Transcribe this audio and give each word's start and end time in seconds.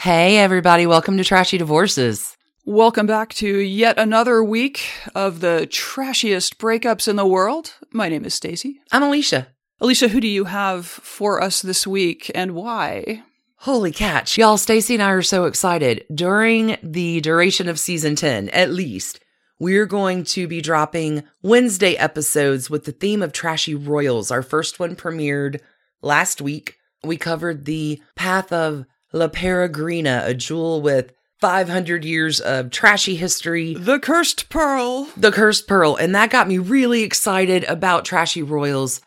Hey, 0.00 0.36
everybody, 0.36 0.86
welcome 0.86 1.16
to 1.16 1.24
Trashy 1.24 1.56
Divorces. 1.56 2.36
Welcome 2.66 3.06
back 3.06 3.32
to 3.36 3.48
yet 3.48 3.98
another 3.98 4.44
week 4.44 4.90
of 5.14 5.40
the 5.40 5.66
trashiest 5.70 6.58
breakups 6.58 7.08
in 7.08 7.16
the 7.16 7.26
world. 7.26 7.72
My 7.92 8.10
name 8.10 8.26
is 8.26 8.38
Stacie. 8.38 8.74
I'm 8.92 9.02
Alicia. 9.02 9.48
Alicia, 9.80 10.08
who 10.08 10.20
do 10.20 10.28
you 10.28 10.44
have 10.44 10.84
for 10.84 11.42
us 11.42 11.62
this 11.62 11.86
week 11.86 12.30
and 12.34 12.54
why? 12.54 13.22
Holy 13.60 13.90
catch. 13.90 14.36
Y'all, 14.36 14.58
Stacie 14.58 14.94
and 14.94 15.02
I 15.02 15.10
are 15.12 15.22
so 15.22 15.46
excited. 15.46 16.04
During 16.14 16.76
the 16.82 17.22
duration 17.22 17.66
of 17.66 17.80
season 17.80 18.16
10, 18.16 18.50
at 18.50 18.70
least, 18.70 19.18
we're 19.58 19.86
going 19.86 20.24
to 20.24 20.46
be 20.46 20.60
dropping 20.60 21.24
Wednesday 21.42 21.96
episodes 21.96 22.68
with 22.68 22.84
the 22.84 22.92
theme 22.92 23.22
of 23.22 23.32
Trashy 23.32 23.74
Royals. 23.74 24.30
Our 24.30 24.42
first 24.42 24.78
one 24.78 24.94
premiered 24.94 25.60
last 26.02 26.42
week. 26.42 26.76
We 27.02 27.16
covered 27.16 27.64
the 27.64 28.02
path 28.14 28.52
of 28.52 28.84
La 29.12 29.28
Peregrina, 29.28 30.26
a 30.26 30.34
jewel 30.34 30.82
with 30.82 31.12
500 31.40 32.04
years 32.04 32.40
of 32.40 32.70
trashy 32.70 33.16
history. 33.16 33.74
The 33.74 33.98
Cursed 33.98 34.48
Pearl. 34.48 35.08
The 35.16 35.30
Cursed 35.30 35.66
Pearl. 35.66 35.96
And 35.96 36.14
that 36.14 36.30
got 36.30 36.48
me 36.48 36.58
really 36.58 37.02
excited 37.02 37.64
about 37.64 38.04
Trashy 38.04 38.42
Royals. 38.42 39.00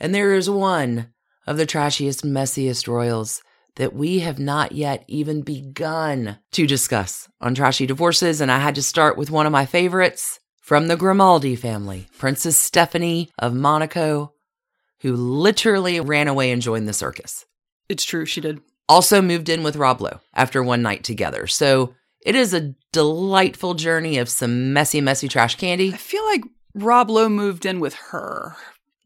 And 0.00 0.14
there 0.14 0.34
is 0.34 0.48
one 0.48 1.12
of 1.46 1.56
the 1.56 1.66
trashiest, 1.66 2.24
messiest 2.24 2.88
royals 2.88 3.42
that 3.76 3.94
we 3.94 4.20
have 4.20 4.38
not 4.38 4.72
yet 4.72 5.04
even 5.08 5.42
begun 5.42 6.38
to 6.52 6.66
discuss 6.66 7.28
on 7.40 7.54
Trashy 7.54 7.86
Divorces. 7.86 8.40
And 8.40 8.50
I 8.50 8.58
had 8.58 8.74
to 8.76 8.82
start 8.82 9.18
with 9.18 9.30
one 9.30 9.46
of 9.46 9.52
my 9.52 9.66
favorites 9.66 10.40
from 10.60 10.88
the 10.88 10.96
Grimaldi 10.96 11.56
family, 11.56 12.06
Princess 12.18 12.56
Stephanie 12.56 13.30
of 13.38 13.52
Monaco, 13.52 14.32
who 15.00 15.14
literally 15.14 16.00
ran 16.00 16.28
away 16.28 16.50
and 16.50 16.62
joined 16.62 16.88
the 16.88 16.94
circus. 16.94 17.44
It's 17.88 18.04
true, 18.04 18.24
she 18.24 18.40
did 18.40 18.62
also 18.88 19.22
moved 19.22 19.48
in 19.48 19.62
with 19.62 19.76
Rob 19.76 20.00
Lowe 20.00 20.20
after 20.34 20.62
one 20.62 20.82
night 20.82 21.04
together. 21.04 21.46
So 21.46 21.94
it 22.24 22.34
is 22.34 22.54
a 22.54 22.74
delightful 22.92 23.74
journey 23.74 24.18
of 24.18 24.28
some 24.28 24.72
messy, 24.72 25.00
messy 25.00 25.28
trash 25.28 25.56
candy. 25.56 25.92
I 25.92 25.96
feel 25.96 26.24
like 26.26 26.42
Rob 26.74 27.10
Lowe 27.10 27.28
moved 27.28 27.66
in 27.66 27.80
with 27.80 27.94
her. 27.94 28.56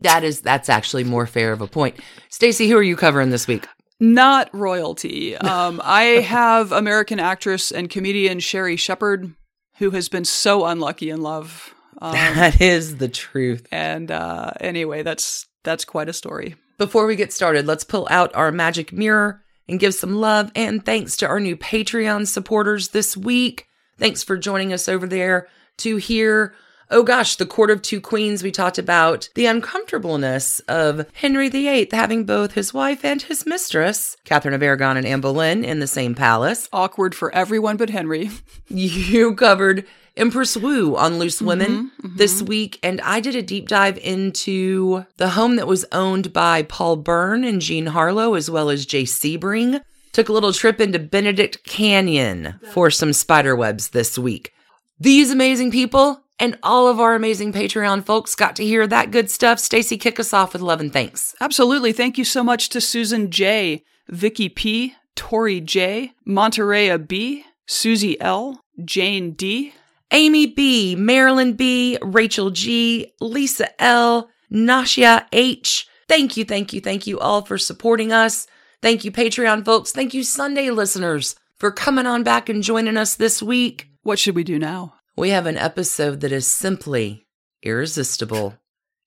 That 0.01 0.23
is 0.23 0.41
that's 0.41 0.69
actually 0.69 1.05
more 1.05 1.27
fair 1.27 1.53
of 1.53 1.61
a 1.61 1.67
point. 1.67 1.97
Stacie, 2.31 2.69
who 2.69 2.77
are 2.77 2.83
you 2.83 2.97
covering 2.97 3.31
this 3.31 3.49
week? 3.49 3.67
Not 4.01 4.49
royalty. 4.55 5.37
Um, 5.37 5.81
I 5.83 6.03
have 6.03 6.71
American 6.71 7.19
actress 7.19 7.73
and 7.73 7.91
comedian 7.91 8.39
Sherri 8.39 8.77
Shepherd, 8.77 9.35
who 9.79 9.91
has 9.91 10.09
been 10.09 10.25
so 10.25 10.67
unlucky 10.67 11.11
in 11.11 11.21
love. 11.21 11.75
Um, 12.01 12.13
that 12.13 12.61
is 12.61 12.99
the 12.99 13.09
truth. 13.09 13.67
And 13.73 14.13
uh, 14.13 14.53
anyway, 14.61 15.03
that's 15.03 15.47
that's 15.65 15.85
quite 15.85 16.09
a 16.09 16.13
story. 16.13 16.55
Before 16.79 17.07
we 17.07 17.17
get 17.17 17.33
started, 17.33 17.67
let's 17.67 17.83
pull 17.83 18.07
out 18.09 18.33
our 18.37 18.53
magic 18.53 18.93
mirror 18.93 19.43
and 19.69 19.81
give 19.81 19.95
some 19.95 20.17
love 20.17 20.51
and 20.55 20.85
thanks 20.85 21.17
to 21.19 21.27
our 21.29 21.41
new 21.41 21.57
Patreon 21.57 22.27
supporters 22.27 22.89
this 22.89 23.17
week. 23.17 23.69
Thanks 23.99 24.23
for 24.23 24.37
joining 24.37 24.73
us 24.73 24.89
over 24.89 25.07
there 25.07 25.49
to 25.79 25.97
hear 25.97 26.55
Oh 26.91 27.03
gosh, 27.03 27.37
the 27.37 27.45
Court 27.45 27.71
of 27.71 27.83
Two 27.83 28.01
Queens, 28.01 28.43
we 28.43 28.51
talked 28.51 28.79
about 28.79 29.29
the 29.35 29.45
uncomfortableness 29.45 30.61
of 30.61 31.05
Henry 31.13 31.51
VIII 31.51 31.89
having 31.93 32.25
both 32.25 32.53
his 32.53 32.73
wife 32.73 33.05
and 33.05 33.21
his 33.21 33.45
mistress, 33.45 34.17
Catherine 34.25 34.55
of 34.55 34.63
Aragon 34.63 34.97
and 34.97 35.07
Anne 35.07 35.21
Boleyn, 35.21 35.65
in 35.65 35.81
the 35.81 35.87
same 35.87 36.15
palace. 36.15 36.67
Awkward 36.73 37.15
for 37.15 37.31
everyone 37.35 37.77
but 37.77 37.91
Henry. 37.91 38.31
You 38.69 39.35
covered 39.35 39.87
Empress 40.19 40.57
Wu 40.57 40.97
on 40.97 41.19
Loose 41.19 41.41
Women 41.41 41.71
mm-hmm, 41.71 42.07
mm-hmm. 42.07 42.17
this 42.17 42.43
week, 42.43 42.79
and 42.83 43.01
I 43.03 43.21
did 43.21 43.37
a 43.37 43.43
deep 43.43 43.69
dive 43.69 43.99
into 43.99 45.07
the 45.17 45.31
home 45.31 45.57
that 45.57 45.67
was 45.67 45.87
owned 45.93 46.33
by 46.33 46.63
Paul 46.63 46.97
Bern 46.97 47.45
and 47.45 47.61
Jean 47.61 47.87
Harlow, 47.87 48.35
as 48.35 48.51
well 48.51 48.71
as 48.71 48.87
Jay 48.87 49.05
Sebring. 49.05 49.81
Took 50.13 50.29
a 50.29 50.33
little 50.33 50.53
trip 50.53 50.81
into 50.81 50.99
Benedict 50.99 51.65
Canyon 51.65 52.59
for 52.73 52.91
some 52.91 53.13
spider 53.13 53.55
webs 53.55 53.91
this 53.91 54.19
week. 54.19 54.53
These 54.99 55.31
amazing 55.31 55.71
people 55.71 56.25
and 56.41 56.59
all 56.63 56.89
of 56.89 56.99
our 57.01 57.15
amazing 57.15 57.53
Patreon 57.53 58.05
folks 58.05 58.35
got 58.35 58.57
to 58.57 58.65
hear 58.65 58.87
that 58.87 59.11
good 59.11 59.31
stuff. 59.31 59.59
Stacie, 59.59 60.01
kick 60.01 60.19
us 60.19 60.33
off 60.33 60.53
with 60.53 60.63
love 60.63 60.81
and 60.81 60.93
thanks. 60.93 61.35
Absolutely. 61.41 61.93
Thank 61.93 62.19
you 62.19 62.25
so 62.25 62.43
much 62.43 62.69
to 62.71 62.81
Susan 62.81 63.31
J, 63.31 63.85
Vicky 64.09 64.49
P, 64.49 64.95
Tori 65.15 65.61
J, 65.61 66.13
Monterey 66.25 66.97
B, 66.97 67.45
Susie 67.67 68.21
L, 68.21 68.65
Jane 68.85 69.33
D, 69.33 69.75
Amy 70.13 70.47
B, 70.47 70.97
Marilyn 70.97 71.53
B, 71.53 71.99
Rachel 72.01 72.51
G, 72.51 73.13
Lisa 73.21 73.69
L, 73.81 74.31
Nasha 74.51 75.27
H. 75.33 75.87
Thank 76.09 76.37
you, 76.37 76.45
thank 76.45 76.73
you, 76.73 76.81
thank 76.81 77.07
you 77.07 77.19
all 77.19 77.43
for 77.43 77.59
supporting 77.59 78.13
us. 78.13 78.47
Thank 78.81 79.05
you, 79.05 79.13
Patreon 79.13 79.65
folks. 79.65 79.93
Thank 79.93 80.15
you, 80.15 80.23
Sunday 80.23 80.71
listeners, 80.71 81.37
for 81.57 81.71
coming 81.71 82.07
on 82.07 82.23
back 82.23 82.49
and 82.49 82.63
joining 82.63 82.97
us 82.97 83.17
this 83.17 83.43
week. 83.43 83.89
What 84.03 84.19
should 84.19 84.35
we 84.35 84.45
do 84.45 84.59
now? 84.59 84.95
We 85.17 85.31
have 85.31 85.47
an 85.47 85.59
episode 85.59 86.21
that 86.21 86.33
is 86.33 86.47
simply 86.47 87.27
irresistible, 87.63 88.55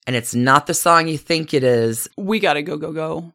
and 0.06 0.16
it's 0.16 0.36
not 0.36 0.68
the 0.68 0.74
song 0.74 1.08
you 1.08 1.18
think 1.18 1.54
it 1.54 1.64
is. 1.64 2.08
We 2.18 2.40
gotta 2.40 2.62
go, 2.62 2.78
go, 2.78 2.92
go. 2.92 3.34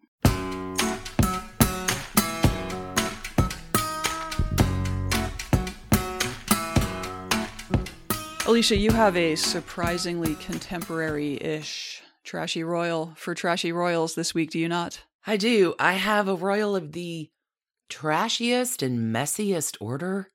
Alicia, 8.47 8.77
you 8.77 8.93
have 8.93 9.17
a 9.17 9.35
surprisingly 9.35 10.37
contemporary 10.37 11.35
ish 11.35 12.01
Trashy 12.23 12.63
Royal 12.63 13.13
for 13.17 13.35
Trashy 13.35 13.73
Royals 13.73 14.15
this 14.15 14.35
week, 14.35 14.53
do 14.53 14.61
you 14.61 14.69
not? 14.69 15.01
I 15.27 15.37
do. 15.37 15.75
I 15.81 15.95
have 15.95 16.29
a 16.29 16.37
royal 16.37 16.77
of 16.77 16.93
the 16.93 17.29
trashiest 17.91 18.85
and 18.85 19.13
messiest 19.13 19.77
order. 19.81 20.31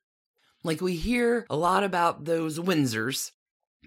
Like 0.61 0.81
we 0.81 0.97
hear 0.97 1.45
a 1.49 1.55
lot 1.55 1.85
about 1.85 2.25
those 2.25 2.59
Windsors. 2.59 3.31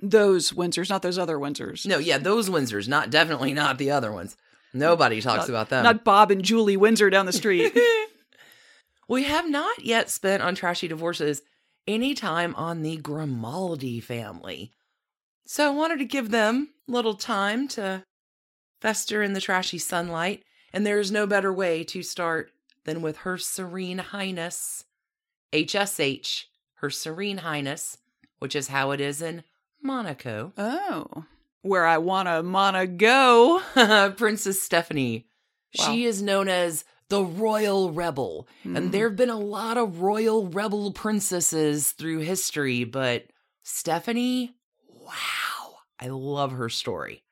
Those 0.00 0.52
Windsors, 0.52 0.88
not 0.88 1.02
those 1.02 1.18
other 1.18 1.36
Windsors. 1.36 1.86
No, 1.86 1.98
yeah, 1.98 2.16
those 2.16 2.48
Windsors, 2.48 2.88
not 2.88 3.10
definitely 3.10 3.52
not 3.52 3.76
the 3.76 3.90
other 3.90 4.10
ones. 4.10 4.38
Nobody 4.72 5.20
talks 5.20 5.40
not, 5.40 5.48
about 5.50 5.68
them. 5.68 5.84
Not 5.84 6.02
Bob 6.02 6.30
and 6.30 6.42
Julie 6.42 6.78
Windsor 6.78 7.10
down 7.10 7.26
the 7.26 7.32
street. 7.32 7.76
we 9.08 9.24
have 9.24 9.50
not 9.50 9.84
yet 9.84 10.08
spent 10.08 10.42
on 10.42 10.54
trashy 10.54 10.88
divorces 10.88 11.42
any 11.86 12.14
time 12.14 12.54
on 12.54 12.82
the 12.82 12.96
Grimaldi 12.96 14.00
family. 14.00 14.72
So 15.46 15.66
I 15.66 15.70
wanted 15.70 15.98
to 15.98 16.04
give 16.04 16.30
them 16.30 16.70
a 16.88 16.92
little 16.92 17.14
time 17.14 17.68
to 17.68 18.04
fester 18.80 19.22
in 19.22 19.32
the 19.32 19.40
trashy 19.40 19.78
sunlight, 19.78 20.44
and 20.72 20.86
there 20.86 20.98
is 20.98 21.12
no 21.12 21.26
better 21.26 21.52
way 21.52 21.84
to 21.84 22.02
start 22.02 22.50
than 22.84 23.02
with 23.02 23.18
Her 23.18 23.38
Serene 23.38 23.98
Highness, 23.98 24.84
HSH, 25.52 26.44
Her 26.74 26.90
Serene 26.90 27.38
Highness, 27.38 27.98
which 28.38 28.54
is 28.54 28.68
how 28.68 28.90
it 28.90 29.00
is 29.00 29.22
in 29.22 29.44
Monaco. 29.82 30.52
Oh, 30.56 31.24
where 31.62 31.86
I 31.86 31.98
wanna 31.98 32.42
wanna 32.42 32.86
go. 32.86 33.62
Princess 34.16 34.62
Stephanie. 34.62 35.26
Wow. 35.78 35.86
She 35.86 36.04
is 36.04 36.22
known 36.22 36.48
as 36.48 36.84
the 37.08 37.22
royal 37.22 37.92
rebel. 37.92 38.48
Mm-hmm. 38.60 38.76
And 38.76 38.92
there 38.92 39.08
have 39.08 39.16
been 39.16 39.30
a 39.30 39.38
lot 39.38 39.76
of 39.76 40.00
royal 40.00 40.48
rebel 40.48 40.92
princesses 40.92 41.92
through 41.92 42.20
history, 42.20 42.84
but 42.84 43.26
Stephanie, 43.62 44.54
wow, 44.88 45.76
I 46.00 46.08
love 46.08 46.52
her 46.52 46.68
story. 46.68 47.22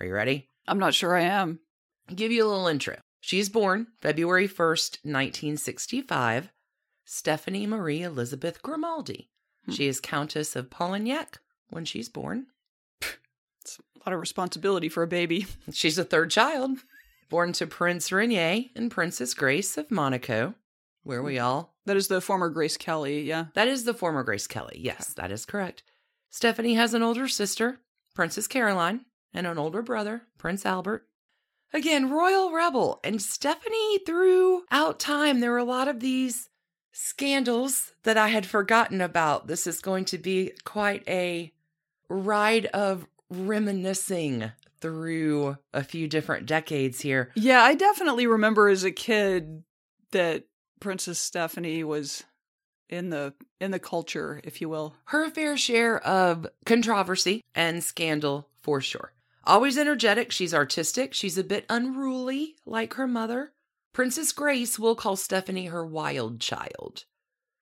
Are 0.00 0.06
you 0.06 0.12
ready? 0.12 0.48
I'm 0.68 0.78
not 0.78 0.94
sure 0.94 1.16
I 1.16 1.22
am. 1.22 1.60
I'll 2.08 2.16
give 2.16 2.32
you 2.32 2.44
a 2.44 2.48
little 2.48 2.68
intro. 2.68 2.96
She's 3.20 3.48
born 3.48 3.88
February 4.00 4.48
1st, 4.48 5.04
1965, 5.04 6.50
Stephanie 7.04 7.66
Marie 7.66 8.02
Elizabeth 8.02 8.62
Grimaldi. 8.62 9.30
Hmm. 9.64 9.72
She 9.72 9.86
is 9.86 10.00
Countess 10.00 10.54
of 10.54 10.70
Polignac 10.70 11.38
when 11.70 11.84
she's 11.84 12.08
born. 12.08 12.46
It's 13.62 13.78
a 13.78 14.08
lot 14.08 14.14
of 14.14 14.20
responsibility 14.20 14.88
for 14.88 15.02
a 15.02 15.08
baby. 15.08 15.46
She's 15.72 15.98
a 15.98 16.04
third 16.04 16.30
child 16.30 16.78
born 17.28 17.52
to 17.54 17.66
Prince 17.66 18.12
Rainier 18.12 18.64
and 18.74 18.90
Princess 18.90 19.34
Grace 19.34 19.76
of 19.76 19.90
Monaco, 19.90 20.54
where 21.02 21.22
we 21.22 21.36
hmm. 21.36 21.44
all. 21.44 21.74
That 21.86 21.96
is 21.96 22.08
the 22.08 22.20
former 22.20 22.48
Grace 22.48 22.76
Kelly, 22.76 23.22
yeah. 23.22 23.46
That 23.54 23.68
is 23.68 23.84
the 23.84 23.94
former 23.94 24.22
Grace 24.22 24.46
Kelly, 24.46 24.78
yes, 24.80 25.12
that 25.14 25.30
is 25.30 25.46
correct. 25.46 25.82
Stephanie 26.30 26.74
has 26.74 26.94
an 26.94 27.02
older 27.02 27.28
sister, 27.28 27.78
Princess 28.14 28.46
Caroline, 28.46 29.06
and 29.32 29.46
an 29.46 29.58
older 29.58 29.82
brother, 29.82 30.22
Prince 30.38 30.66
Albert. 30.66 31.06
Again, 31.72 32.10
royal 32.10 32.52
rebel. 32.52 33.00
And 33.04 33.20
Stephanie, 33.20 33.98
throughout 34.06 34.98
time, 34.98 35.40
there 35.40 35.50
were 35.50 35.58
a 35.58 35.64
lot 35.64 35.88
of 35.88 36.00
these 36.00 36.48
Scandals 36.98 37.92
that 38.04 38.16
I 38.16 38.28
had 38.28 38.46
forgotten 38.46 39.02
about. 39.02 39.48
This 39.48 39.66
is 39.66 39.82
going 39.82 40.06
to 40.06 40.16
be 40.16 40.52
quite 40.64 41.06
a 41.06 41.52
ride 42.08 42.64
of 42.66 43.06
reminiscing 43.28 44.50
through 44.80 45.56
a 45.72 45.82
few 45.82 46.08
different 46.08 46.46
decades 46.46 47.00
here. 47.00 47.30
Yeah, 47.34 47.62
I 47.62 47.74
definitely 47.74 48.26
remember 48.26 48.68
as 48.68 48.84
a 48.84 48.90
kid 48.90 49.62
that 50.12 50.44
Princess 50.80 51.18
Stephanie 51.18 51.84
was 51.84 52.24
in 52.88 53.10
the 53.10 53.34
in 53.60 53.70
the 53.70 53.78
culture, 53.78 54.40
if 54.44 54.60
you 54.60 54.68
will. 54.68 54.94
Her 55.06 55.28
fair 55.30 55.56
share 55.56 55.98
of 56.06 56.46
controversy 56.64 57.42
and 57.54 57.82
scandal 57.82 58.48
for 58.60 58.80
sure. 58.80 59.12
Always 59.44 59.78
energetic, 59.78 60.32
she's 60.32 60.54
artistic, 60.54 61.14
she's 61.14 61.38
a 61.38 61.44
bit 61.44 61.66
unruly 61.68 62.56
like 62.66 62.94
her 62.94 63.06
mother. 63.06 63.52
Princess 63.92 64.32
Grace 64.32 64.78
will 64.78 64.94
call 64.94 65.16
Stephanie 65.16 65.66
her 65.66 65.86
wild 65.86 66.40
child. 66.40 67.04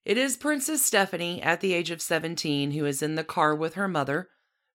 It 0.03 0.17
is 0.17 0.35
Princess 0.35 0.83
Stephanie 0.83 1.41
at 1.41 1.61
the 1.61 1.73
age 1.73 1.91
of 1.91 2.01
17 2.01 2.71
who 2.71 2.85
is 2.85 3.01
in 3.01 3.15
the 3.15 3.23
car 3.23 3.55
with 3.55 3.75
her 3.75 3.87
mother 3.87 4.29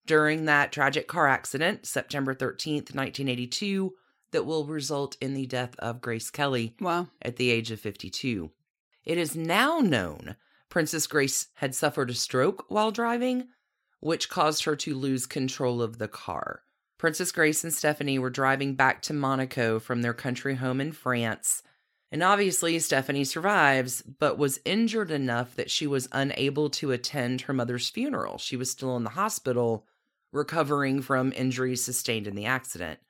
during 0.06 0.44
that 0.46 0.72
tragic 0.72 1.06
car 1.08 1.28
accident, 1.28 1.86
September 1.86 2.34
13th, 2.34 2.94
1982, 2.94 3.94
that 4.32 4.46
will 4.46 4.64
result 4.64 5.16
in 5.20 5.34
the 5.34 5.46
death 5.46 5.74
of 5.78 6.00
Grace 6.00 6.30
Kelly 6.30 6.74
Wow. 6.80 7.08
at 7.22 7.36
the 7.36 7.50
age 7.50 7.70
of 7.70 7.80
52. 7.80 8.50
It 9.04 9.18
is 9.18 9.34
now 9.36 9.80
known 9.80 10.36
Princess 10.68 11.06
Grace 11.06 11.48
had 11.54 11.74
suffered 11.74 12.10
a 12.10 12.14
stroke 12.14 12.64
while 12.68 12.92
driving, 12.92 13.48
which 13.98 14.28
caused 14.28 14.64
her 14.64 14.76
to 14.76 14.94
lose 14.94 15.26
control 15.26 15.82
of 15.82 15.98
the 15.98 16.08
car. 16.08 16.62
Princess 16.96 17.32
Grace 17.32 17.64
and 17.64 17.72
Stephanie 17.72 18.18
were 18.18 18.30
driving 18.30 18.74
back 18.74 19.02
to 19.02 19.12
Monaco 19.12 19.80
from 19.80 20.02
their 20.02 20.14
country 20.14 20.54
home 20.56 20.80
in 20.80 20.92
France. 20.92 21.62
And 22.12 22.22
obviously, 22.22 22.78
Stephanie 22.78 23.24
survives, 23.24 24.02
but 24.02 24.36
was 24.36 24.60
injured 24.64 25.10
enough 25.10 25.54
that 25.56 25.70
she 25.70 25.86
was 25.86 26.08
unable 26.12 26.68
to 26.70 26.90
attend 26.90 27.42
her 27.42 27.52
mother's 27.52 27.88
funeral. 27.88 28.38
She 28.38 28.56
was 28.56 28.70
still 28.70 28.96
in 28.96 29.04
the 29.04 29.10
hospital, 29.10 29.86
recovering 30.32 31.02
from 31.02 31.32
injuries 31.32 31.84
sustained 31.84 32.26
in 32.26 32.34
the 32.34 32.46
accident. 32.46 33.00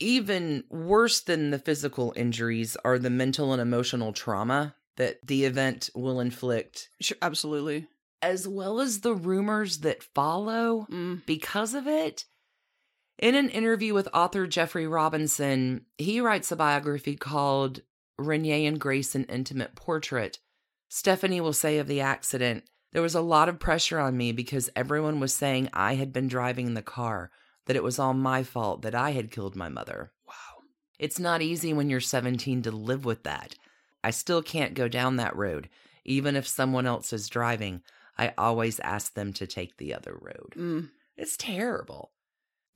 Even 0.00 0.64
worse 0.70 1.20
than 1.20 1.50
the 1.50 1.58
physical 1.58 2.12
injuries 2.16 2.76
are 2.84 2.98
the 2.98 3.10
mental 3.10 3.52
and 3.52 3.62
emotional 3.62 4.12
trauma 4.12 4.74
that 4.96 5.24
the 5.26 5.44
event 5.44 5.90
will 5.94 6.20
inflict, 6.20 6.88
Sure, 7.00 7.16
absolutely. 7.22 7.86
as 8.22 8.46
well 8.48 8.80
as 8.80 9.00
the 9.00 9.14
rumors 9.14 9.78
that 9.78 10.02
follow 10.02 10.86
Mm. 10.90 11.24
because 11.26 11.74
of 11.74 11.86
it. 11.86 12.24
In 13.18 13.34
an 13.36 13.48
interview 13.50 13.94
with 13.94 14.08
author 14.12 14.46
Jeffrey 14.46 14.86
Robinson, 14.86 15.86
he 15.98 16.20
writes 16.20 16.50
a 16.50 16.56
biography 16.56 17.14
called 17.16 17.80
Rainier 18.18 18.66
and 18.68 18.80
Grace 18.80 19.14
An 19.14 19.24
Intimate 19.24 19.74
Portrait. 19.76 20.38
Stephanie 20.88 21.40
will 21.40 21.52
say 21.52 21.78
of 21.78 21.86
the 21.86 22.00
accident, 22.00 22.64
There 22.94 23.02
was 23.02 23.16
a 23.16 23.20
lot 23.20 23.48
of 23.48 23.58
pressure 23.58 23.98
on 23.98 24.16
me 24.16 24.30
because 24.30 24.70
everyone 24.76 25.18
was 25.18 25.34
saying 25.34 25.68
I 25.72 25.96
had 25.96 26.12
been 26.12 26.28
driving 26.28 26.68
in 26.68 26.74
the 26.74 26.80
car, 26.80 27.32
that 27.66 27.74
it 27.74 27.82
was 27.82 27.98
all 27.98 28.14
my 28.14 28.44
fault, 28.44 28.82
that 28.82 28.94
I 28.94 29.10
had 29.10 29.32
killed 29.32 29.56
my 29.56 29.68
mother. 29.68 30.12
Wow. 30.28 30.62
It's 31.00 31.18
not 31.18 31.42
easy 31.42 31.72
when 31.72 31.90
you're 31.90 31.98
17 31.98 32.62
to 32.62 32.70
live 32.70 33.04
with 33.04 33.24
that. 33.24 33.56
I 34.04 34.10
still 34.10 34.42
can't 34.42 34.74
go 34.74 34.86
down 34.86 35.16
that 35.16 35.34
road. 35.34 35.68
Even 36.04 36.36
if 36.36 36.46
someone 36.46 36.86
else 36.86 37.12
is 37.12 37.28
driving, 37.28 37.82
I 38.16 38.32
always 38.38 38.78
ask 38.78 39.14
them 39.14 39.32
to 39.34 39.46
take 39.46 39.76
the 39.76 39.92
other 39.92 40.16
road. 40.20 40.54
Mm. 40.56 40.90
It's 41.16 41.36
terrible. 41.36 42.12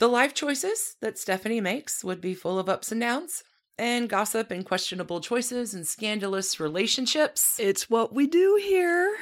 The 0.00 0.08
life 0.08 0.34
choices 0.34 0.96
that 1.00 1.18
Stephanie 1.18 1.60
makes 1.60 2.02
would 2.02 2.20
be 2.20 2.34
full 2.34 2.58
of 2.58 2.68
ups 2.68 2.90
and 2.90 3.00
downs, 3.00 3.44
and 3.78 4.08
gossip 4.08 4.50
and 4.50 4.66
questionable 4.66 5.20
choices 5.20 5.74
and 5.74 5.86
scandalous 5.86 6.58
relationships. 6.58 7.60
It's 7.60 7.88
what 7.88 8.12
we 8.12 8.26
do 8.26 8.60
here. 8.60 9.16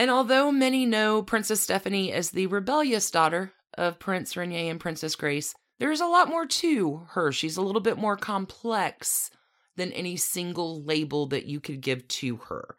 And 0.00 0.10
although 0.10 0.50
many 0.50 0.86
know 0.86 1.22
Princess 1.22 1.60
Stephanie 1.60 2.10
as 2.10 2.30
the 2.30 2.46
rebellious 2.46 3.10
daughter 3.10 3.52
of 3.76 3.98
Prince 3.98 4.34
Rainier 4.34 4.70
and 4.70 4.80
Princess 4.80 5.14
Grace, 5.14 5.54
there's 5.78 6.00
a 6.00 6.06
lot 6.06 6.26
more 6.26 6.46
to 6.46 7.06
her. 7.10 7.30
She's 7.32 7.58
a 7.58 7.60
little 7.60 7.82
bit 7.82 7.98
more 7.98 8.16
complex 8.16 9.30
than 9.76 9.92
any 9.92 10.16
single 10.16 10.82
label 10.82 11.26
that 11.26 11.44
you 11.44 11.60
could 11.60 11.82
give 11.82 12.08
to 12.08 12.36
her. 12.48 12.78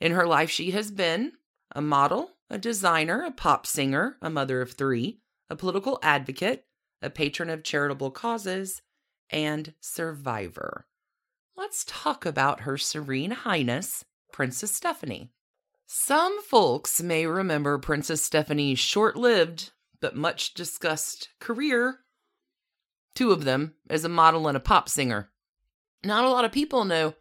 In 0.00 0.12
her 0.12 0.26
life, 0.26 0.48
she 0.48 0.70
has 0.70 0.90
been 0.90 1.32
a 1.76 1.82
model, 1.82 2.30
a 2.48 2.56
designer, 2.56 3.22
a 3.22 3.32
pop 3.32 3.66
singer, 3.66 4.16
a 4.22 4.30
mother 4.30 4.62
of 4.62 4.72
three, 4.72 5.18
a 5.50 5.56
political 5.56 5.98
advocate, 6.02 6.64
a 7.02 7.10
patron 7.10 7.50
of 7.50 7.64
charitable 7.64 8.12
causes, 8.12 8.80
and 9.28 9.74
survivor. 9.82 10.86
Let's 11.54 11.84
talk 11.86 12.24
about 12.24 12.60
Her 12.60 12.78
Serene 12.78 13.32
Highness, 13.32 14.06
Princess 14.32 14.74
Stephanie. 14.74 15.32
Some 15.94 16.40
folks 16.40 17.02
may 17.02 17.26
remember 17.26 17.76
Princess 17.76 18.24
Stephanie's 18.24 18.78
short 18.78 19.14
lived 19.14 19.72
but 20.00 20.16
much 20.16 20.54
discussed 20.54 21.28
career, 21.38 21.98
two 23.14 23.30
of 23.30 23.44
them 23.44 23.74
as 23.90 24.02
a 24.02 24.08
model 24.08 24.48
and 24.48 24.56
a 24.56 24.60
pop 24.60 24.88
singer. 24.88 25.30
Not 26.02 26.24
a 26.24 26.30
lot 26.30 26.46
of 26.46 26.50
people 26.50 26.86
know 26.86 27.12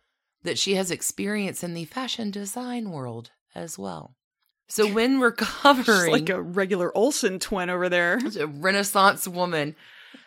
that 0.43 0.57
she 0.57 0.75
has 0.75 0.89
experience 0.89 1.65
in 1.65 1.73
the 1.73 1.83
fashion 1.83 2.31
design 2.31 2.91
world 2.91 3.31
as 3.53 3.77
well. 3.77 4.15
So 4.69 4.87
when 4.93 5.19
we're 5.19 5.35
She's 5.37 5.49
covering 5.49 6.11
like 6.13 6.29
a 6.29 6.41
regular 6.41 6.97
Olsen 6.97 7.39
twin 7.39 7.69
over 7.69 7.89
there. 7.89 8.21
a 8.39 8.47
Renaissance 8.47 9.27
woman. 9.27 9.75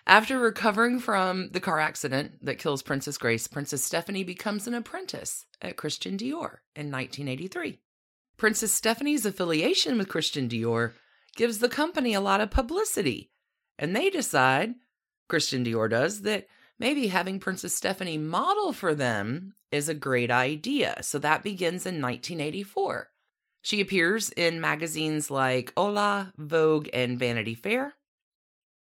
After 0.07 0.39
recovering 0.39 1.01
from 1.01 1.49
the 1.53 1.61
car 1.61 1.81
accident 1.81 2.45
that 2.45 2.59
kills 2.59 2.83
Princess 2.83 3.17
Grace, 3.17 3.49
Princess 3.49 3.83
Stephanie 3.83 4.23
becomes 4.23 4.67
an 4.67 4.75
apprentice 4.75 5.47
at 5.63 5.79
Christian 5.79 6.19
Dior 6.19 6.59
in 6.77 6.93
1983. 6.93 7.81
Princess 8.37 8.73
Stephanie's 8.73 9.25
affiliation 9.25 9.97
with 9.97 10.09
Christian 10.09 10.49
Dior 10.49 10.93
gives 11.37 11.59
the 11.59 11.69
company 11.69 12.15
a 12.15 12.21
lot 12.21 12.41
of 12.41 12.51
publicity, 12.51 13.31
and 13.79 13.95
they 13.95 14.11
decide, 14.11 14.75
Christian 15.29 15.65
Dior 15.65 15.89
does, 15.89 16.23
that 16.23 16.47
maybe 16.79 17.09
having 17.09 17.39
Princess 17.39 17.75
Stephanie 17.75 18.19
model 18.19 18.73
for 18.73 18.95
them 18.95 19.55
is 19.71 19.89
a 19.89 19.95
great 19.95 20.31
idea. 20.31 21.03
So 21.03 21.19
that 21.19 21.43
begins 21.43 21.87
in 21.87 22.01
1984. 22.01 23.11
She 23.63 23.81
appears 23.81 24.31
in 24.31 24.61
magazines 24.61 25.31
like 25.31 25.73
Hola, 25.77 26.33
Vogue, 26.37 26.89
and 26.93 27.19
Vanity 27.19 27.55
Fair. 27.55 27.95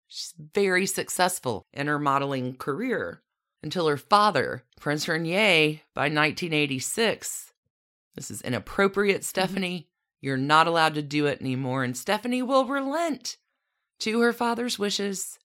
She's 0.07 0.33
very 0.53 0.85
successful 0.85 1.65
in 1.73 1.87
her 1.87 1.99
modeling 1.99 2.55
career 2.55 3.21
until 3.63 3.87
her 3.87 3.97
father, 3.97 4.63
Prince 4.79 5.07
Rainier, 5.07 5.81
by 5.93 6.03
1986. 6.03 7.46
This 8.17 8.29
is 8.29 8.41
inappropriate, 8.41 9.21
mm-hmm. 9.21 9.23
Stephanie. 9.23 9.87
You're 10.19 10.35
not 10.35 10.67
allowed 10.67 10.95
to 10.95 11.01
do 11.01 11.27
it 11.27 11.39
anymore. 11.39 11.83
And 11.83 11.95
Stephanie 11.95 12.41
will 12.41 12.65
relent 12.65 13.37
to 13.99 14.19
her 14.21 14.33
father's 14.33 14.77
wishes 14.77 15.39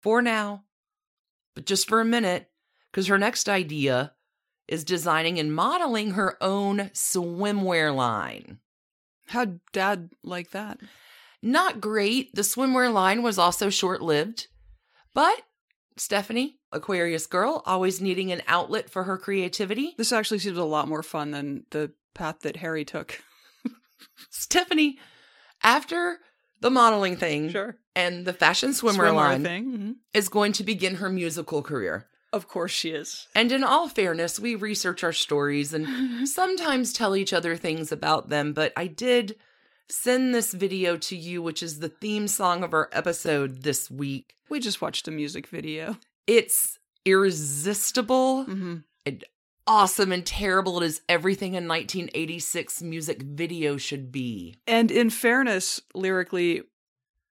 for 0.00 0.22
now, 0.22 0.64
but 1.54 1.66
just 1.66 1.88
for 1.88 2.00
a 2.00 2.04
minute, 2.04 2.50
because 2.90 3.08
her 3.08 3.18
next 3.18 3.48
idea 3.48 4.12
is 4.68 4.84
designing 4.84 5.38
and 5.38 5.54
modeling 5.54 6.12
her 6.12 6.36
own 6.40 6.90
swimwear 6.94 7.94
line. 7.94 8.58
How'd 9.28 9.60
dad 9.72 10.10
like 10.22 10.50
that? 10.50 10.78
Not 11.42 11.80
great. 11.80 12.34
The 12.34 12.42
swimwear 12.42 12.92
line 12.92 13.22
was 13.22 13.38
also 13.38 13.70
short 13.70 14.02
lived. 14.02 14.48
But 15.14 15.42
Stephanie, 15.96 16.58
Aquarius 16.72 17.26
girl, 17.26 17.62
always 17.66 18.00
needing 18.00 18.32
an 18.32 18.42
outlet 18.46 18.90
for 18.90 19.04
her 19.04 19.18
creativity. 19.18 19.94
This 19.98 20.12
actually 20.12 20.38
seems 20.38 20.58
a 20.58 20.64
lot 20.64 20.88
more 20.88 21.02
fun 21.02 21.30
than 21.30 21.64
the 21.70 21.92
path 22.14 22.40
that 22.40 22.56
Harry 22.56 22.84
took. 22.84 23.22
Stephanie, 24.30 24.98
after 25.62 26.18
the 26.60 26.70
modeling 26.70 27.16
thing 27.16 27.50
Sure. 27.50 27.76
and 27.94 28.24
the 28.26 28.32
fashion 28.32 28.72
swimmer 28.74 29.10
line, 29.12 29.42
thing. 29.42 29.64
mhm. 29.78 29.94
is 30.14 30.28
going 30.28 30.52
to 30.52 30.64
begin 30.64 30.96
her 30.96 31.08
musical 31.08 31.62
career. 31.62 32.06
Of 32.32 32.46
course 32.46 32.70
she 32.70 32.90
is. 32.90 33.26
And 33.34 33.50
in 33.50 33.64
all 33.64 33.88
fairness, 33.88 34.38
we 34.38 34.54
research 34.54 35.02
our 35.02 35.12
stories 35.12 35.74
and 35.74 36.28
sometimes 36.28 36.92
tell 36.92 37.16
each 37.16 37.32
other 37.32 37.56
things 37.56 37.90
about 37.90 38.28
them, 38.28 38.52
but 38.52 38.72
I 38.76 38.86
did 38.86 39.36
send 39.88 40.32
this 40.32 40.52
video 40.52 40.96
to 40.96 41.16
you, 41.16 41.42
which 41.42 41.62
is 41.62 41.80
the 41.80 41.88
theme 41.88 42.28
song 42.28 42.62
of 42.62 42.72
our 42.72 42.88
episode 42.92 43.62
this 43.64 43.90
week. 43.90 44.34
We 44.48 44.60
just 44.60 44.80
watched 44.80 45.08
a 45.08 45.10
music 45.10 45.48
video. 45.48 45.96
It's 46.28 46.78
irresistible, 47.04 48.44
hmm 48.44 48.76
awesome, 49.70 50.10
and 50.10 50.26
terrible. 50.26 50.82
It 50.82 50.86
is 50.86 51.00
everything 51.08 51.52
a 51.52 51.62
1986 51.62 52.82
music 52.82 53.22
video 53.22 53.76
should 53.76 54.10
be. 54.10 54.56
And 54.66 54.90
in 54.90 55.10
fairness, 55.10 55.80
lyrically, 55.94 56.62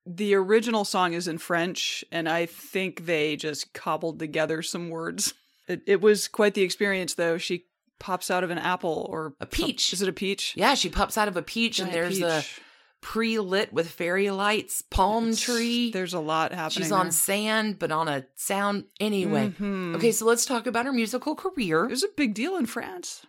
the 0.06 0.34
original 0.36 0.86
song 0.86 1.12
is 1.14 1.28
in 1.28 1.38
French, 1.38 2.06
and 2.14 2.30
I 2.30 2.46
think 2.46 3.06
they 3.06 3.36
just 3.36 3.74
cobbled 3.74 4.20
together 4.20 4.62
some 4.62 4.90
words. 4.90 5.34
It, 5.68 5.82
it 5.86 6.02
was 6.02 6.30
quite 6.30 6.54
the 6.54 6.62
experience, 6.62 7.14
though. 7.14 7.38
She 7.38 7.66
pops 8.00 8.32
out 8.32 8.46
of 8.46 8.52
an 8.52 8.58
apple 8.58 9.06
or 9.10 9.34
A 9.42 9.46
peach. 9.46 9.92
Is 9.92 10.02
it 10.02 10.08
a 10.08 10.14
peach? 10.14 10.54
Yeah, 10.56 10.76
she 10.76 10.88
pops 10.88 11.18
out 11.18 11.28
of 11.28 11.36
a 11.36 11.42
peach, 11.42 11.80
and 11.80 11.92
Giant 11.92 12.16
there's 12.16 12.22
a 12.22 12.42
peach. 12.42 12.62
Pre 13.02 13.40
lit 13.40 13.72
with 13.74 13.90
fairy 13.90 14.30
lights 14.30 14.82
palm 14.82 15.36
tree. 15.36 15.92
There's 15.92 16.14
a 16.14 16.20
lot 16.20 16.52
happening. 16.52 16.84
She's 16.84 16.92
on 16.92 17.08
there. 17.08 17.12
sand, 17.12 17.80
but 17.80 17.92
on 17.92 18.08
a 18.08 18.26
sound 18.36 18.86
anyway. 19.00 19.50
Mhm. 19.60 19.96
Okay, 19.96 20.12
so 20.12 20.26
let's 20.26 20.46
talk 20.46 20.68
about 20.68 20.86
her 20.86 20.94
musical 20.94 21.36
career. 21.36 21.86
It 21.86 21.92
was 21.92 22.04
a 22.04 22.10
big 22.16 22.34
deal 22.34 22.56
in 22.58 22.66
France. 22.66 23.26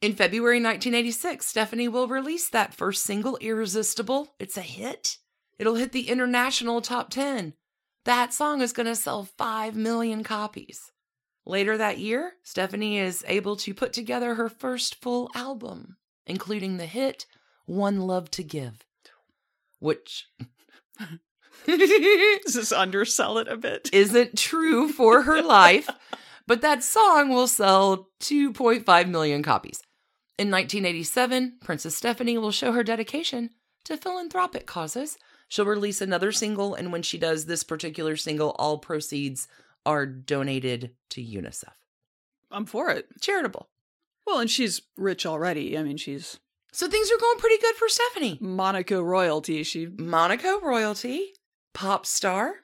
In 0.00 0.14
February 0.14 0.60
1986, 0.60 1.46
Stephanie 1.46 1.88
will 1.88 2.08
release 2.08 2.48
that 2.48 2.74
first 2.74 3.02
single, 3.04 3.36
Irresistible. 3.36 4.34
It's 4.38 4.56
a 4.56 4.62
hit. 4.62 5.18
It'll 5.58 5.74
hit 5.74 5.92
the 5.92 6.08
international 6.08 6.80
top 6.80 7.10
10. 7.10 7.52
That 8.04 8.32
song 8.32 8.62
is 8.62 8.72
going 8.72 8.86
to 8.86 8.96
sell 8.96 9.24
5 9.24 9.76
million 9.76 10.24
copies. 10.24 10.90
Later 11.44 11.76
that 11.76 11.98
year, 11.98 12.34
Stephanie 12.42 12.98
is 12.98 13.24
able 13.28 13.56
to 13.56 13.74
put 13.74 13.92
together 13.92 14.36
her 14.36 14.48
first 14.48 14.94
full 15.02 15.30
album, 15.34 15.96
including 16.26 16.78
the 16.78 16.86
hit 16.86 17.26
One 17.66 18.00
Love 18.00 18.30
to 18.32 18.42
Give, 18.42 18.82
which 19.80 20.28
Does 21.66 22.54
this 22.54 22.72
undersell 22.72 23.38
it 23.38 23.48
a 23.48 23.56
bit? 23.56 23.90
isn't 23.92 24.38
true 24.38 24.88
for 24.88 25.22
her 25.22 25.42
life, 25.60 25.88
but 26.46 26.62
that 26.62 26.82
song 26.82 27.28
will 27.28 27.46
sell 27.46 28.08
2.5 28.20 29.08
million 29.08 29.42
copies. 29.42 29.82
In 30.38 30.50
1987, 30.50 31.58
Princess 31.60 31.96
Stephanie 31.96 32.38
will 32.38 32.50
show 32.50 32.72
her 32.72 32.82
dedication 32.82 33.50
to 33.84 33.96
philanthropic 33.96 34.66
causes. 34.66 35.18
She'll 35.48 35.66
release 35.66 36.00
another 36.00 36.32
single, 36.32 36.74
and 36.74 36.92
when 36.92 37.02
she 37.02 37.18
does 37.18 37.44
this 37.44 37.62
particular 37.62 38.16
single, 38.16 38.50
all 38.58 38.78
proceeds 38.78 39.48
are 39.84 40.06
donated 40.06 40.92
to 41.10 41.22
UNICEF. 41.22 41.72
I'm 42.50 42.66
for 42.66 42.90
it. 42.90 43.06
Charitable. 43.20 43.68
Well, 44.26 44.38
and 44.38 44.50
she's 44.50 44.82
rich 44.96 45.26
already. 45.26 45.76
I 45.76 45.82
mean, 45.82 45.96
she's 45.96 46.38
So 46.72 46.88
things 46.88 47.10
are 47.10 47.18
going 47.18 47.38
pretty 47.38 47.58
good 47.58 47.74
for 47.76 47.88
Stephanie. 47.88 48.38
Monaco 48.40 49.02
royalty. 49.02 49.62
She 49.62 49.86
Monaco 49.86 50.60
royalty, 50.60 51.34
pop 51.72 52.06
star, 52.06 52.56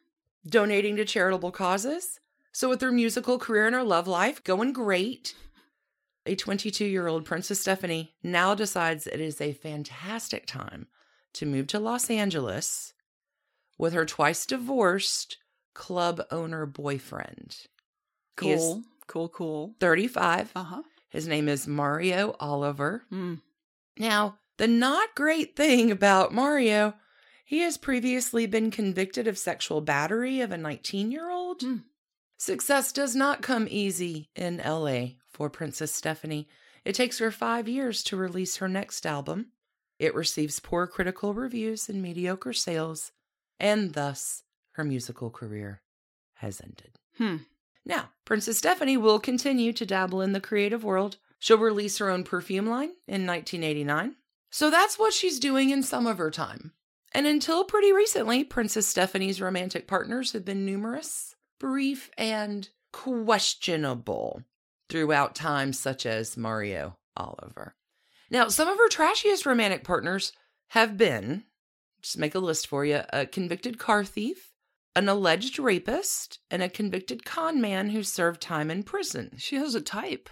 donating 0.47 0.97
to 0.97 1.05
charitable 1.05 1.51
causes. 1.51 2.21
So, 2.53 2.69
with 2.71 2.81
her 2.81 2.93
musical 2.93 3.39
career 3.39 3.67
and 3.67 3.75
her 3.75 3.83
love 3.83 4.09
life 4.09 4.43
going 4.43 4.73
great, 4.73 5.35
a 6.25 6.35
22 6.35 6.85
year 6.85 7.07
old 7.07 7.25
Princess 7.25 7.61
Stephanie 7.61 8.15
now 8.23 8.55
decides 8.55 9.07
it 9.07 9.21
is 9.21 9.41
a 9.41 9.53
fantastic 9.53 10.47
time 10.47 10.87
to 11.35 11.47
move 11.47 11.67
to 11.69 11.79
Los 11.79 12.09
Angeles 12.09 12.95
with 13.79 13.93
her 13.93 14.07
twice 14.07 14.47
divorced 14.47 15.37
club 15.75 16.23
owner 16.31 16.65
boyfriend. 16.65 17.67
Cool, 18.37 18.83
cool, 19.07 19.29
cool. 19.29 19.75
35. 19.81 20.53
Uh 20.57 20.63
huh. 20.63 20.83
His 21.11 21.29
name 21.29 21.49
is 21.49 21.67
Mario 21.67 22.35
Oliver. 22.41 23.05
Mm. 23.13 23.41
Now, 23.99 24.39
the 24.59 24.69
not 24.69 25.15
great 25.15 25.57
thing 25.57 25.91
about 25.91 26.33
Mario, 26.33 26.95
he 27.45 27.61
has 27.61 27.77
previously 27.77 28.47
been 28.47 28.71
convicted 28.71 29.27
of 29.27 29.39
sexual 29.39 29.81
battery 29.81 30.41
of 30.41 30.53
a 30.53 30.59
19 30.59 31.11
year 31.11 31.31
old. 31.31 31.63
Hmm. 31.63 31.77
Success 32.39 32.93
does 32.93 33.17
not 33.17 33.41
come 33.41 33.67
easy 33.71 34.29
in 34.37 34.59
LA 34.59 35.17
for 35.27 35.49
Princess 35.49 35.93
Stephanie. 35.93 36.49
It 36.85 36.95
takes 36.95 37.19
her 37.19 37.31
five 37.31 37.69
years 37.69 38.03
to 38.05 38.17
release 38.17 38.57
her 38.57 38.69
next 38.69 39.07
album. 39.07 39.53
It 39.99 40.15
receives 40.15 40.61
poor 40.61 40.87
critical 40.87 41.33
reviews 41.33 41.89
and 41.89 42.03
mediocre 42.03 42.53
sales, 42.53 43.13
and 43.59 43.95
thus 43.95 44.43
her 44.73 44.85
musical 44.85 45.31
career 45.31 45.81
has 46.35 46.61
ended. 46.61 46.99
Hmm. 47.17 47.37
Now, 47.87 48.11
Princess 48.25 48.59
Stephanie 48.59 48.97
will 48.97 49.19
continue 49.19 49.73
to 49.73 49.87
dabble 49.87 50.21
in 50.21 50.33
the 50.33 50.41
creative 50.41 50.85
world. 50.85 51.17
She'll 51.47 51.59
release 51.59 51.99
her 51.99 52.11
own 52.11 52.25
perfume 52.25 52.67
line 52.67 52.91
in 53.07 53.25
1989. 53.25 54.17
So 54.51 54.69
that's 54.69 54.99
what 54.99 55.13
she's 55.13 55.39
doing 55.39 55.71
in 55.71 55.85
some 55.85 56.09
of 56.09 56.19
her 56.19 56.33
time. 56.33 56.73
And 57.13 57.25
until 57.25 57.63
pretty 57.63 57.93
recently, 57.93 58.43
Princess 58.43 58.89
Stephanie's 58.89 59.41
romantic 59.41 59.87
partners 59.87 60.33
have 60.33 60.45
been 60.45 60.67
numerous, 60.67 61.37
brief, 61.61 62.11
and 62.19 62.69
questionable 62.91 64.43
throughout 64.89 65.37
times 65.37 65.79
such 65.79 66.05
as 66.05 66.37
Mario 66.37 66.97
Oliver. 67.17 67.77
Now, 68.29 68.49
some 68.49 68.67
of 68.67 68.79
her 68.79 68.89
trashiest 68.89 69.47
romantic 69.47 69.85
partners 69.85 70.33
have 70.71 70.97
been, 70.97 71.45
just 72.03 72.19
make 72.19 72.35
a 72.35 72.41
list 72.41 72.67
for 72.67 72.85
you, 72.85 73.03
a 73.11 73.25
convicted 73.25 73.79
car 73.79 74.05
thief, 74.05 74.53
an 74.97 75.09
alleged 75.09 75.61
rapist, 75.61 76.41
and 76.51 76.61
a 76.61 76.69
convicted 76.69 77.25
con 77.25 77.61
man 77.61 77.91
who 77.91 78.03
served 78.03 78.41
time 78.41 78.69
in 78.69 78.83
prison. 78.83 79.35
She 79.37 79.55
has 79.55 79.77
a 79.77 79.81
type. 79.81 80.29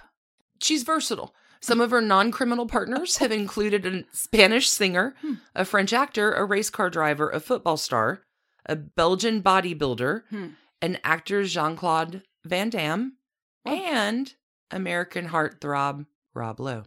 She's 0.65 0.83
versatile. 0.83 1.35
Some 1.61 1.79
of 1.83 1.91
her 1.91 2.01
non 2.01 2.31
criminal 2.31 2.67
partners 2.67 3.19
have 3.19 3.31
included 3.31 3.85
a 3.85 4.05
Spanish 4.13 4.71
singer, 4.71 5.15
Hmm. 5.21 5.35
a 5.55 5.67
French 5.67 5.93
actor, 5.93 6.33
a 6.33 6.43
race 6.47 6.71
car 6.71 6.89
driver, 6.89 7.29
a 7.29 7.39
football 7.39 7.77
star, 7.77 8.23
a 8.65 8.75
Belgian 8.75 9.43
bodybuilder, 9.43 10.23
Hmm. 10.31 10.49
an 10.81 10.99
actor, 11.05 11.45
Jean 11.45 11.77
Claude 11.77 12.23
Van 12.47 12.71
Damme, 12.71 13.19
Oh. 13.67 13.71
and 13.75 14.35
American 14.71 15.29
heartthrob, 15.29 16.07
Rob 16.33 16.59
Lowe. 16.61 16.85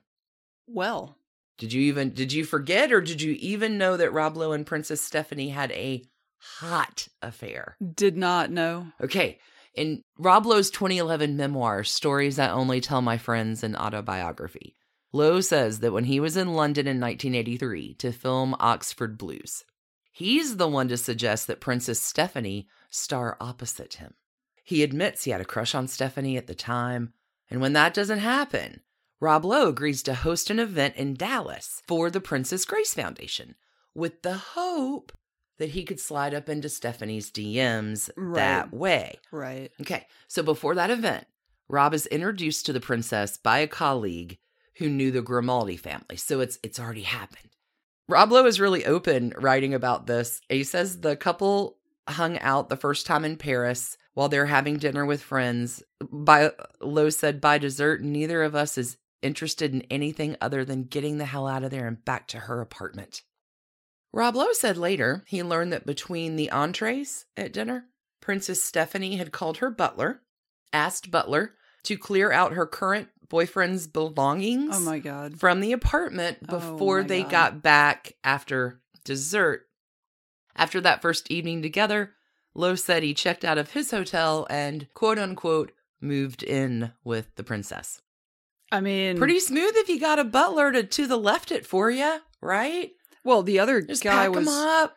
Well, 0.66 1.16
Did 1.60 1.72
you 1.74 1.82
even 1.84 2.14
did 2.16 2.34
you 2.34 2.46
forget 2.46 2.92
or 2.92 3.02
did 3.02 3.22
you 3.22 3.34
even 3.40 3.78
know 3.78 3.96
that 3.98 4.12
Rob 4.14 4.38
Lowe 4.38 4.54
and 4.54 4.66
Princess 4.66 5.02
Stephanie 5.04 5.50
had 5.50 5.72
a 5.72 6.04
hot 6.40 7.08
affair? 7.22 7.78
did 7.96 8.18
not 8.18 8.50
know. 8.52 8.92
Okay, 9.02 9.40
in 9.78 10.02
Rob 10.18 10.46
Lowe's 10.46 10.72
2011 10.72 11.38
memoir, 11.38 11.84
Stories 11.84 12.40
I 12.40 12.50
Only 12.50 12.82
Tell 12.82 13.02
My 13.02 13.18
Friends 13.18 13.64
and 13.64 13.76
Autobiography, 13.78 14.76
Lowe 15.14 15.40
says 15.40 15.80
that 15.80 15.94
when 15.94 16.06
he 16.06 16.20
was 16.20 16.36
in 16.36 16.54
London 16.54 16.88
in 16.88 17.00
1983 17.00 17.94
to 17.96 18.12
film 18.12 18.56
Oxford 18.60 19.18
Blues, 19.18 19.64
he's 20.12 20.58
the 20.58 20.68
one 20.68 20.88
to 20.88 20.98
suggest 20.98 21.48
that 21.48 21.62
Princess 21.62 22.02
Stephanie 22.02 22.68
star 22.90 23.38
opposite 23.40 23.96
him. 23.96 24.16
He 24.64 24.84
admits 24.84 25.24
he 25.24 25.32
had 25.32 25.42
a 25.42 25.46
crush 25.46 25.74
on 25.74 25.88
Stephanie 25.88 26.38
at 26.38 26.48
the 26.48 26.56
time, 26.56 27.14
and 27.50 27.62
when 27.62 27.74
that 27.74 27.94
doesn't 27.94 28.20
happen, 28.20 28.82
Rob 29.20 29.46
Lowe 29.46 29.70
agrees 29.70 30.04
to 30.04 30.14
host 30.14 30.50
an 30.50 30.60
event 30.60 30.96
in 30.96 31.14
Dallas 31.14 31.82
for 31.88 32.10
the 32.10 32.20
Princess 32.20 32.66
Grace 32.66 32.94
Foundation 32.94 33.56
with 33.94 34.22
the 34.24 34.38
hope 34.38 35.12
that 35.58 35.70
he 35.70 35.84
could 35.84 36.00
slide 36.00 36.34
up 36.34 36.50
into 36.50 36.70
Stephanie's 36.70 37.32
DMs 37.32 38.10
that 38.36 38.72
way. 38.74 39.20
Right. 39.32 39.72
Okay, 39.82 40.06
so 40.28 40.44
before 40.44 40.76
that 40.76 40.92
event, 40.92 41.26
Rob 41.70 41.94
is 41.94 42.06
introduced 42.08 42.66
to 42.66 42.74
the 42.74 42.80
princess 42.80 43.38
by 43.38 43.60
a 43.60 43.68
colleague 43.68 44.38
who 44.78 44.90
knew 44.90 45.12
the 45.12 45.22
Grimaldi 45.22 45.78
family. 45.78 46.18
So 46.18 46.40
it's 46.40 46.60
it's 46.64 46.80
already 46.80 47.02
happened. 47.02 47.50
Rob 48.10 48.32
Lowe 48.32 48.46
is 48.46 48.60
really 48.60 48.86
open 48.86 49.34
writing 49.38 49.74
about 49.74 50.08
this. 50.08 50.40
He 50.50 50.64
says 50.64 51.02
the 51.02 51.16
couple 51.16 51.78
hung 52.08 52.40
out 52.40 52.70
the 52.70 52.78
first 52.78 53.06
time 53.06 53.26
in 53.26 53.36
Paris 53.36 53.98
while 54.14 54.30
they're 54.30 54.46
having 54.46 54.78
dinner 54.78 55.06
with 55.06 55.22
friends. 55.22 55.84
By 56.10 56.52
Lowe 56.80 57.10
said 57.10 57.42
by 57.42 57.58
dessert, 57.58 58.02
neither 58.02 58.44
of 58.44 58.56
us 58.56 58.78
is 58.78 58.98
interested 59.22 59.74
in 59.74 59.82
anything 59.90 60.38
other 60.40 60.64
than 60.64 60.84
getting 60.84 61.18
the 61.18 61.26
hell 61.26 61.48
out 61.48 61.64
of 61.64 61.72
there 61.72 61.88
and 61.88 62.04
back 62.06 62.28
to 62.30 62.40
her 62.40 62.62
apartment. 62.62 63.24
Rob 64.14 64.36
Lowe 64.36 64.54
said 64.54 64.78
later 64.78 65.24
he 65.28 65.44
learned 65.44 65.72
that 65.74 65.86
between 65.86 66.36
the 66.36 66.50
entrees 66.52 67.26
at 67.36 67.54
dinner, 67.54 67.86
Princess 68.22 68.64
Stephanie 68.64 69.18
had 69.18 69.32
called 69.32 69.58
her 69.58 69.70
butler, 69.70 70.22
asked 70.74 71.12
Butler 71.12 71.54
to 71.84 71.98
clear 71.98 72.32
out 72.32 72.54
her 72.54 72.66
current 72.66 73.10
boyfriend's 73.30 73.88
belongings 73.88 74.76
Oh 74.76 74.80
my 74.80 75.00
god. 75.00 75.40
from 75.40 75.60
the 75.60 75.72
apartment 75.74 76.38
Oh 76.50 76.60
before 76.60 77.02
my 77.02 77.08
they 77.08 77.22
God. 77.24 77.32
got 77.32 77.62
back 77.62 78.14
after 78.24 78.80
dessert. 79.04 79.64
After 80.56 80.82
that 80.82 81.02
first 81.02 81.30
evening 81.30 81.62
together, 81.62 82.14
Lowe 82.56 82.76
said 82.76 83.04
he 83.04 83.14
checked 83.14 83.46
out 83.46 83.58
of 83.58 83.72
his 83.72 83.92
hotel 83.92 84.48
and 84.50 84.88
quote 84.94 85.20
unquote 85.20 85.72
moved 86.02 86.42
in 86.44 86.92
with 87.04 87.28
the 87.36 87.44
princess. 87.44 88.02
I 88.72 88.82
mean, 88.82 89.18
Pretty 89.18 89.40
smooth 89.40 89.74
if 89.76 89.88
you 89.90 90.00
got 90.00 90.20
a 90.20 90.24
butler 90.24 90.72
to 90.72 90.84
to 90.84 91.08
the 91.08 91.18
left 91.18 91.52
it 91.52 91.66
for 91.66 91.90
you, 91.92 92.18
right? 92.42 92.92
Well. 93.28 93.44
The 93.44 93.60
other 93.60 93.82
Just 93.82 94.04
guy 94.04 94.28
pack 94.28 94.36
was 94.36 94.48
up. 94.48 94.96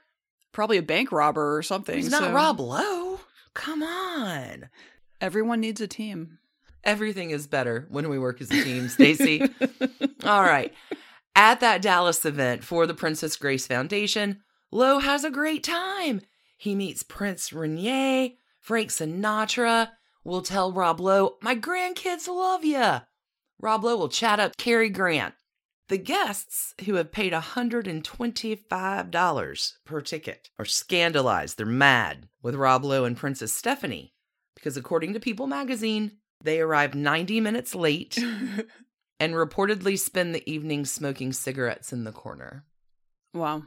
probably 0.53 0.79
a 0.79 0.83
bank 0.83 1.13
robber 1.13 1.57
or 1.57 1.63
something. 1.63 1.97
He's 1.97 2.11
not 2.11 2.23
so 2.23 2.33
Rob 2.33 2.61
Lowe. 2.61 3.21
Come 3.55 3.83
on. 3.83 4.71
Everyone 5.21 5.61
needs 5.61 5.81
a 5.81 5.87
team. 5.89 6.39
Everything 6.83 7.31
is 7.31 7.47
better 7.47 7.87
when 7.91 8.09
we 8.09 8.19
work 8.19 8.41
as 8.41 8.51
a 8.51 8.63
team, 8.63 8.85
Stacie. 8.85 9.51
All 10.25 10.43
right. 10.43 10.73
At 11.37 11.61
that 11.61 11.83
Dallas 11.83 12.25
event 12.25 12.65
for 12.65 12.87
the 12.87 12.95
Princess 12.95 13.37
Grace 13.37 13.67
Foundation, 13.67 14.41
Lowe 14.73 14.99
has 15.01 15.25
a 15.25 15.31
great 15.31 15.63
time. 15.63 16.23
He 16.57 16.75
meets 16.75 17.03
Prince 17.03 17.53
Rainier, 17.53 18.31
Frank 18.61 18.91
Sinatra. 18.91 19.91
Will 20.25 20.43
tell 20.43 20.73
Rob 20.73 21.01
Lowe, 21.01 21.37
my 21.43 21.55
grandkids 21.57 22.29
love 22.29 22.65
you. 22.65 23.01
Rob 23.59 23.85
Lowe 23.85 23.97
will 23.97 24.09
chat 24.09 24.39
up 24.41 24.57
Cary 24.57 24.91
Grant. 24.91 25.35
The 25.91 25.99
guests 25.99 26.75
who 26.87 26.95
have 26.95 27.13
paid 27.13 27.33
$125 27.33 29.73
per 29.85 30.01
ticket 30.01 30.51
are 30.59 30.65
scandalized. 30.65 31.59
They're 31.59 31.67
mad 31.67 32.29
with 32.43 32.55
Rob 32.55 32.85
Lowe 32.85 33.05
and 33.05 33.17
Princess 33.17 33.53
Stephanie 33.53 34.15
because, 34.55 34.77
according 34.77 35.15
to 35.15 35.21
People 35.21 35.49
magazine, 35.49 36.13
they 36.43 36.61
arrived 36.61 36.95
90 36.95 37.41
minutes 37.41 37.75
late 37.75 38.17
and 39.21 39.35
reportedly 39.35 39.99
spend 39.99 40.33
the 40.35 40.49
evening 40.51 40.85
smoking 40.85 41.33
cigarettes 41.33 41.93
in 41.93 42.05
the 42.05 42.13
corner. 42.13 42.65
wow. 43.35 43.65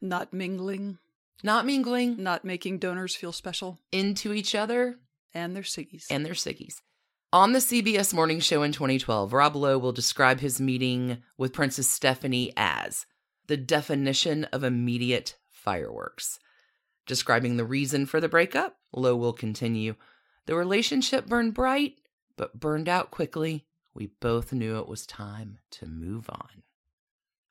Not 0.00 0.32
mingling, 0.32 0.98
Not 1.42 1.66
mingling 1.66 2.22
not 2.22 2.44
making 2.44 2.78
donors 2.78 3.16
feel 3.16 3.32
special, 3.32 3.80
into 3.90 4.32
each 4.34 4.54
other 4.54 5.00
and 5.34 5.56
their 5.56 5.64
ciggies. 5.64 6.04
and 6.10 6.24
their 6.24 6.34
ciggies. 6.34 6.76
On 7.32 7.52
the 7.52 7.58
CBS 7.58 8.14
Morning 8.14 8.38
Show 8.38 8.62
in 8.62 8.70
2012, 8.70 9.32
Rob 9.32 9.56
Lowe 9.56 9.78
will 9.78 9.90
describe 9.90 10.38
his 10.38 10.60
meeting 10.60 11.24
with 11.36 11.52
Princess 11.52 11.90
Stephanie 11.90 12.52
as 12.56 13.04
the 13.48 13.56
definition 13.56 14.44
of 14.52 14.62
immediate 14.62 15.36
fireworks. 15.50 16.38
Describing 17.04 17.56
the 17.56 17.64
reason 17.64 18.06
for 18.06 18.20
the 18.20 18.28
breakup, 18.28 18.76
Lowe 18.92 19.16
will 19.16 19.32
continue 19.32 19.96
The 20.46 20.54
relationship 20.54 21.26
burned 21.26 21.52
bright, 21.52 21.96
but 22.36 22.60
burned 22.60 22.88
out 22.88 23.10
quickly. 23.10 23.66
We 23.92 24.10
both 24.20 24.52
knew 24.52 24.78
it 24.78 24.88
was 24.88 25.04
time 25.04 25.58
to 25.72 25.86
move 25.86 26.30
on. 26.30 26.62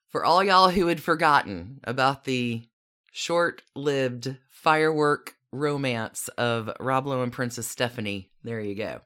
For 0.08 0.24
all 0.24 0.42
y'all 0.42 0.70
who 0.70 0.88
had 0.88 1.04
forgotten 1.04 1.82
about 1.84 2.24
the 2.24 2.64
short 3.12 3.62
lived 3.76 4.38
firework 4.50 5.36
romance 5.52 6.30
of 6.38 6.72
Rob 6.80 7.08
Lowe 7.08 7.24
and 7.24 7.34
Princess 7.34 7.68
Stephanie, 7.68 8.30
there 8.42 8.62
you 8.62 8.76
go. 8.76 9.02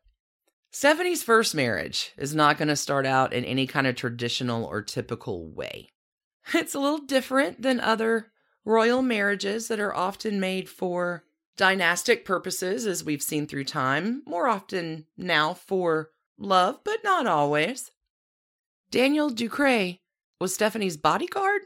Stephanie's 0.72 1.24
first 1.24 1.56
marriage 1.56 2.12
is 2.18 2.36
not 2.36 2.58
going 2.58 2.68
to 2.68 2.76
start 2.76 3.06
out 3.06 3.34
in 3.34 3.44
any 3.44 3.66
kind 3.66 3.88
of 3.88 3.96
traditional 3.96 4.64
or 4.64 4.82
typical 4.82 5.50
way. 5.50 5.90
It's 6.54 6.76
a 6.76 6.80
little 6.80 7.00
different 7.00 7.62
than 7.62 7.80
other 7.80 8.32
royal 8.66 9.02
marriages 9.02 9.68
that 9.68 9.80
are 9.80 9.96
often 9.96 10.40
made 10.40 10.70
for 10.70 11.24
dynastic 11.58 12.24
purposes, 12.24 12.86
as 12.86 13.04
we've 13.04 13.22
seen 13.22 13.48
through 13.48 13.66
time, 13.66 14.24
more 14.26 14.48
often 14.48 15.06
now 15.18 15.54
for 15.54 16.12
love, 16.38 16.80
but 16.84 17.04
not 17.04 17.28
always. 17.28 17.92
Daniel 18.92 19.30
Ducruet 19.30 20.00
was 20.40 20.54
Stephanie's 20.54 20.98
bodyguard 20.98 21.62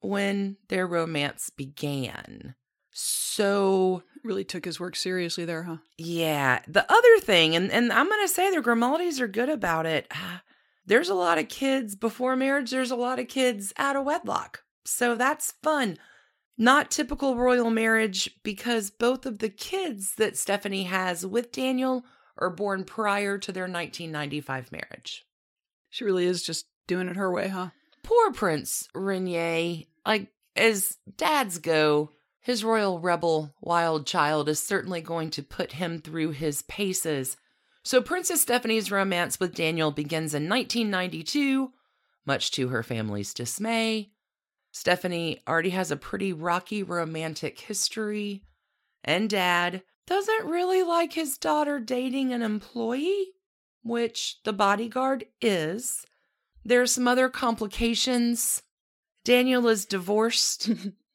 when 0.00 0.56
their 0.68 0.86
romance 0.86 1.50
began. 1.50 2.54
So 2.98 4.02
Really 4.24 4.42
took 4.44 4.64
his 4.64 4.80
work 4.80 4.96
seriously 4.96 5.44
there, 5.44 5.62
huh? 5.64 5.76
yeah, 5.98 6.60
the 6.66 6.90
other 6.90 7.18
thing, 7.20 7.54
and, 7.54 7.70
and 7.70 7.92
I'm 7.92 8.08
going 8.08 8.26
to 8.26 8.32
say 8.32 8.50
the 8.50 8.62
Grimaldis 8.62 9.20
are 9.20 9.28
good 9.28 9.50
about 9.50 9.84
it. 9.86 10.06
ah, 10.10 10.42
There's 10.86 11.10
a 11.10 11.14
lot 11.14 11.36
of 11.38 11.48
kids 11.48 11.94
before 11.94 12.34
marriage, 12.36 12.70
there's 12.70 12.90
a 12.90 12.96
lot 12.96 13.18
of 13.18 13.28
kids 13.28 13.72
out 13.76 13.94
of 13.96 14.04
wedlock. 14.06 14.62
So 14.86 15.14
that's 15.14 15.52
fun. 15.62 15.98
Not 16.56 16.90
typical 16.90 17.36
royal 17.36 17.68
marriage 17.70 18.30
because 18.42 18.90
both 18.90 19.26
of 19.26 19.40
the 19.40 19.50
kids 19.50 20.14
that 20.16 20.38
Stephanie 20.38 20.84
has 20.84 21.24
with 21.26 21.52
Daniel 21.52 22.02
are 22.38 22.50
born 22.50 22.84
prior 22.84 23.36
to 23.36 23.52
their 23.52 23.64
1995 23.64 24.72
marriage. 24.72 25.24
She 25.90 26.04
really 26.04 26.24
is 26.24 26.42
just 26.42 26.64
doing 26.86 27.08
it 27.08 27.16
her 27.16 27.30
way, 27.30 27.48
huh? 27.48 27.68
Poor 28.02 28.32
Prince 28.32 28.88
Rainier, 28.94 29.84
like 30.06 30.28
as 30.56 30.96
dads 31.16 31.58
go, 31.58 32.12
his 32.46 32.62
royal 32.62 33.00
rebel 33.00 33.52
wild 33.60 34.06
child 34.06 34.48
is 34.48 34.62
certainly 34.62 35.00
going 35.00 35.30
to 35.30 35.42
put 35.42 35.72
him 35.72 36.00
through 36.00 36.30
his 36.30 36.62
paces. 36.62 37.36
So 37.82 38.00
Princess 38.00 38.40
Stephanie's 38.40 38.88
romance 38.88 39.40
with 39.40 39.52
Daniel 39.52 39.90
begins 39.90 40.32
in 40.32 40.48
1992, 40.48 41.72
much 42.24 42.52
to 42.52 42.68
her 42.68 42.84
family's 42.84 43.34
dismay. 43.34 44.12
Stephanie 44.70 45.42
already 45.48 45.70
has 45.70 45.90
a 45.90 45.96
pretty 45.96 46.32
rocky 46.32 46.84
romantic 46.84 47.58
history, 47.58 48.44
and 49.02 49.28
dad 49.28 49.82
doesn't 50.06 50.46
really 50.46 50.84
like 50.84 51.14
his 51.14 51.38
daughter 51.38 51.80
dating 51.80 52.32
an 52.32 52.42
employee, 52.42 53.26
which 53.82 54.36
the 54.44 54.52
bodyguard 54.52 55.24
is. 55.40 56.06
There's 56.64 56.92
some 56.92 57.08
other 57.08 57.28
complications. 57.28 58.62
Daniel 59.24 59.66
is 59.66 59.84
divorced. 59.84 60.70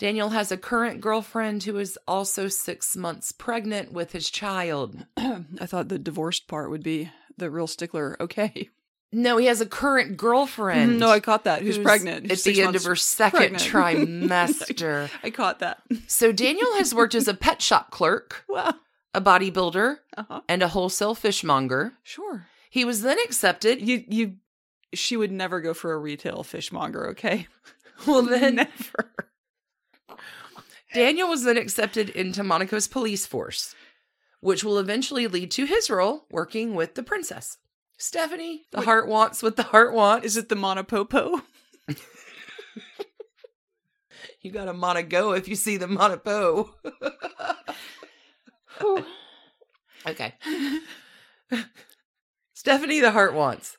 Daniel 0.00 0.30
has 0.30 0.50
a 0.50 0.56
current 0.56 1.02
girlfriend 1.02 1.62
who 1.64 1.76
is 1.78 1.98
also 2.08 2.48
six 2.48 2.96
months 2.96 3.32
pregnant 3.32 3.92
with 3.92 4.12
his 4.12 4.30
child. 4.30 5.04
I 5.16 5.66
thought 5.66 5.88
the 5.88 5.98
divorced 5.98 6.48
part 6.48 6.70
would 6.70 6.82
be 6.82 7.10
the 7.36 7.50
real 7.50 7.66
stickler. 7.66 8.16
Okay. 8.18 8.70
No, 9.12 9.36
he 9.36 9.44
has 9.46 9.60
a 9.60 9.66
current 9.66 10.16
girlfriend. 10.16 10.98
no, 10.98 11.10
I 11.10 11.20
caught 11.20 11.44
that. 11.44 11.60
Who's, 11.60 11.76
pregnant? 11.76 12.30
At 12.32 12.38
the 12.38 12.62
end 12.62 12.76
of 12.76 12.84
her 12.84 12.96
second 12.96 13.58
pregnant. 13.58 13.62
trimester. 14.30 15.10
I 15.22 15.28
caught 15.30 15.58
that. 15.58 15.82
so 16.06 16.32
Daniel 16.32 16.74
has 16.76 16.94
worked 16.94 17.14
as 17.14 17.28
a 17.28 17.34
pet 17.34 17.60
shop 17.60 17.90
clerk, 17.90 18.44
Wow. 18.48 18.72
a 19.12 19.20
bodybuilder, 19.20 19.98
Uh-huh. 20.16 20.40
and 20.48 20.62
a 20.62 20.68
wholesale 20.68 21.14
fishmonger. 21.14 21.92
Sure. 22.02 22.46
He 22.70 22.86
was 22.86 23.02
then 23.02 23.18
accepted. 23.24 23.80
You 23.86 24.02
you 24.08 24.36
she 24.94 25.16
would 25.16 25.30
never 25.32 25.60
go 25.60 25.74
for 25.74 25.92
a 25.92 25.98
retail 25.98 26.42
fishmonger, 26.42 27.08
okay? 27.10 27.48
Well, 28.06 28.22
then 28.22 28.54
never. 28.54 29.12
Daniel 30.94 31.28
was 31.28 31.44
then 31.44 31.56
accepted 31.56 32.10
into 32.10 32.42
Monaco's 32.42 32.88
police 32.88 33.26
force, 33.26 33.74
which 34.40 34.64
will 34.64 34.78
eventually 34.78 35.26
lead 35.26 35.50
to 35.52 35.66
his 35.66 35.88
role 35.90 36.26
working 36.30 36.74
with 36.74 36.94
the 36.94 37.02
princess. 37.02 37.58
Stephanie, 37.98 38.62
the 38.72 38.78
Wait. 38.78 38.84
heart 38.86 39.08
wants 39.08 39.42
what 39.42 39.56
the 39.56 39.62
heart 39.64 39.92
wants. 39.92 40.26
Is 40.26 40.36
it 40.36 40.48
the 40.48 40.54
Monopopo? 40.54 41.42
You 44.42 44.50
got 44.50 44.66
to 44.66 44.72
Monaco 44.72 45.32
if 45.32 45.48
you 45.48 45.54
see 45.54 45.76
the 45.76 45.86
Monapo. 45.86 46.70
okay. 50.06 50.34
Stephanie, 52.54 53.00
the 53.00 53.10
heart 53.10 53.34
wants, 53.34 53.76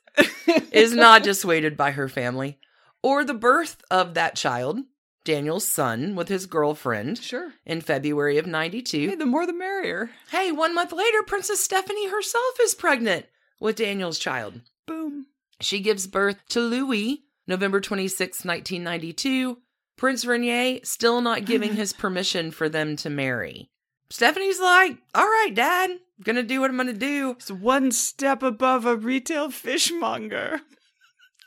is 0.70 0.94
not 0.94 1.22
dissuaded 1.24 1.76
by 1.76 1.92
her 1.92 2.08
family 2.08 2.58
or 3.02 3.24
the 3.24 3.34
birth 3.34 3.82
of 3.90 4.14
that 4.14 4.36
child, 4.36 4.78
Daniel's 5.24 5.66
son, 5.68 6.14
with 6.14 6.28
his 6.28 6.46
girlfriend 6.46 7.18
Sure. 7.18 7.52
in 7.64 7.80
February 7.80 8.38
of 8.38 8.46
92. 8.46 9.10
Hey, 9.10 9.14
the 9.14 9.26
more 9.26 9.46
the 9.46 9.52
merrier. 9.52 10.10
Hey, 10.30 10.50
one 10.52 10.74
month 10.74 10.92
later, 10.92 11.22
Princess 11.22 11.60
Stephanie 11.62 12.08
herself 12.08 12.54
is 12.60 12.74
pregnant 12.74 13.26
with 13.60 13.76
Daniel's 13.76 14.18
child. 14.18 14.60
Boom. 14.86 15.26
She 15.60 15.80
gives 15.80 16.06
birth 16.06 16.38
to 16.50 16.60
Louis 16.60 17.22
November 17.46 17.80
26, 17.80 18.44
1992. 18.44 19.58
Prince 19.96 20.24
Rainier 20.24 20.80
still 20.84 21.20
not 21.20 21.44
giving 21.44 21.74
his 21.76 21.92
permission 21.92 22.50
for 22.50 22.68
them 22.68 22.96
to 22.96 23.10
marry. 23.10 23.68
Stephanie's 24.10 24.60
like, 24.60 24.98
all 25.14 25.24
right, 25.24 25.52
dad, 25.54 25.90
I'm 25.90 25.98
gonna 26.22 26.42
do 26.42 26.60
what 26.60 26.70
I'm 26.70 26.76
gonna 26.76 26.92
do. 26.92 27.30
It's 27.32 27.50
one 27.50 27.92
step 27.92 28.42
above 28.42 28.84
a 28.84 28.96
retail 28.96 29.50
fishmonger. 29.50 30.60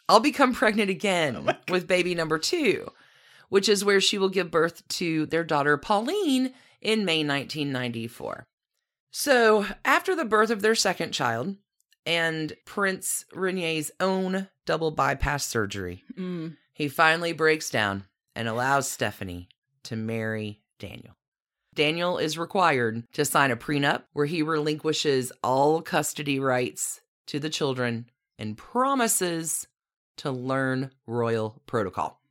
I'll 0.08 0.20
become 0.20 0.54
pregnant 0.54 0.90
again 0.90 1.36
oh 1.48 1.54
with 1.70 1.88
baby 1.88 2.16
number 2.16 2.38
two, 2.40 2.90
which 3.50 3.68
is 3.70 3.86
where 3.86 4.02
she 4.02 4.18
will 4.18 4.30
give 4.30 4.52
birth 4.52 4.88
to 4.90 5.26
their 5.28 5.44
daughter 5.44 5.78
Pauline 5.78 6.54
in 6.82 7.06
May 7.06 7.24
1994. 7.24 8.46
So, 9.12 9.66
after 9.86 10.16
the 10.16 10.26
birth 10.26 10.50
of 10.50 10.62
their 10.62 10.76
second 10.76 11.12
child 11.14 11.56
and 12.06 12.54
Prince 12.66 13.26
Rainier's 13.34 13.92
own 14.00 14.50
double 14.66 14.92
bypass 14.92 15.46
surgery, 15.46 16.04
Mm. 16.18 16.58
he 16.74 16.88
finally 16.90 17.32
breaks 17.34 17.70
down 17.70 18.04
and 18.36 18.48
allows 18.48 18.90
Stephanie 18.92 19.48
to 19.84 19.96
marry 19.96 20.62
Daniel. 20.80 21.16
Daniel 21.74 22.18
is 22.18 22.38
required 22.38 23.04
to 23.14 23.26
sign 23.26 23.52
a 23.52 23.58
prenup 23.58 24.04
where 24.14 24.26
he 24.26 24.42
relinquishes 24.42 25.32
all 25.44 25.82
custody 25.82 26.40
rights 26.40 27.02
to 27.28 27.40
the 27.40 27.50
children 27.50 28.10
and 28.38 28.58
promises 28.58 29.68
to 30.18 30.32
learn 30.32 30.92
royal 31.08 31.62
protocol. 31.66 32.22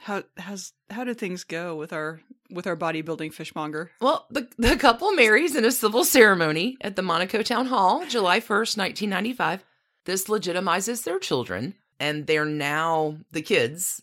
How 0.00 0.22
how's 0.36 0.72
how 0.90 1.04
do 1.04 1.14
things 1.14 1.44
go 1.44 1.76
with 1.76 1.92
our 1.92 2.20
with 2.50 2.66
our 2.66 2.76
bodybuilding 2.76 3.32
fishmonger? 3.32 3.90
Well, 4.00 4.26
the, 4.30 4.48
the 4.56 4.76
couple 4.76 5.12
marries 5.12 5.54
in 5.54 5.64
a 5.64 5.72
civil 5.72 6.04
ceremony 6.04 6.76
at 6.80 6.96
the 6.96 7.02
Monaco 7.02 7.42
Town 7.42 7.66
Hall, 7.66 8.04
July 8.06 8.40
1st, 8.40 8.78
1995. 8.78 9.64
This 10.04 10.24
legitimizes 10.26 11.04
their 11.04 11.18
children, 11.18 11.74
and 12.00 12.26
they're 12.26 12.44
now 12.46 13.18
the 13.32 13.42
kids. 13.42 14.02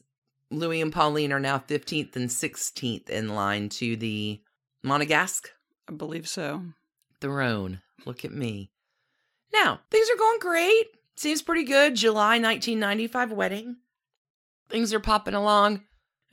Louis 0.51 0.81
and 0.81 0.93
Pauline 0.93 1.33
are 1.33 1.39
now 1.39 1.57
15th 1.57 2.15
and 2.15 2.29
16th 2.29 3.09
in 3.09 3.29
line 3.29 3.67
to 3.69 3.95
the 3.95 4.39
Monegasque 4.85 5.47
I 5.89 5.93
believe 5.93 6.27
so. 6.27 6.61
throne. 7.19 7.81
Look 8.05 8.23
at 8.23 8.31
me. 8.31 8.69
Now, 9.51 9.79
things 9.89 10.07
are 10.13 10.17
going 10.17 10.39
great. 10.39 10.85
Seems 11.15 11.41
pretty 11.41 11.63
good. 11.63 11.95
July 11.95 12.37
1995 12.39 13.31
wedding. 13.31 13.77
Things 14.69 14.93
are 14.93 14.99
popping 14.99 15.33
along 15.33 15.81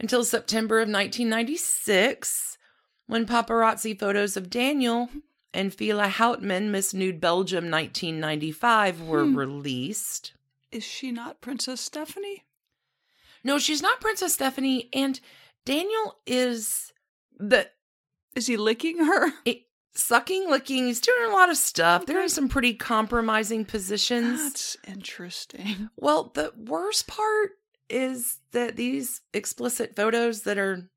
until 0.00 0.24
September 0.24 0.78
of 0.80 0.88
1996 0.88 2.58
when 3.06 3.26
paparazzi 3.26 3.98
photos 3.98 4.36
of 4.36 4.48
Daniel 4.50 5.08
and 5.54 5.74
Fili 5.74 6.08
Houteman, 6.08 6.68
Miss 6.70 6.94
Nude 6.94 7.20
Belgium 7.20 7.68
1995, 7.70 9.02
were 9.02 9.24
Hmm. 9.24 9.36
released. 9.36 10.32
Is 10.70 10.82
she 10.84 11.12
not 11.12 11.40
Princess 11.42 11.80
Stephanie? 11.80 12.44
No, 13.44 13.58
she's 13.58 13.82
not 13.82 14.00
Princess 14.00 14.34
Stephanie, 14.34 14.88
and 14.92 15.20
Daniel 15.64 16.20
is 16.26 16.92
the 17.38 17.70
Is 18.34 18.46
he 18.46 18.56
licking 18.56 19.04
her? 19.04 19.32
it, 19.44 19.66
sucking, 19.92 20.48
licking. 20.48 20.86
He's 20.86 21.00
doing 21.02 21.28
a 21.30 21.34
lot 21.34 21.50
of 21.50 21.58
stuff. 21.58 22.06
They're 22.06 22.22
in 22.22 22.30
some 22.30 22.48
pretty 22.48 22.72
compromising 22.72 23.66
positions. 23.66 24.40
That's 24.42 24.76
interesting. 24.88 25.90
Well, 25.96 26.30
the 26.32 26.54
worst 26.56 27.06
part 27.06 27.58
is 27.92 28.40
that 28.52 28.76
these 28.76 29.20
explicit 29.34 29.94
photos 29.94 30.42
that 30.42 30.58
are 30.58 30.88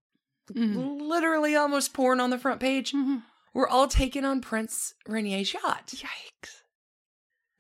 Mhm. 0.52 1.02
literally 1.02 1.56
almost 1.56 1.94
porn 1.94 2.20
on 2.20 2.30
the 2.30 2.38
front 2.40 2.60
page 2.62 2.92
Mhm. 2.94 3.24
were 3.54 3.68
all 3.68 3.88
taken 3.88 4.24
on 4.26 4.42
Prince 4.42 4.94
Rainier's 5.08 5.54
yacht. 5.54 5.88
Yikes. 5.88 6.62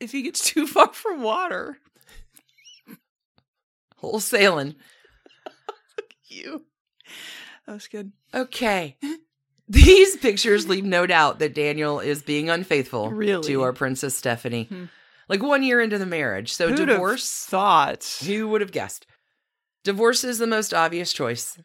if 0.01 0.11
he 0.11 0.21
gets 0.23 0.43
too 0.43 0.67
far 0.67 0.91
from 0.93 1.21
water? 1.21 1.79
Wholesaling. 4.01 4.75
You. 6.27 6.65
That 7.65 7.73
was 7.73 7.87
good. 7.87 8.11
Okay. 8.33 8.97
These 9.69 10.17
pictures 10.17 10.67
leave 10.67 10.83
no 10.83 11.05
doubt 11.07 11.39
that 11.39 11.53
Daniel 11.55 11.99
is 11.99 12.21
being 12.23 12.49
unfaithful 12.49 13.09
Really? 13.11 13.47
to 13.47 13.61
our 13.61 13.71
Princess 13.73 14.15
Stephanie. 14.17 14.65
Hmm. 14.65 14.85
Like 15.29 15.41
one 15.41 15.63
year 15.63 15.79
into 15.81 15.97
the 15.97 16.05
marriage. 16.05 16.51
So 16.53 16.67
Who'd 16.67 16.79
have 16.79 16.87
divorce. 16.89 17.45
thought. 17.45 18.03
Who 18.25 18.47
would 18.49 18.61
have 18.61 18.71
guessed? 18.71 19.07
Divorce 19.85 20.23
is 20.25 20.39
the 20.39 20.47
most 20.47 20.73
obvious 20.73 21.13
choice. 21.13 21.57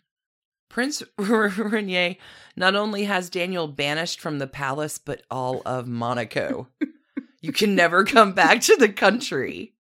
Prince 0.69 1.03
Rainier 1.19 2.15
not 2.55 2.77
only 2.77 3.05
has 3.05 3.29
Daniel 3.31 3.67
banished 3.67 4.21
from 4.21 4.39
the 4.39 4.47
palace, 4.47 4.99
but 4.99 5.23
all 5.31 5.63
of 5.67 5.89
Monaco. 5.89 6.69
you 7.41 7.51
can 7.51 7.75
never 7.75 8.05
come 8.05 8.33
back 8.35 8.61
to 8.61 8.77
the 8.77 8.89
country. 8.91 9.73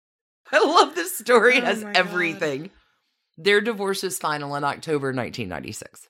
I 0.52 0.58
love 0.66 0.96
this 0.96 1.16
story. 1.18 1.58
It 1.58 1.64
Oh 1.64 1.68
has 1.68 1.84
God. 1.84 1.96
everything. 1.98 2.72
Their 3.38 3.62
divorce 3.62 4.04
is 4.04 4.18
final 4.18 4.56
in 4.56 4.64
October 4.64 5.08
1996. 5.10 6.10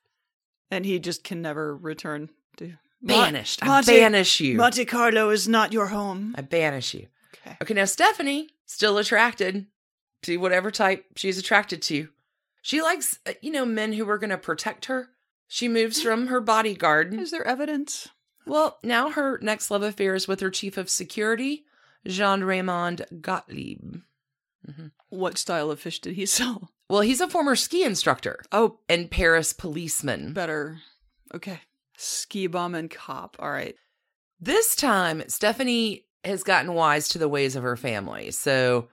And 0.72 0.86
he 0.86 0.98
just 1.00 1.24
can 1.24 1.42
never 1.42 1.76
return 1.76 2.30
to 2.58 2.74
Banished. 3.02 3.64
I 3.64 3.68
Monte- 3.68 3.92
banish 3.98 4.40
you. 4.40 4.56
Monte 4.58 4.86
Carlo 4.86 5.30
is 5.30 5.48
not 5.48 5.74
your 5.74 5.88
home. 5.88 6.36
I 6.38 6.42
banish 6.42 6.94
you. 6.94 7.08
Okay. 7.46 7.58
Okay, 7.62 7.74
now 7.74 7.86
Stephanie 7.86 8.50
still 8.66 8.98
attracted 8.98 9.66
to 10.24 10.38
whatever 10.38 10.70
type 10.70 11.06
she's 11.16 11.38
attracted 11.38 11.82
to. 11.84 12.10
She 12.62 12.82
likes, 12.82 13.18
uh, 13.26 13.34
you 13.42 13.52
know, 13.52 13.66
men 13.66 13.94
who 13.94 14.08
are 14.10 14.18
going 14.18 14.30
to 14.32 14.38
protect 14.38 14.86
her. 14.86 15.10
She 15.48 15.68
moves 15.68 16.02
from 16.02 16.28
her 16.28 16.42
bodyguard. 16.42 17.14
Is 17.14 17.32
there 17.32 17.48
evidence? 17.48 18.08
Well, 18.46 18.78
now 18.84 19.10
her 19.10 19.40
next 19.42 19.72
love 19.72 19.84
affair 19.84 20.14
is 20.16 20.28
with 20.28 20.40
her 20.42 20.50
chief 20.50 20.78
of 20.78 20.90
security, 20.90 21.66
Jean 22.08 22.44
Raymond 22.44 23.06
Gottlieb. 23.22 24.02
What 25.10 25.38
style 25.40 25.72
of 25.72 25.80
fish 25.80 26.00
did 26.00 26.14
he 26.16 26.26
sell? 26.28 26.70
Well, 26.90 27.02
he's 27.02 27.22
a 27.22 27.28
former 27.28 27.56
ski 27.56 27.84
instructor 27.84 28.42
Oh, 28.52 28.80
and 28.88 29.10
Paris 29.10 29.54
policeman. 29.54 30.34
better. 30.34 30.80
Okay. 31.34 31.62
Ski 31.98 32.48
bum 32.48 32.76
and 32.76 32.90
cop. 32.90 33.36
All 33.40 33.52
right. 33.52 33.76
This 34.40 34.76
time, 34.76 35.24
Stephanie 35.28 36.06
has 36.24 36.44
gotten 36.44 36.74
wise 36.74 37.10
to 37.10 37.18
the 37.18 37.28
ways 37.30 37.56
of 37.56 37.64
her 37.64 37.76
family. 37.78 38.32
So 38.32 38.88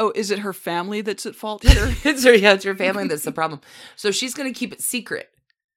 Oh, 0.00 0.12
is 0.14 0.30
it 0.30 0.38
her 0.38 0.54
family 0.54 1.02
that's 1.02 1.26
at 1.26 1.36
fault 1.36 1.62
here? 1.62 1.94
it's 2.04 2.24
her, 2.24 2.34
yeah, 2.34 2.54
it's 2.54 2.64
her 2.64 2.74
family 2.74 3.06
that's 3.06 3.22
the 3.22 3.32
problem. 3.40 3.60
So 3.96 4.10
she's 4.10 4.32
going 4.32 4.50
to 4.52 4.58
keep 4.58 4.72
it 4.72 4.80
secret. 4.80 5.28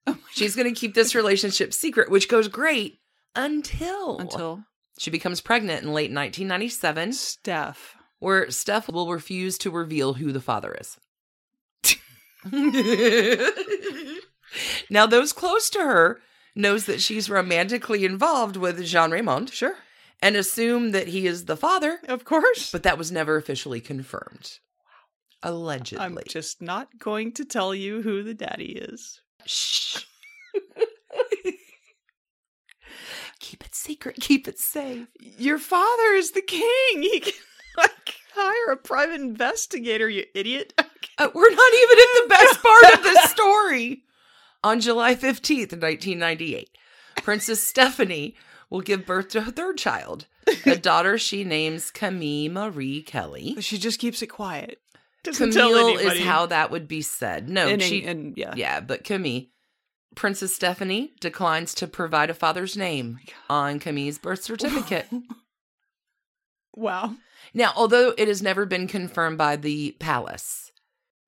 Oh 0.07 0.17
she's 0.31 0.55
going 0.55 0.73
to 0.73 0.79
keep 0.79 0.93
this 0.95 1.13
relationship 1.13 1.73
secret, 1.73 2.09
which 2.09 2.29
goes 2.29 2.47
great 2.47 2.99
until 3.35 4.17
Until 4.19 4.63
she 4.97 5.11
becomes 5.11 5.41
pregnant 5.41 5.83
in 5.83 5.89
late 5.89 6.11
1997, 6.11 7.13
Steph. 7.13 7.95
where 8.19 8.49
Steph 8.49 8.87
will 8.87 9.11
refuse 9.11 9.57
to 9.59 9.69
reveal 9.71 10.13
who 10.13 10.31
the 10.31 10.41
father 10.41 10.73
is. 10.79 10.97
now, 14.89 15.05
those 15.05 15.33
close 15.33 15.69
to 15.71 15.79
her 15.79 16.21
knows 16.55 16.85
that 16.85 17.01
she's 17.01 17.29
romantically 17.29 18.05
involved 18.05 18.55
with 18.57 18.83
Jean 18.85 19.11
Raymond 19.11 19.49
Sure. 19.49 19.75
And 20.23 20.35
assume 20.35 20.91
that 20.91 21.07
he 21.09 21.27
is 21.27 21.45
the 21.45 21.57
father, 21.57 21.99
Of 22.07 22.23
course. 22.25 22.71
but 22.71 22.83
that 22.83 22.97
was 22.97 23.11
never 23.11 23.35
officially 23.37 23.81
confirmed. 23.81 24.59
Allegedly. 25.43 26.03
I'm 26.03 26.17
just 26.27 26.61
not 26.61 26.97
going 26.97 27.33
to 27.33 27.43
tell 27.45 27.75
you 27.75 28.01
who 28.01 28.23
the 28.23 28.33
daddy 28.33 28.71
is. 28.71 29.21
Shh. 29.45 29.97
keep 33.39 33.65
it 33.65 33.75
secret. 33.75 34.15
Keep 34.21 34.47
it 34.47 34.59
safe. 34.59 35.07
Your 35.19 35.59
father 35.59 36.13
is 36.13 36.31
the 36.31 36.41
king. 36.41 36.63
He 37.01 37.19
can 37.19 37.33
like 37.77 38.15
hire 38.33 38.71
a 38.73 38.77
private 38.77 39.19
investigator, 39.21 40.09
you 40.09 40.25
idiot. 40.33 40.73
Uh, 41.19 41.27
we're 41.35 41.47
not 41.53 41.73
even 41.75 41.97
in 41.99 42.05
the 42.23 42.27
best 42.29 42.63
part 42.63 42.93
of 42.95 43.03
this 43.03 43.29
story. 43.29 44.01
On 44.63 44.79
July 44.79 45.13
15th, 45.13 45.73
1998, 45.79 46.69
Princess 47.17 47.61
Stephanie 47.61 48.33
will 48.73 48.81
give 48.81 49.05
birth 49.05 49.29
to 49.29 49.41
her 49.41 49.51
third 49.51 49.77
child, 49.77 50.25
a 50.65 50.75
daughter 50.75 51.17
she 51.17 51.43
names 51.43 51.91
Camille 51.91 52.51
Marie 52.51 53.03
Kelly. 53.03 53.55
She 53.61 53.77
just 53.77 53.99
keeps 53.99 54.21
it 54.23 54.27
quiet. 54.27 54.81
Doesn't 55.23 55.51
tell 55.51 55.69
Camille 55.69 55.99
is 55.99 56.19
how 56.21 56.47
that 56.47 56.71
would 56.71 56.87
be 56.87 57.03
said. 57.03 57.47
No, 57.49 57.67
and, 57.67 57.81
she, 57.81 58.03
and 58.03 58.35
yeah. 58.35 58.53
yeah, 58.57 58.81
but 58.81 59.05
Camille. 59.05 59.43
Princess 60.15 60.53
Stephanie 60.53 61.11
declines 61.21 61.73
to 61.73 61.87
provide 61.87 62.29
a 62.29 62.35
father's 62.35 62.77
name 62.77 63.19
oh 63.49 63.53
on 63.55 63.79
Camille's 63.79 64.17
birth 64.19 64.43
certificate. 64.43 65.07
Wow. 66.75 67.17
Now, 67.53 67.71
although 67.75 68.15
it 68.17 68.27
has 68.27 68.41
never 68.41 68.65
been 68.65 68.87
confirmed 68.87 69.37
by 69.37 69.57
the 69.57 69.95
palace 69.99 70.71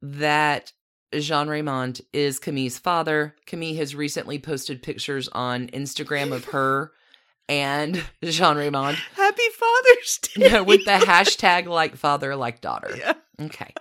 that 0.02 0.74
Jean 1.14 1.48
Raymond 1.48 2.02
is 2.12 2.40
Camille's 2.40 2.80
father, 2.80 3.36
Camille 3.46 3.76
has 3.76 3.94
recently 3.94 4.40
posted 4.40 4.82
pictures 4.82 5.28
on 5.28 5.68
Instagram 5.68 6.32
of 6.32 6.46
her 6.46 6.94
and 7.50 8.04
Jean 8.24 8.58
Raymond 8.58 8.98
Happy 9.16 9.50
Father's 9.58 10.18
Day. 10.36 10.62
with 10.62 10.86
the 10.86 10.92
hashtag 11.06 11.68
like 11.68 11.96
father, 11.96 12.36
like 12.36 12.62
daughter. 12.62 12.90
Yeah. 12.98 13.14
Okay. 13.42 13.74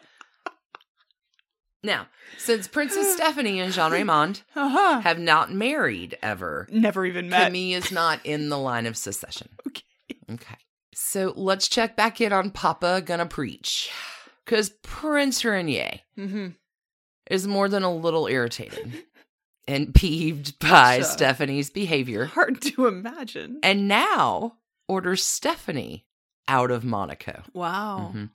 Now, 1.82 2.06
since 2.38 2.66
Princess 2.66 3.12
Stephanie 3.14 3.60
and 3.60 3.72
Jean 3.72 3.92
Raymond 3.92 4.42
Uh-huh. 4.56 5.00
have 5.00 5.18
not 5.18 5.52
married 5.52 6.16
ever, 6.22 6.66
Never 6.70 7.04
even 7.06 7.28
met. 7.28 7.46
Camille 7.46 7.76
is 7.78 7.92
not 7.92 8.20
in 8.24 8.48
the 8.48 8.58
line 8.58 8.86
of 8.86 8.96
succession. 8.96 9.48
Okay. 9.66 9.82
Okay. 10.30 10.56
So 10.94 11.32
let's 11.36 11.68
check 11.68 11.96
back 11.96 12.20
in 12.20 12.32
on 12.32 12.50
Papa 12.50 13.02
Gonna 13.04 13.26
Preach. 13.26 13.90
Because 14.44 14.70
Prince 14.82 15.44
Rainier 15.44 16.00
Mm-hmm. 16.18 16.48
is 17.30 17.46
more 17.46 17.68
than 17.68 17.82
a 17.82 17.94
little 17.94 18.26
irritated 18.26 19.04
and 19.66 19.94
peeved 19.94 20.58
by 20.58 20.96
Sure. 20.98 21.04
Stephanie's 21.04 21.70
behavior. 21.70 22.26
Hard 22.26 22.60
to 22.62 22.86
imagine. 22.86 23.60
And 23.62 23.88
now 23.88 24.58
orders 24.88 25.22
Stephanie 25.24 26.06
out 26.48 26.70
of 26.70 26.84
Monaco. 26.84 27.42
Wow. 27.52 28.12
Mhm. 28.14 28.30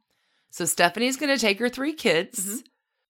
So 0.50 0.66
Stephanie's 0.66 1.18
going 1.18 1.34
to 1.36 1.40
take 1.40 1.60
her 1.60 1.70
three 1.70 1.94
kids 1.94 2.40
Mhm. 2.40 2.64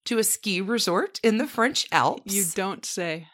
to 0.06 0.18
a 0.18 0.24
ski 0.24 0.60
resort 0.62 1.20
in 1.24 1.38
the 1.38 1.48
French 1.48 1.88
Alps. 1.92 2.34
You 2.34 2.44
don't 2.54 2.86
say. 2.86 3.28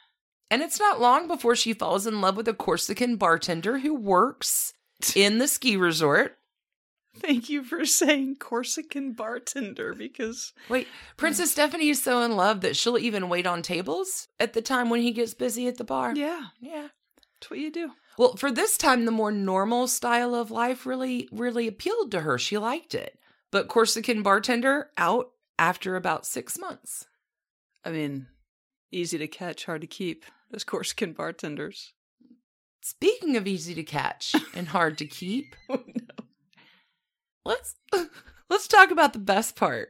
And 0.51 0.61
it's 0.61 0.79
not 0.79 1.01
long 1.01 1.27
before 1.27 1.55
she 1.55 1.73
falls 1.73 2.05
in 2.05 2.21
love 2.21 2.37
with 2.37 2.47
a 2.47 2.53
Corsican 2.53 3.15
bartender 3.17 3.79
who 3.79 3.95
works 3.95 4.73
in 5.15 5.39
the 5.39 5.47
ski 5.47 5.75
resort. 5.75 6.37
Thank 7.17 7.49
you 7.49 7.63
for 7.63 7.85
saying 7.85 8.35
Corsican 8.37 9.13
bartender 9.13 9.93
because 9.93 10.53
Wait, 10.69 10.87
Princess 11.17 11.51
Stephanie 11.51 11.89
is 11.89 12.01
so 12.03 12.21
in 12.21 12.35
love 12.35 12.61
that 12.61 12.75
she'll 12.75 12.97
even 12.97 13.29
wait 13.29 13.47
on 13.47 13.61
tables 13.61 14.27
at 14.39 14.53
the 14.53 14.61
time 14.61 14.89
when 14.89 15.01
he 15.01 15.11
gets 15.11 15.33
busy 15.33 15.67
at 15.67 15.77
the 15.77 15.83
bar. 15.83 16.13
yeah, 16.15 16.47
Yeah. 16.59 16.89
that's 17.39 17.49
what 17.49 17.59
you 17.59 17.71
do. 17.71 17.91
Well, 18.17 18.35
for 18.35 18.51
this 18.51 18.77
time, 18.77 19.05
the 19.05 19.11
more 19.11 19.31
normal 19.31 19.87
style 19.87 20.35
of 20.35 20.51
life 20.51 20.85
really, 20.85 21.27
really 21.31 21.67
appealed 21.67 22.11
to 22.11 22.21
her. 22.21 22.37
She 22.37 22.57
liked 22.57 22.95
it. 22.95 23.19
But 23.51 23.67
Corsican 23.67 24.21
bartender 24.23 24.89
out 24.97 25.31
after 25.59 25.95
about 25.95 26.25
six 26.25 26.57
months. 26.57 27.05
I 27.83 27.91
mean, 27.91 28.27
easy 28.91 29.17
to 29.17 29.27
catch, 29.27 29.65
hard 29.65 29.81
to 29.81 29.87
keep. 29.87 30.25
Those 30.51 30.63
Corsican 30.63 31.13
bartenders. 31.13 31.93
Speaking 32.81 33.35
of 33.35 33.47
easy 33.47 33.73
to 33.75 33.83
catch 33.83 34.35
and 34.53 34.67
hard 34.67 34.97
to 34.99 35.05
keep, 35.05 35.55
Oh 35.69 35.83
no. 35.87 36.24
Let's 37.45 37.75
let's 38.49 38.67
talk 38.67 38.91
about 38.91 39.13
the 39.13 39.19
best 39.19 39.55
part. 39.55 39.89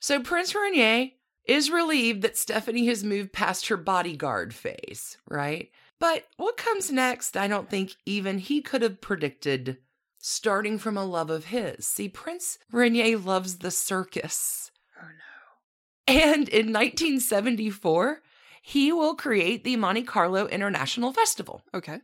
So 0.00 0.20
Prince 0.20 0.54
Rainier 0.54 1.10
is 1.44 1.70
relieved 1.70 2.22
that 2.22 2.36
Stephanie 2.36 2.86
has 2.86 3.04
moved 3.04 3.32
past 3.32 3.68
her 3.68 3.76
bodyguard 3.76 4.54
phase, 4.54 5.16
right? 5.28 5.70
But 5.98 6.24
what 6.36 6.56
comes 6.56 6.90
next, 6.90 7.36
I 7.36 7.46
don't 7.46 7.70
think 7.70 7.94
even 8.06 8.38
he 8.38 8.60
could 8.60 8.82
have 8.82 9.00
predicted 9.00 9.78
starting 10.18 10.78
from 10.78 10.96
a 10.96 11.04
love 11.04 11.30
of 11.30 11.46
his. 11.46 11.86
See, 11.86 12.08
Prince 12.08 12.58
Rainier 12.70 13.18
loves 13.18 13.58
the 13.58 13.70
circus. 13.70 14.70
Oh 15.00 15.06
no. 15.06 16.14
And 16.14 16.48
in 16.48 16.72
1974, 16.72 18.22
he 18.62 18.92
will 18.92 19.14
create 19.14 19.64
the 19.64 19.76
Monte 19.76 20.02
Carlo 20.02 20.46
International 20.46 21.12
Festival. 21.12 21.62
Okay. 21.74 22.00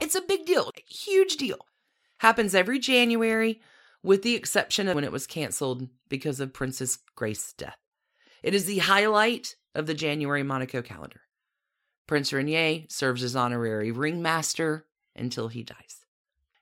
It's 0.00 0.14
a 0.14 0.22
big 0.22 0.46
deal, 0.46 0.70
a 0.76 0.80
huge 0.86 1.36
deal. 1.36 1.58
Happens 2.18 2.54
every 2.54 2.78
January, 2.78 3.60
with 4.02 4.22
the 4.22 4.34
exception 4.34 4.88
of 4.88 4.94
when 4.94 5.04
it 5.04 5.12
was 5.12 5.26
canceled 5.26 5.88
because 6.08 6.40
of 6.40 6.52
Princess 6.52 6.98
Grace's 7.14 7.52
death. 7.52 7.78
It 8.42 8.54
is 8.54 8.66
the 8.66 8.78
highlight 8.78 9.56
of 9.74 9.86
the 9.86 9.94
January 9.94 10.42
Monaco 10.42 10.82
calendar. 10.82 11.20
Prince 12.06 12.32
Rainier 12.32 12.84
serves 12.88 13.22
as 13.22 13.36
honorary 13.36 13.90
ringmaster 13.90 14.86
until 15.14 15.48
he 15.48 15.62
dies. 15.62 16.04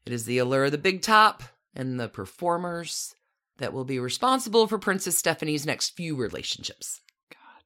It 0.05 0.13
is 0.13 0.25
the 0.25 0.39
allure 0.39 0.65
of 0.65 0.73
the 0.73 0.79
big 0.79 1.03
top 1.03 1.43
and 1.75 2.01
the 2.01 2.09
performers 2.09 3.15
that 3.59 3.73
will 3.73 3.85
be 3.85 3.99
responsible 3.99 4.67
for 4.67 4.79
Princess 4.79 5.17
Stephanie's 5.17 5.67
next 5.67 5.97
few 5.97 6.17
relationships. 6.17 7.01
God. 7.31 7.65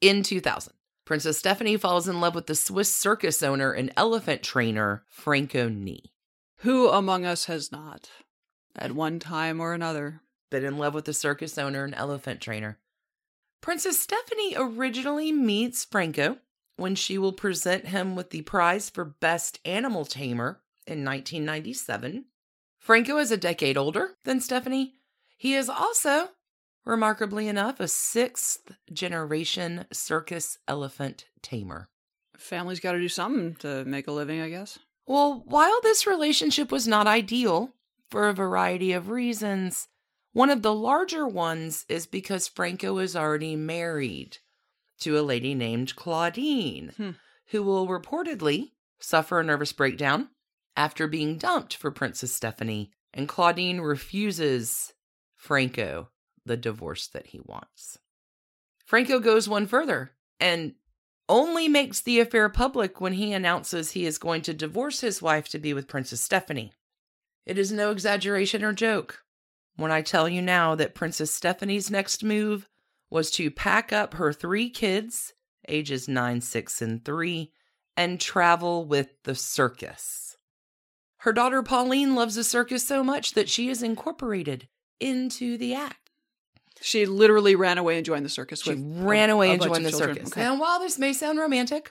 In 0.00 0.22
2000, 0.22 0.72
Princess 1.04 1.38
Stephanie 1.38 1.76
falls 1.76 2.06
in 2.06 2.20
love 2.20 2.34
with 2.34 2.46
the 2.46 2.54
Swiss 2.54 2.94
circus 2.94 3.42
owner 3.42 3.72
and 3.72 3.92
elephant 3.96 4.42
trainer, 4.42 5.04
Franco 5.08 5.68
Knie. 5.68 6.10
Who 6.58 6.88
among 6.88 7.24
us 7.24 7.46
has 7.46 7.72
not? 7.72 8.10
At 8.76 8.92
one 8.92 9.18
time 9.18 9.60
or 9.60 9.74
another. 9.74 10.20
Been 10.50 10.64
in 10.64 10.78
love 10.78 10.94
with 10.94 11.08
a 11.08 11.12
circus 11.12 11.58
owner 11.58 11.84
and 11.84 11.94
elephant 11.94 12.40
trainer. 12.40 12.78
Princess 13.60 14.00
Stephanie 14.00 14.54
originally 14.56 15.32
meets 15.32 15.84
Franco 15.84 16.38
when 16.76 16.94
she 16.94 17.18
will 17.18 17.32
present 17.32 17.86
him 17.86 18.16
with 18.16 18.30
the 18.30 18.42
prize 18.42 18.88
for 18.88 19.04
Best 19.04 19.60
Animal 19.64 20.04
Tamer 20.04 20.60
in 20.86 21.04
1997. 21.04 22.24
Franco 22.78 23.18
is 23.18 23.30
a 23.30 23.36
decade 23.36 23.76
older 23.76 24.12
than 24.24 24.40
Stephanie. 24.40 24.94
He 25.36 25.54
is 25.54 25.68
also, 25.68 26.30
remarkably 26.84 27.48
enough, 27.48 27.80
a 27.80 27.88
sixth 27.88 28.72
generation 28.92 29.84
circus 29.92 30.58
elephant 30.66 31.26
tamer. 31.42 31.88
Family's 32.36 32.80
got 32.80 32.92
to 32.92 32.98
do 32.98 33.08
something 33.08 33.54
to 33.56 33.84
make 33.84 34.08
a 34.08 34.12
living, 34.12 34.40
I 34.40 34.48
guess. 34.48 34.78
Well, 35.06 35.42
while 35.44 35.80
this 35.82 36.06
relationship 36.06 36.72
was 36.72 36.88
not 36.88 37.06
ideal 37.06 37.74
for 38.10 38.28
a 38.28 38.34
variety 38.34 38.92
of 38.92 39.08
reasons, 39.08 39.88
one 40.32 40.50
of 40.50 40.62
the 40.62 40.74
larger 40.74 41.26
ones 41.26 41.84
is 41.88 42.06
because 42.06 42.48
Franco 42.48 42.98
is 42.98 43.16
already 43.16 43.56
married 43.56 44.38
to 45.00 45.18
a 45.18 45.22
lady 45.22 45.54
named 45.54 45.96
Claudine, 45.96 46.92
Hmm. 46.96 47.10
who 47.46 47.62
will 47.62 47.88
reportedly 47.88 48.72
suffer 49.00 49.40
a 49.40 49.44
nervous 49.44 49.72
breakdown 49.72 50.28
after 50.76 51.06
being 51.06 51.38
dumped 51.38 51.74
for 51.74 51.90
Princess 51.90 52.32
Stephanie, 52.34 52.92
and 53.12 53.28
Claudine 53.28 53.80
refuses 53.80 54.92
Franco 55.36 56.10
the 56.44 56.56
divorce 56.56 57.08
that 57.08 57.28
he 57.28 57.40
wants. 57.40 57.98
Franco 58.84 59.18
goes 59.20 59.48
one 59.48 59.66
further 59.66 60.12
and 60.38 60.74
only 61.28 61.68
makes 61.68 62.00
the 62.00 62.18
affair 62.20 62.48
public 62.48 63.00
when 63.00 63.12
he 63.14 63.32
announces 63.32 63.92
he 63.92 64.04
is 64.04 64.18
going 64.18 64.42
to 64.42 64.52
divorce 64.54 65.00
his 65.00 65.22
wife 65.22 65.48
to 65.48 65.58
be 65.58 65.72
with 65.72 65.88
Princess 65.88 66.20
Stephanie. 66.20 66.72
It 67.46 67.58
is 67.58 67.72
no 67.72 67.90
exaggeration 67.90 68.64
or 68.64 68.72
joke 68.72 69.22
when 69.76 69.90
I 69.90 70.02
tell 70.02 70.28
you 70.28 70.42
now 70.42 70.74
that 70.74 70.94
Princess 70.94 71.32
Stephanie's 71.34 71.90
next 71.90 72.22
move 72.22 72.68
was 73.10 73.30
to 73.32 73.50
pack 73.50 73.92
up 73.92 74.14
her 74.14 74.32
three 74.32 74.68
kids, 74.70 75.32
ages 75.68 76.06
9, 76.06 76.40
6, 76.40 76.82
and 76.82 77.04
3, 77.04 77.50
and 77.96 78.20
travel 78.20 78.84
with 78.84 79.08
the 79.24 79.34
circus. 79.34 80.36
Her 81.18 81.32
daughter 81.32 81.62
Pauline 81.62 82.14
loves 82.14 82.34
the 82.34 82.44
circus 82.44 82.86
so 82.86 83.02
much 83.02 83.32
that 83.32 83.48
she 83.48 83.68
is 83.68 83.82
incorporated 83.82 84.68
into 85.00 85.58
the 85.58 85.74
act. 85.74 86.10
She 86.82 87.04
literally 87.04 87.56
ran 87.56 87.76
away 87.78 87.96
and 87.96 88.06
joined 88.06 88.24
the 88.24 88.30
circus. 88.30 88.62
She 88.62 88.74
ran 88.74 89.28
away 89.28 89.50
and 89.50 89.60
joined 89.60 89.84
the 89.84 89.90
children. 89.90 90.16
circus. 90.16 90.32
Okay. 90.32 90.42
And 90.42 90.58
while 90.58 90.78
this 90.80 90.98
may 90.98 91.12
sound 91.12 91.38
romantic, 91.38 91.90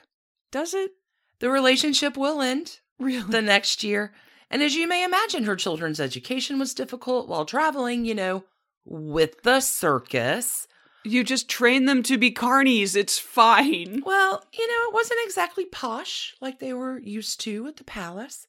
Does 0.50 0.74
it 0.74 0.92
the 1.38 1.48
relationship 1.50 2.16
will 2.16 2.40
end 2.40 2.80
really? 2.98 3.22
the 3.30 3.42
next 3.42 3.84
year. 3.84 4.12
And 4.50 4.62
as 4.62 4.74
you 4.74 4.88
may 4.88 5.04
imagine, 5.04 5.44
her 5.44 5.56
children's 5.56 6.00
education 6.00 6.58
was 6.58 6.74
difficult 6.74 7.28
while 7.28 7.44
traveling, 7.44 8.04
you 8.04 8.14
know, 8.14 8.44
with 8.84 9.42
the 9.42 9.60
circus. 9.60 10.66
you 11.04 11.22
just 11.24 11.48
train 11.48 11.84
them 11.86 12.02
to 12.02 12.18
be 12.18 12.30
carnies. 12.32 12.96
It's 12.96 13.18
fine. 13.18 14.02
Well, 14.04 14.44
you 14.52 14.66
know, 14.66 14.88
it 14.88 14.94
wasn't 14.94 15.20
exactly 15.24 15.64
posh 15.66 16.34
like 16.40 16.58
they 16.58 16.72
were 16.74 16.98
used 16.98 17.40
to 17.42 17.66
at 17.68 17.76
the 17.76 17.84
palace. 17.84 18.46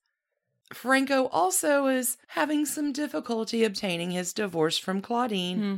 Franco 0.73 1.25
also 1.27 1.87
is 1.87 2.17
having 2.29 2.65
some 2.65 2.91
difficulty 2.93 3.63
obtaining 3.63 4.11
his 4.11 4.33
divorce 4.33 4.77
from 4.77 5.01
Claudine. 5.01 5.57
Hmm. 5.59 5.75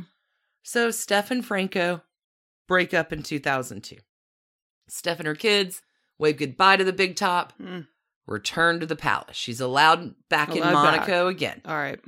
So 0.62 0.90
Steph 0.90 1.30
and 1.30 1.44
Franco 1.44 2.02
break 2.66 2.94
up 2.94 3.12
in 3.12 3.22
2002. 3.22 3.96
Steph 4.88 5.18
and 5.18 5.26
her 5.26 5.34
kids 5.34 5.82
wave 6.18 6.38
goodbye 6.38 6.76
to 6.76 6.84
the 6.84 6.92
big 6.92 7.16
top, 7.16 7.52
Hmm. 7.58 7.80
Return 8.26 8.80
to 8.80 8.86
the 8.86 8.96
palace. 8.96 9.36
She's 9.36 9.60
allowed 9.60 10.14
back 10.28 10.54
in 10.54 10.62
Allowed 10.62 10.72
Monaco 10.72 11.28
again. 11.28 11.60
All 11.64 11.76
right. 11.76 12.00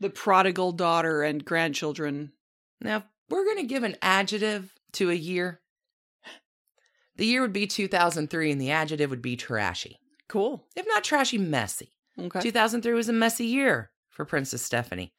The 0.00 0.10
prodigal 0.10 0.72
daughter 0.72 1.22
and 1.22 1.44
grandchildren. 1.44 2.32
Now, 2.80 3.04
we're 3.28 3.44
going 3.44 3.58
to 3.58 3.64
give 3.64 3.82
an 3.82 3.96
adjective 4.02 4.74
to 4.92 5.10
a 5.10 5.14
year. 5.14 5.60
The 7.16 7.26
year 7.26 7.42
would 7.42 7.52
be 7.52 7.66
2003 7.66 8.50
and 8.50 8.60
the 8.60 8.72
adjective 8.72 9.10
would 9.10 9.22
be 9.22 9.36
trashy. 9.36 9.98
Cool. 10.28 10.64
If 10.74 10.86
not 10.88 11.04
trashy, 11.04 11.38
messy. 11.38 11.92
Okay. 12.18 12.40
2003 12.40 12.92
was 12.92 13.08
a 13.08 13.12
messy 13.12 13.46
year 13.46 13.90
for 14.10 14.24
Princess 14.24 14.62
Stephanie. 14.62 15.12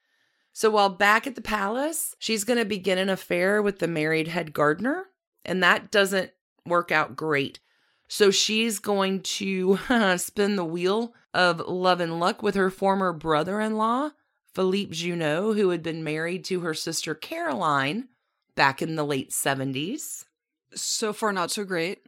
So 0.51 0.69
while 0.69 0.89
back 0.89 1.27
at 1.27 1.35
the 1.35 1.41
palace, 1.41 2.15
she's 2.19 2.45
going 2.45 2.59
to 2.59 2.65
begin 2.65 2.97
an 2.97 3.09
affair 3.09 3.61
with 3.61 3.79
the 3.79 3.87
married 3.87 4.29
head 4.29 4.53
gardener, 4.53 5.07
and 5.43 5.61
that 5.61 5.91
doesn't 5.91 6.31
work 6.65 6.91
out 6.91 7.15
great. 7.15 7.59
So 8.07 8.31
she's 8.31 8.79
going 8.79 9.21
to 9.21 9.79
spin 10.17 10.55
the 10.55 10.65
wheel 10.65 11.13
of 11.33 11.59
love 11.59 11.99
and 11.99 12.19
luck 12.19 12.43
with 12.43 12.55
her 12.55 12.69
former 12.69 13.11
brother 13.13 13.59
in 13.59 13.75
law, 13.77 14.11
Philippe 14.53 14.93
Junot, 14.93 15.57
who 15.57 15.69
had 15.69 15.83
been 15.83 16.03
married 16.03 16.45
to 16.45 16.61
her 16.61 16.73
sister 16.73 17.13
Caroline 17.15 18.07
back 18.55 18.81
in 18.81 18.95
the 18.95 19.03
late 19.03 19.31
70s. 19.31 20.25
so 20.73 21.11
far, 21.13 21.33
not 21.33 21.51
so 21.51 21.63
great. 21.63 21.99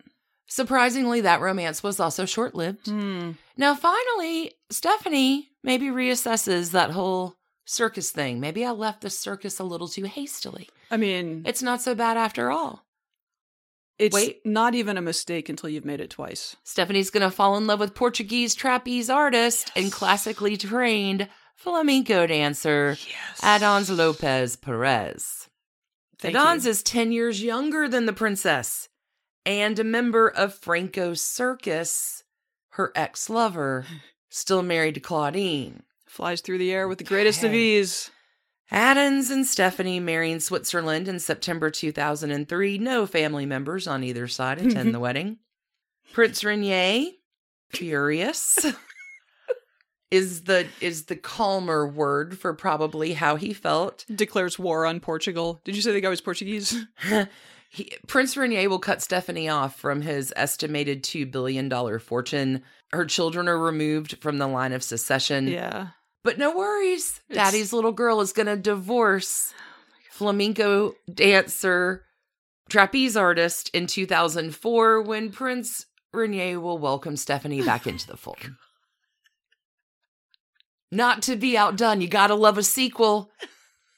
Surprisingly, 0.49 1.19
that 1.21 1.41
romance 1.41 1.83
was 1.83 1.99
also 1.99 2.25
short 2.25 2.55
lived. 2.55 2.87
Hmm. 2.87 3.31
Now, 3.57 3.75
finally, 3.75 4.53
Stephanie 4.69 5.49
maybe 5.61 5.87
reassesses 5.87 6.71
that 6.71 6.91
whole 6.91 7.35
circus 7.65 8.11
thing. 8.11 8.39
Maybe 8.39 8.63
I 8.63 8.71
left 8.71 9.01
the 9.01 9.09
circus 9.09 9.59
a 9.59 9.65
little 9.65 9.89
too 9.89 10.05
hastily. 10.05 10.69
I 10.89 10.95
mean, 10.95 11.43
It's 11.45 11.61
not 11.61 11.81
so 11.81 11.93
bad 11.95 12.15
after 12.15 12.49
all. 12.49 12.85
It's 13.99 14.13
wait. 14.13 14.45
not 14.45 14.75
even 14.75 14.97
a 14.97 15.01
mistake 15.01 15.49
until 15.49 15.69
you've 15.69 15.85
made 15.85 15.99
it 16.01 16.11
twice. 16.11 16.55
Stephanie's 16.63 17.09
going 17.09 17.21
to 17.27 17.31
fall 17.35 17.57
in 17.57 17.65
love 17.65 17.79
with 17.79 17.95
Portuguese 17.95 18.53
trapeze 18.53 19.09
artist 19.09 19.71
and 19.75 19.91
classically 19.91 20.55
trained 20.57 21.27
flamenco 21.55 22.27
dancer 22.27 22.95
Yes. 22.99 23.41
Adans 23.41 23.95
Lopez 23.95 24.55
Perez. 24.55 25.49
Thank 26.19 26.35
Adans 26.35 26.65
you. 26.65 26.71
is 26.71 26.83
10 26.83 27.11
years 27.11 27.41
younger 27.41 27.87
than 27.87 28.05
the 28.05 28.13
princess 28.13 28.87
and 29.45 29.79
a 29.79 29.83
member 29.83 30.27
of 30.27 30.53
Franco's 30.53 31.21
circus, 31.21 32.23
her 32.71 32.91
ex 32.95 33.29
lover, 33.29 33.85
still 34.29 34.61
married 34.61 34.95
to 34.95 34.99
Claudine. 34.99 35.83
Flies 36.05 36.41
through 36.41 36.57
the 36.59 36.71
air 36.71 36.87
with 36.87 36.99
the 36.99 37.03
greatest 37.03 37.43
of 37.43 37.53
ease. 37.53 38.11
Adans 38.71 39.31
and 39.31 39.45
Stephanie 39.45 39.99
marry 39.99 40.31
in 40.31 40.39
Switzerland 40.39 41.07
in 41.07 41.19
September 41.19 41.69
2003. 41.69 42.77
No 42.77 43.05
family 43.05 43.45
members 43.45 43.87
on 43.87 44.03
either 44.03 44.27
side 44.27 44.59
attend 44.59 44.93
the 44.93 44.99
wedding. 45.01 45.37
Prince 46.13 46.43
Rainier, 46.43 47.11
furious, 47.69 48.65
is 50.11 50.43
the 50.43 50.67
is 50.81 51.05
the 51.05 51.15
calmer 51.15 51.87
word 51.87 52.37
for 52.37 52.53
probably 52.53 53.13
how 53.13 53.35
he 53.35 53.53
felt. 53.53 54.05
Declares 54.13 54.57
war 54.59 54.85
on 54.85 54.99
Portugal. 54.99 55.61
Did 55.63 55.75
you 55.75 55.81
say 55.81 55.91
the 55.91 56.01
guy 56.01 56.09
was 56.09 56.21
Portuguese? 56.21 56.85
He, 57.69 57.91
Prince 58.07 58.37
Rainier 58.37 58.69
will 58.69 58.79
cut 58.79 59.01
Stephanie 59.01 59.49
off 59.49 59.77
from 59.77 60.01
his 60.01 60.31
estimated 60.37 61.03
$2 61.03 61.29
billion 61.29 61.69
fortune. 61.99 62.63
Her 62.93 63.05
children 63.05 63.49
are 63.49 63.59
removed 63.59 64.19
from 64.21 64.37
the 64.37 64.47
line 64.47 64.71
of 64.71 64.81
succession. 64.81 65.49
yeah. 65.49 65.87
But 66.23 66.37
no 66.37 66.55
worries. 66.55 67.21
It's- 67.29 67.35
Daddy's 67.45 67.73
little 67.73 67.91
girl 67.91 68.21
is 68.21 68.33
going 68.33 68.47
to 68.47 68.57
divorce 68.57 69.53
flamenco 70.11 70.93
dancer, 71.13 72.03
trapeze 72.69 73.15
artist 73.15 73.69
in 73.73 73.87
2004 73.87 75.01
when 75.01 75.31
Prince 75.31 75.85
Rainier 76.11 76.59
will 76.59 76.79
welcome 76.79 77.15
Stephanie 77.15 77.61
back 77.61 77.85
into 77.87 78.07
the 78.07 78.17
fold. 78.17 78.37
Not 80.91 81.21
to 81.23 81.35
be 81.35 81.57
outdone, 81.57 81.99
you 82.01 82.07
gotta 82.07 82.33
love 82.35 82.57
a 82.57 82.63
sequel. 82.63 83.29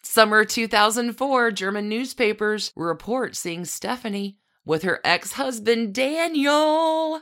Summer 0.01 0.43
2004, 0.43 1.51
German 1.51 1.87
newspapers 1.87 2.73
report 2.75 3.35
seeing 3.35 3.63
Stephanie 3.63 4.37
with 4.65 4.81
her 4.83 4.99
ex 5.03 5.33
husband 5.33 5.93
Daniel 5.93 7.21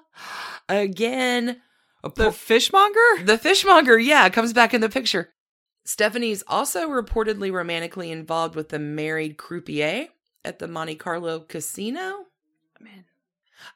again. 0.69 1.61
A 2.03 2.09
The 2.09 2.31
fishmonger? 2.31 3.23
the 3.23 3.37
fishmonger, 3.37 3.97
yeah, 3.97 4.29
comes 4.29 4.53
back 4.53 4.73
in 4.73 4.81
the 4.81 4.89
picture. 4.89 5.29
Stephanie's 5.85 6.43
also 6.47 6.87
reportedly 6.89 7.51
romantically 7.51 8.11
involved 8.11 8.55
with 8.55 8.69
the 8.69 8.79
married 8.79 9.37
croupier 9.37 10.07
at 10.43 10.59
the 10.59 10.67
Monte 10.67 10.95
Carlo 10.95 11.39
casino. 11.39 12.25
Man. 12.79 13.05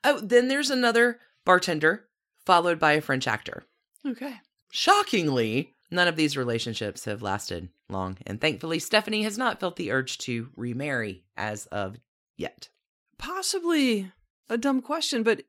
Oh, 0.03 0.19
then 0.19 0.47
there's 0.47 0.69
another 0.69 1.19
bartender, 1.45 2.05
followed 2.45 2.79
by 2.79 2.93
a 2.93 3.01
French 3.01 3.27
actor. 3.27 3.63
Okay. 4.05 4.35
Shockingly, 4.71 5.73
none 5.89 6.07
of 6.07 6.15
these 6.15 6.37
relationships 6.37 7.05
have 7.05 7.21
lasted 7.21 7.69
long, 7.89 8.17
and 8.27 8.39
thankfully, 8.39 8.79
Stephanie 8.79 9.23
has 9.23 9.37
not 9.37 9.59
felt 9.59 9.75
the 9.77 9.91
urge 9.91 10.17
to 10.19 10.49
remarry 10.55 11.23
as 11.37 11.65
of 11.67 11.97
yet. 12.37 12.69
Possibly 13.17 14.11
a 14.49 14.57
dumb 14.57 14.81
question, 14.81 15.23
but 15.23 15.43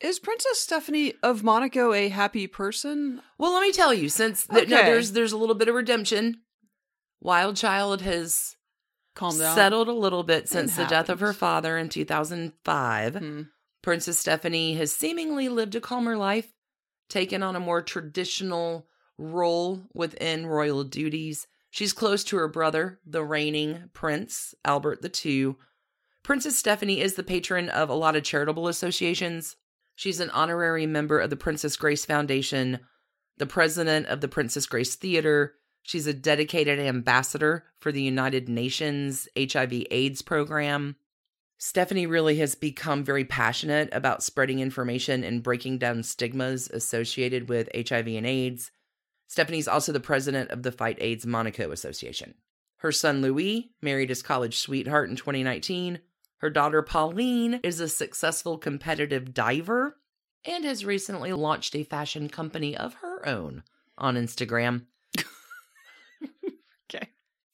is 0.00 0.18
Princess 0.18 0.60
Stephanie 0.60 1.14
of 1.22 1.42
Monaco 1.42 1.92
a 1.92 2.08
happy 2.08 2.46
person? 2.46 3.20
Well, 3.38 3.52
let 3.52 3.62
me 3.62 3.72
tell 3.72 3.92
you, 3.92 4.08
since 4.08 4.46
th- 4.46 4.68
no, 4.68 4.76
there's 4.76 5.12
there's 5.12 5.32
a 5.32 5.38
little 5.38 5.54
bit 5.54 5.68
of 5.68 5.74
redemption. 5.74 6.42
Wild 7.20 7.56
Child 7.56 8.02
has 8.02 8.56
calmed 9.14 9.38
down. 9.38 9.54
settled 9.54 9.88
a 9.88 9.92
little 9.92 10.22
bit 10.22 10.48
since 10.48 10.76
the 10.76 10.84
death 10.84 11.08
of 11.08 11.20
her 11.20 11.32
father 11.32 11.76
in 11.76 11.88
2005. 11.88 13.16
Hmm. 13.16 13.42
Princess 13.82 14.18
Stephanie 14.18 14.74
has 14.74 14.92
seemingly 14.92 15.48
lived 15.48 15.74
a 15.74 15.80
calmer 15.80 16.16
life, 16.16 16.52
taken 17.08 17.42
on 17.42 17.56
a 17.56 17.60
more 17.60 17.82
traditional 17.82 18.86
role 19.16 19.82
within 19.94 20.46
royal 20.46 20.84
duties, 20.84 21.46
She's 21.70 21.92
close 21.92 22.24
to 22.24 22.36
her 22.36 22.48
brother, 22.48 22.98
the 23.06 23.22
reigning 23.22 23.90
Prince, 23.92 24.54
Albert 24.64 25.04
II. 25.24 25.56
Princess 26.22 26.56
Stephanie 26.56 27.00
is 27.00 27.14
the 27.14 27.22
patron 27.22 27.68
of 27.68 27.88
a 27.88 27.94
lot 27.94 28.16
of 28.16 28.24
charitable 28.24 28.68
associations. 28.68 29.56
She's 29.98 30.20
an 30.20 30.30
honorary 30.30 30.86
member 30.86 31.18
of 31.18 31.28
the 31.28 31.36
Princess 31.36 31.76
Grace 31.76 32.04
Foundation, 32.04 32.78
the 33.38 33.46
president 33.46 34.06
of 34.06 34.20
the 34.20 34.28
Princess 34.28 34.64
Grace 34.64 34.94
Theater. 34.94 35.54
She's 35.82 36.06
a 36.06 36.14
dedicated 36.14 36.78
ambassador 36.78 37.64
for 37.80 37.90
the 37.90 38.00
United 38.00 38.48
Nations 38.48 39.26
HIV 39.36 39.86
AIDS 39.90 40.22
program. 40.22 40.94
Stephanie 41.58 42.06
really 42.06 42.36
has 42.36 42.54
become 42.54 43.02
very 43.02 43.24
passionate 43.24 43.88
about 43.90 44.22
spreading 44.22 44.60
information 44.60 45.24
and 45.24 45.42
breaking 45.42 45.78
down 45.78 46.04
stigmas 46.04 46.68
associated 46.68 47.48
with 47.48 47.68
HIV 47.74 48.06
and 48.06 48.24
AIDS. 48.24 48.70
Stephanie's 49.26 49.66
also 49.66 49.90
the 49.90 49.98
president 49.98 50.52
of 50.52 50.62
the 50.62 50.70
Fight 50.70 50.98
AIDS 51.00 51.26
Monaco 51.26 51.72
Association. 51.72 52.34
Her 52.76 52.92
son 52.92 53.20
Louis 53.20 53.72
married 53.82 54.10
his 54.10 54.22
college 54.22 54.58
sweetheart 54.58 55.10
in 55.10 55.16
2019. 55.16 55.98
Her 56.38 56.50
daughter 56.50 56.82
Pauline 56.82 57.60
is 57.62 57.80
a 57.80 57.88
successful 57.88 58.58
competitive 58.58 59.34
diver 59.34 59.96
and 60.44 60.64
has 60.64 60.84
recently 60.84 61.32
launched 61.32 61.74
a 61.74 61.82
fashion 61.82 62.28
company 62.28 62.76
of 62.76 62.94
her 62.94 63.26
own 63.28 63.62
on 63.96 64.16
Instagram. 64.16 64.86
Okay. 66.90 67.08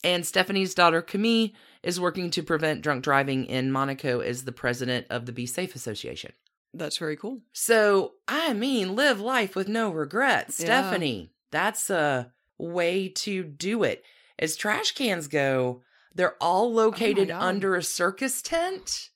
And 0.05 0.25
Stephanie's 0.25 0.75
daughter 0.75 1.03
Camille 1.03 1.49
is 1.83 2.01
working 2.01 2.31
to 2.31 2.43
prevent 2.43 2.83
drunk 2.83 3.03
driving 3.03 3.47
in 3.47 3.73
Monaco 3.73 4.21
as 4.21 4.45
the 4.45 4.53
president 4.53 5.07
of 5.11 5.27
the 5.27 5.33
Be 5.33 5.47
Safe 5.47 5.75
Association. 5.75 6.33
That's 6.73 6.99
very 6.99 7.17
cool. 7.17 7.41
So, 7.53 8.13
I 8.27 8.53
mean, 8.53 8.97
live 8.97 9.21
life 9.21 9.57
with 9.57 9.69
no 9.69 9.91
regrets. 9.91 10.61
Yeah. 10.61 10.67
Stephanie, 10.67 11.33
that's 11.51 11.91
a 11.91 12.33
way 12.59 13.09
to 13.09 13.45
do 13.45 13.83
it. 13.83 14.05
As 14.39 14.57
trash 14.57 14.93
cans 14.93 15.29
go, 15.29 15.83
they're 16.15 16.37
all 16.41 16.73
located 16.73 17.29
God. 17.29 17.43
under 17.43 17.75
a 17.77 17.83
circus 17.83 18.41
tent 18.43 19.11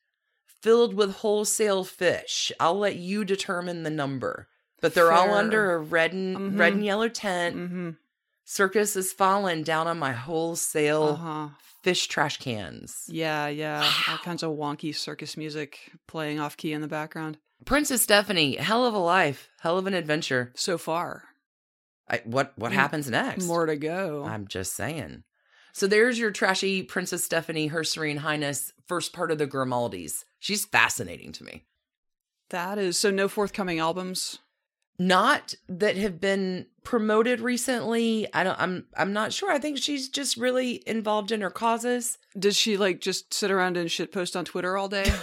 filled 0.46 0.94
with 0.94 1.16
wholesale 1.16 1.84
fish. 1.84 2.50
I'll 2.58 2.78
let 2.78 2.96
you 2.96 3.24
determine 3.24 3.82
the 3.84 3.90
number. 3.90 4.48
But 4.80 4.94
they're 4.94 5.12
all 5.12 5.34
under 5.34 5.72
a 5.74 5.78
red 5.78 6.12
and 6.12 6.58
red 6.58 6.72
Mhm. 6.72 6.76
and 6.76 6.84
yellow 6.84 7.08
tent. 7.08 7.56
Mm-hmm. 7.56 7.90
Circus 8.44 8.96
is 8.96 9.12
falling 9.12 9.62
down 9.62 9.86
on 9.86 9.98
my 9.98 10.12
wholesale 10.12 11.04
Uh-huh. 11.20 11.48
fish 11.82 12.06
trash 12.06 12.38
cans. 12.38 13.04
Yeah, 13.08 13.48
yeah. 13.48 13.90
All 14.08 14.18
kinds 14.18 14.42
of 14.42 14.52
wonky 14.56 14.94
circus 14.94 15.36
music 15.36 15.92
playing 16.06 16.38
off 16.40 16.56
key 16.56 16.72
in 16.72 16.80
the 16.80 16.88
background. 16.88 17.38
Princess 17.64 18.02
Stephanie, 18.02 18.56
hell 18.56 18.86
of 18.86 18.94
a 18.94 18.98
life, 18.98 19.48
hell 19.60 19.78
of 19.78 19.86
an 19.86 19.94
adventure. 19.94 20.52
So 20.54 20.78
far. 20.78 21.24
I, 22.08 22.22
what 22.24 22.52
what 22.56 22.70
Mm, 22.72 22.76
happens 22.76 23.10
next? 23.10 23.44
More 23.44 23.66
to 23.66 23.76
go. 23.76 24.24
I'm 24.24 24.46
just 24.48 24.74
saying. 24.74 25.24
So 25.72 25.86
there's 25.86 26.18
your 26.18 26.30
trashy 26.30 26.82
Princess 26.82 27.24
Stephanie, 27.24 27.68
Her 27.68 27.84
Serene 27.84 28.16
Highness, 28.18 28.72
first 28.86 29.12
part 29.12 29.30
of 29.30 29.38
the 29.38 29.46
Grimaldis. 29.46 30.24
She's 30.38 30.64
fascinating 30.64 31.32
to 31.32 31.44
me. 31.44 31.64
that 32.50 32.78
is 32.78 32.98
so 32.98 33.10
no 33.10 33.28
forthcoming 33.28 33.78
albums. 33.78 34.38
Not 34.98 35.54
that 35.68 35.96
have 35.96 36.20
been 36.20 36.66
promoted 36.82 37.40
recently. 37.40 38.26
I 38.34 38.42
don't 38.42 38.58
I'm 38.60 38.86
I'm 38.96 39.12
not 39.12 39.32
sure. 39.32 39.52
I 39.52 39.58
think 39.60 39.78
she's 39.78 40.08
just 40.08 40.36
really 40.36 40.82
involved 40.86 41.30
in 41.30 41.40
her 41.42 41.50
causes. 41.50 42.18
Does 42.36 42.56
she 42.56 42.76
like 42.76 43.00
just 43.00 43.32
sit 43.32 43.50
around 43.52 43.76
and 43.76 43.88
shit 43.90 44.10
post 44.10 44.34
on 44.34 44.44
Twitter 44.44 44.76
all 44.76 44.88
day? 44.88 45.08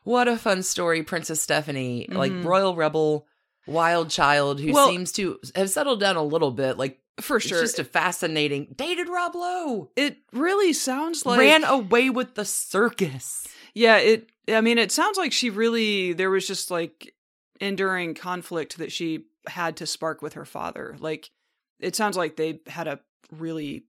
what 0.03 0.27
a 0.27 0.37
fun 0.37 0.63
story, 0.63 1.03
Princess 1.03 1.41
Stephanie, 1.41 2.07
like 2.09 2.31
Mhm. 2.31 2.43
royal 2.43 2.75
rebel, 2.75 3.27
wild 3.71 4.09
child 4.09 4.59
who 4.59 4.71
Well- 4.73 4.87
seems 4.89 5.11
to 5.13 5.39
have 5.55 5.69
settled 5.69 5.99
down 5.99 6.15
a 6.15 6.23
little 6.23 6.51
bit. 6.51 6.77
Like 6.77 6.99
For 7.19 7.37
it's 7.37 7.47
sure. 7.47 7.61
just 7.61 7.79
a 7.79 7.83
fascinating 7.83 8.73
dated 8.75 9.07
Rob 9.09 9.35
Lowe. 9.35 9.89
it 9.95 10.17
really 10.33 10.73
sounds 10.73 11.25
like 11.25 11.39
ran 11.39 11.63
away 11.63 12.09
with 12.09 12.35
the 12.35 12.45
circus. 12.45 13.47
Yeah, 13.73 13.97
it 13.97 14.29
I 14.47 14.61
mean 14.61 14.77
it 14.77 14.91
sounds 14.91 15.17
like 15.17 15.31
she 15.31 15.49
really 15.49 16.13
there 16.13 16.29
was 16.29 16.45
just 16.47 16.69
like 16.71 17.13
enduring 17.59 18.15
conflict 18.15 18.77
that 18.77 18.91
she 18.91 19.25
had 19.47 19.77
to 19.77 19.85
spark 19.85 20.21
with 20.21 20.33
her 20.33 20.45
father. 20.45 20.95
Like 20.99 21.31
it 21.79 21.95
sounds 21.95 22.17
like 22.17 22.35
they 22.35 22.59
had 22.67 22.87
a 22.87 22.99
really 23.31 23.85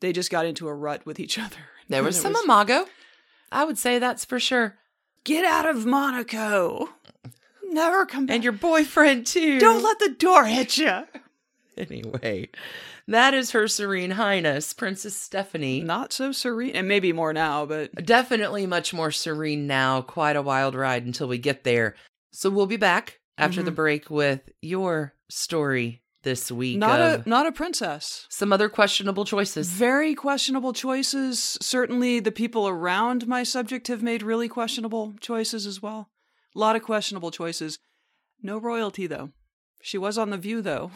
they 0.00 0.12
just 0.12 0.30
got 0.30 0.46
into 0.46 0.68
a 0.68 0.74
rut 0.74 1.04
with 1.06 1.18
each 1.20 1.38
other. 1.46 1.56
There 1.88 2.02
was 2.02 2.18
it 2.18 2.22
some 2.22 2.36
imago. 2.44 2.86
I 3.52 3.64
would 3.64 3.78
say 3.78 3.98
that's 3.98 4.24
for 4.24 4.40
sure. 4.40 4.76
Get 5.24 5.44
out 5.44 5.66
of 5.68 5.86
Monaco. 5.86 6.88
Never 7.74 8.06
come 8.06 8.26
back. 8.26 8.34
And 8.34 8.44
your 8.44 8.52
boyfriend 8.52 9.26
too. 9.26 9.58
Don't 9.58 9.82
let 9.82 9.98
the 9.98 10.10
door 10.10 10.44
hit 10.46 10.78
you. 10.78 11.02
Anyway, 11.76 12.48
that 13.08 13.34
is 13.34 13.50
her 13.50 13.66
serene 13.66 14.12
highness, 14.12 14.72
Princess 14.72 15.16
Stephanie. 15.16 15.80
Not 15.80 16.12
so 16.12 16.30
serene, 16.30 16.76
and 16.76 16.86
maybe 16.86 17.12
more 17.12 17.32
now, 17.32 17.66
but 17.66 17.92
Definitely 18.06 18.64
much 18.66 18.94
more 18.94 19.10
serene 19.10 19.66
now. 19.66 20.00
Quite 20.00 20.36
a 20.36 20.42
wild 20.42 20.76
ride 20.76 21.04
until 21.04 21.26
we 21.26 21.36
get 21.36 21.64
there. 21.64 21.96
So 22.32 22.48
we'll 22.48 22.66
be 22.66 22.76
back 22.76 23.18
after 23.38 23.60
the 23.60 23.72
Mhm. 23.72 23.74
break 23.74 24.08
with 24.08 24.42
your 24.62 25.14
story 25.28 26.02
this 26.22 26.50
week. 26.52 26.78
not 26.78 27.00
a 27.00 27.28
not 27.28 27.46
a 27.48 27.50
princess. 27.52 28.26
some 28.30 28.52
other 28.52 28.68
questionable 28.68 29.24
choices. 29.24 29.68
Very 29.68 30.14
questionable 30.14 30.72
choices. 30.72 31.58
Certainly, 31.60 32.20
the 32.20 32.30
people 32.30 32.68
around 32.68 33.26
my 33.26 33.42
subject 33.42 33.88
have 33.88 34.00
made 34.02 34.22
really 34.22 34.48
questionable 34.48 35.16
choices 35.20 35.66
as 35.66 35.82
well. 35.82 36.08
A 36.54 36.58
lot 36.58 36.76
of 36.76 36.82
questionable 36.82 37.30
choices. 37.30 37.78
No 38.42 38.58
royalty, 38.58 39.06
though. 39.06 39.30
She 39.82 39.98
was 39.98 40.16
on 40.16 40.30
The 40.30 40.38
View, 40.38 40.62
though. 40.62 40.90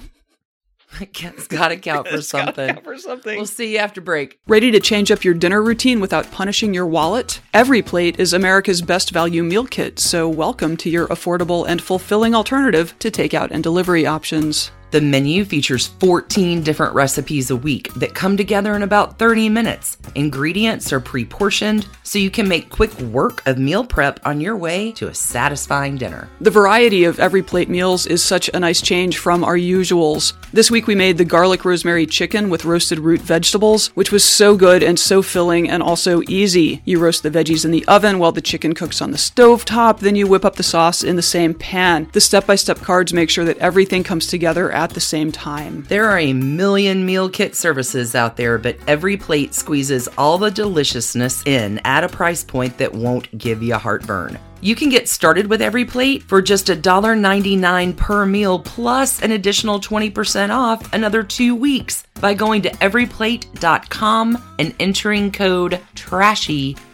it's 1.01 1.47
got 1.49 1.69
to 1.69 1.77
count 1.77 2.09
for 2.09 2.23
something. 2.23 2.69
Count 2.75 2.85
for 2.85 2.97
something. 2.97 3.37
We'll 3.37 3.47
see 3.47 3.73
you 3.73 3.79
after 3.79 4.01
break. 4.01 4.39
Ready 4.47 4.71
to 4.71 4.81
change 4.81 5.11
up 5.11 5.25
your 5.25 5.35
dinner 5.35 5.63
routine 5.63 6.01
without 6.01 6.31
punishing 6.31 6.73
your 6.73 6.87
wallet? 6.87 7.41
EveryPlate 7.53 8.19
is 8.19 8.33
America's 8.33 8.83
best 8.83 9.11
value 9.11 9.43
meal 9.43 9.67
kit, 9.67 9.99
so 9.99 10.29
welcome 10.29 10.77
to 10.79 10.89
your 10.89 11.09
affordable 11.09 11.67
and 11.69 11.83
fulfilling 11.83 12.35
alternative 12.35 12.95
to 13.01 13.11
takeout 13.11 13.51
and 13.51 13.63
delivery 13.63 14.07
options. 14.07 14.71
The 14.91 15.03
menu 15.03 15.45
features 15.45 15.87
14 15.87 16.63
different 16.63 16.95
recipes 16.95 17.51
a 17.51 17.57
week 17.57 17.93
that 17.95 18.15
come 18.15 18.39
together 18.39 18.75
in 18.75 18.83
about 18.83 19.19
30 19.19 19.51
minutes. 19.51 19.99
Ingredients 20.15 20.95
are 20.95 21.01
pre 21.01 21.27
portioned, 21.27 21.87
so 22.05 22.19
you 22.19 22.31
can 22.31 22.49
make 22.49 22.71
quick 22.71 22.99
work 23.01 23.47
of 23.47 23.59
meal 23.59 23.85
prep 23.85 24.19
on 24.25 24.41
your 24.41 24.57
way 24.57 24.93
to 24.93 25.09
a 25.09 25.15
satisfying 25.15 25.99
dinner. 25.99 26.31
The 26.41 26.51
variety 26.51 27.05
of 27.05 27.21
every 27.21 27.43
plate 27.43 27.69
meals 27.69 28.07
is 28.07 28.23
such 28.23 28.49
a 28.49 28.61
nice 28.61 28.81
change 28.81 29.19
from 29.19 29.45
our 29.45 29.59
usuals. 29.59 30.33
This 30.55 30.71
week 30.71 30.87
we 30.87 30.95
made 30.95 31.19
the 31.19 31.25
garlic 31.27 31.67
rosemary 31.67 32.07
chicken 32.07 32.49
with 32.49 32.65
roasted 32.65 32.99
root 32.99 33.21
vegetables, 33.21 33.89
which 33.89 34.11
was 34.11 34.25
so 34.25 34.57
good 34.57 34.83
and 34.83 34.99
so 34.99 35.21
filling 35.21 35.69
and 35.69 35.83
also 35.83 36.23
easy. 36.29 36.81
You 36.87 36.99
roast 36.99 37.23
the 37.23 37.31
veggies 37.31 37.67
in 37.67 37.73
the 37.73 37.87
oven 37.89 38.19
while 38.19 38.33
the 38.33 38.41
chicken 38.41 38.73
cooks 38.73 39.03
on 39.03 39.11
the 39.11 39.19
stove 39.19 39.67
top, 39.67 40.01
then 40.01 40.17
you 40.17 40.27
whip 40.27 40.47
up 40.47 40.57
the 40.57 40.63
sauce 40.63 41.03
in 41.03 41.17
the 41.17 41.23
same 41.23 41.53
pan. 41.53 42.09
The 42.15 42.23
step 42.23 42.47
by 42.47 42.55
step 42.55 42.79
cards 42.79 43.13
make 43.13 43.29
sure 43.29 43.45
that 43.45 43.59
everything 43.59 44.03
comes 44.03 44.27
together 44.27 44.78
at 44.79 44.91
the 44.91 45.01
same 45.01 45.33
time. 45.33 45.83
There 45.89 46.07
are 46.07 46.19
a 46.19 46.33
million 46.33 47.05
meal 47.05 47.29
kit 47.29 47.55
services 47.55 48.15
out 48.15 48.37
there, 48.37 48.59
but 48.59 48.77
every 48.87 49.17
plate 49.17 49.55
squeezes 49.55 50.09
all 50.17 50.39
the 50.39 50.51
deliciousness 50.51 51.43
in 51.47 51.79
at 51.85 52.05
a 52.05 52.09
price 52.09 52.45
point 52.45 52.79
that 52.79 52.93
won't 52.93 53.37
give 53.37 53.63
you 53.63 53.75
heartburn. 53.75 54.39
You 54.61 54.75
can 54.75 54.89
get 54.89 55.09
started 55.09 55.49
with 55.49 55.63
every 55.63 55.85
plate 55.85 56.25
for 56.25 56.43
just 56.43 56.67
$1.99 56.67 57.97
per 57.97 58.27
meal 58.27 58.59
plus 58.59 59.23
an 59.23 59.31
additional 59.31 59.81
20% 59.81 60.51
off 60.51 60.93
another 60.93 61.23
two 61.23 61.55
weeks 61.55 62.05
by 62.21 62.35
going 62.35 62.63
to 62.63 62.71
everyplate.com 62.71 64.43
and 64.59 64.75
entering 64.81 65.31
code 65.31 65.81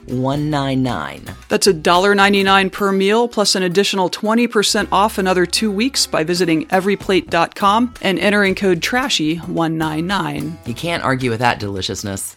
TRASHY199. 0.06 1.48
That's 1.48 1.66
$1.99 1.66 2.72
per 2.72 2.92
meal 2.92 3.28
plus 3.28 3.54
an 3.54 3.62
additional 3.62 4.10
20% 4.10 4.88
off 4.92 5.18
another 5.18 5.46
two 5.46 5.70
weeks 5.70 6.06
by 6.06 6.24
visiting 6.24 6.66
everyplate.com 6.66 7.94
and 8.02 8.18
entering 8.18 8.54
code 8.54 8.80
TRASHY199. 8.80 10.66
You 10.66 10.74
can't 10.74 11.02
argue 11.02 11.30
with 11.30 11.40
that 11.40 11.58
deliciousness. 11.58 12.36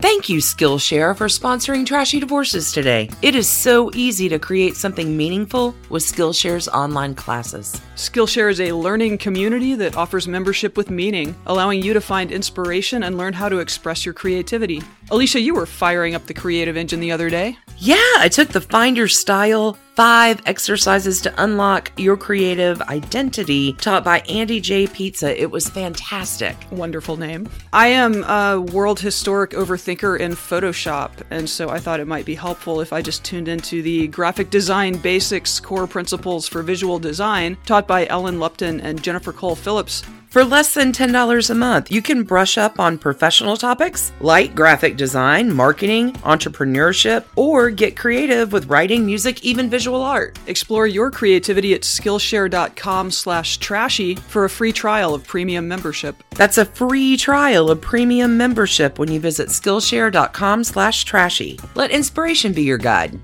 Thank 0.00 0.30
you, 0.30 0.38
Skillshare, 0.38 1.14
for 1.14 1.26
sponsoring 1.26 1.84
Trashy 1.84 2.20
Divorces 2.20 2.72
today. 2.72 3.10
It 3.20 3.34
is 3.34 3.46
so 3.46 3.90
easy 3.92 4.30
to 4.30 4.38
create 4.38 4.74
something 4.74 5.14
meaningful 5.14 5.74
with 5.90 6.02
Skillshare's 6.02 6.68
online 6.68 7.14
classes. 7.14 7.78
Skillshare 7.96 8.50
is 8.50 8.62
a 8.62 8.72
learning 8.72 9.18
community 9.18 9.74
that 9.74 9.98
offers 9.98 10.26
membership 10.26 10.78
with 10.78 10.88
meaning, 10.88 11.36
allowing 11.44 11.82
you 11.82 11.92
to 11.92 12.00
find 12.00 12.32
inspiration 12.32 13.02
and 13.02 13.18
learn 13.18 13.34
how 13.34 13.50
to 13.50 13.58
express 13.58 14.06
your 14.06 14.14
creativity. 14.14 14.82
Alicia, 15.12 15.40
you 15.40 15.54
were 15.54 15.66
firing 15.66 16.14
up 16.14 16.26
the 16.26 16.34
creative 16.34 16.76
engine 16.76 17.00
the 17.00 17.10
other 17.10 17.28
day. 17.28 17.58
Yeah, 17.78 17.96
I 18.18 18.28
took 18.30 18.50
the 18.50 18.60
Find 18.60 18.96
Your 18.96 19.08
Style 19.08 19.76
five 19.96 20.40
exercises 20.46 21.20
to 21.22 21.42
unlock 21.42 21.90
your 21.96 22.16
creative 22.16 22.80
identity 22.82 23.72
taught 23.72 24.04
by 24.04 24.20
Andy 24.20 24.60
J. 24.60 24.86
Pizza. 24.86 25.40
It 25.40 25.50
was 25.50 25.68
fantastic. 25.68 26.56
Wonderful 26.70 27.16
name. 27.16 27.48
I 27.72 27.88
am 27.88 28.22
a 28.22 28.60
world 28.60 29.00
historic 29.00 29.50
overthinker 29.50 30.20
in 30.20 30.32
Photoshop, 30.32 31.10
and 31.30 31.50
so 31.50 31.70
I 31.70 31.80
thought 31.80 31.98
it 31.98 32.06
might 32.06 32.24
be 32.24 32.36
helpful 32.36 32.80
if 32.80 32.92
I 32.92 33.02
just 33.02 33.24
tuned 33.24 33.48
into 33.48 33.82
the 33.82 34.06
graphic 34.06 34.50
design 34.50 34.96
basics 34.98 35.58
core 35.58 35.88
principles 35.88 36.46
for 36.46 36.62
visual 36.62 37.00
design 37.00 37.56
taught 37.66 37.88
by 37.88 38.06
Ellen 38.06 38.38
Lupton 38.38 38.80
and 38.80 39.02
Jennifer 39.02 39.32
Cole 39.32 39.56
Phillips. 39.56 40.04
For 40.30 40.44
less 40.44 40.74
than 40.74 40.92
$10 40.92 41.50
a 41.50 41.54
month, 41.56 41.90
you 41.90 42.00
can 42.00 42.22
brush 42.22 42.56
up 42.56 42.78
on 42.78 42.98
professional 42.98 43.56
topics 43.56 44.12
like 44.20 44.54
graphic 44.54 44.96
design, 44.96 45.52
marketing, 45.52 46.12
entrepreneurship, 46.22 47.24
or 47.34 47.68
get 47.68 47.96
creative 47.96 48.52
with 48.52 48.70
writing, 48.70 49.04
music, 49.04 49.44
even 49.44 49.68
visual 49.68 50.00
art. 50.00 50.38
Explore 50.46 50.86
your 50.86 51.10
creativity 51.10 51.74
at 51.74 51.80
Skillshare.com 51.80 53.10
slash 53.10 53.58
trashy 53.58 54.14
for 54.14 54.44
a 54.44 54.50
free 54.50 54.72
trial 54.72 55.14
of 55.14 55.26
premium 55.26 55.66
membership. 55.66 56.22
That's 56.36 56.58
a 56.58 56.64
free 56.64 57.16
trial 57.16 57.68
of 57.68 57.80
premium 57.80 58.36
membership 58.36 59.00
when 59.00 59.10
you 59.10 59.18
visit 59.18 59.48
Skillshare.com 59.48 60.62
slash 60.62 61.02
trashy. 61.02 61.58
Let 61.74 61.90
inspiration 61.90 62.52
be 62.52 62.62
your 62.62 62.78
guide. 62.78 63.18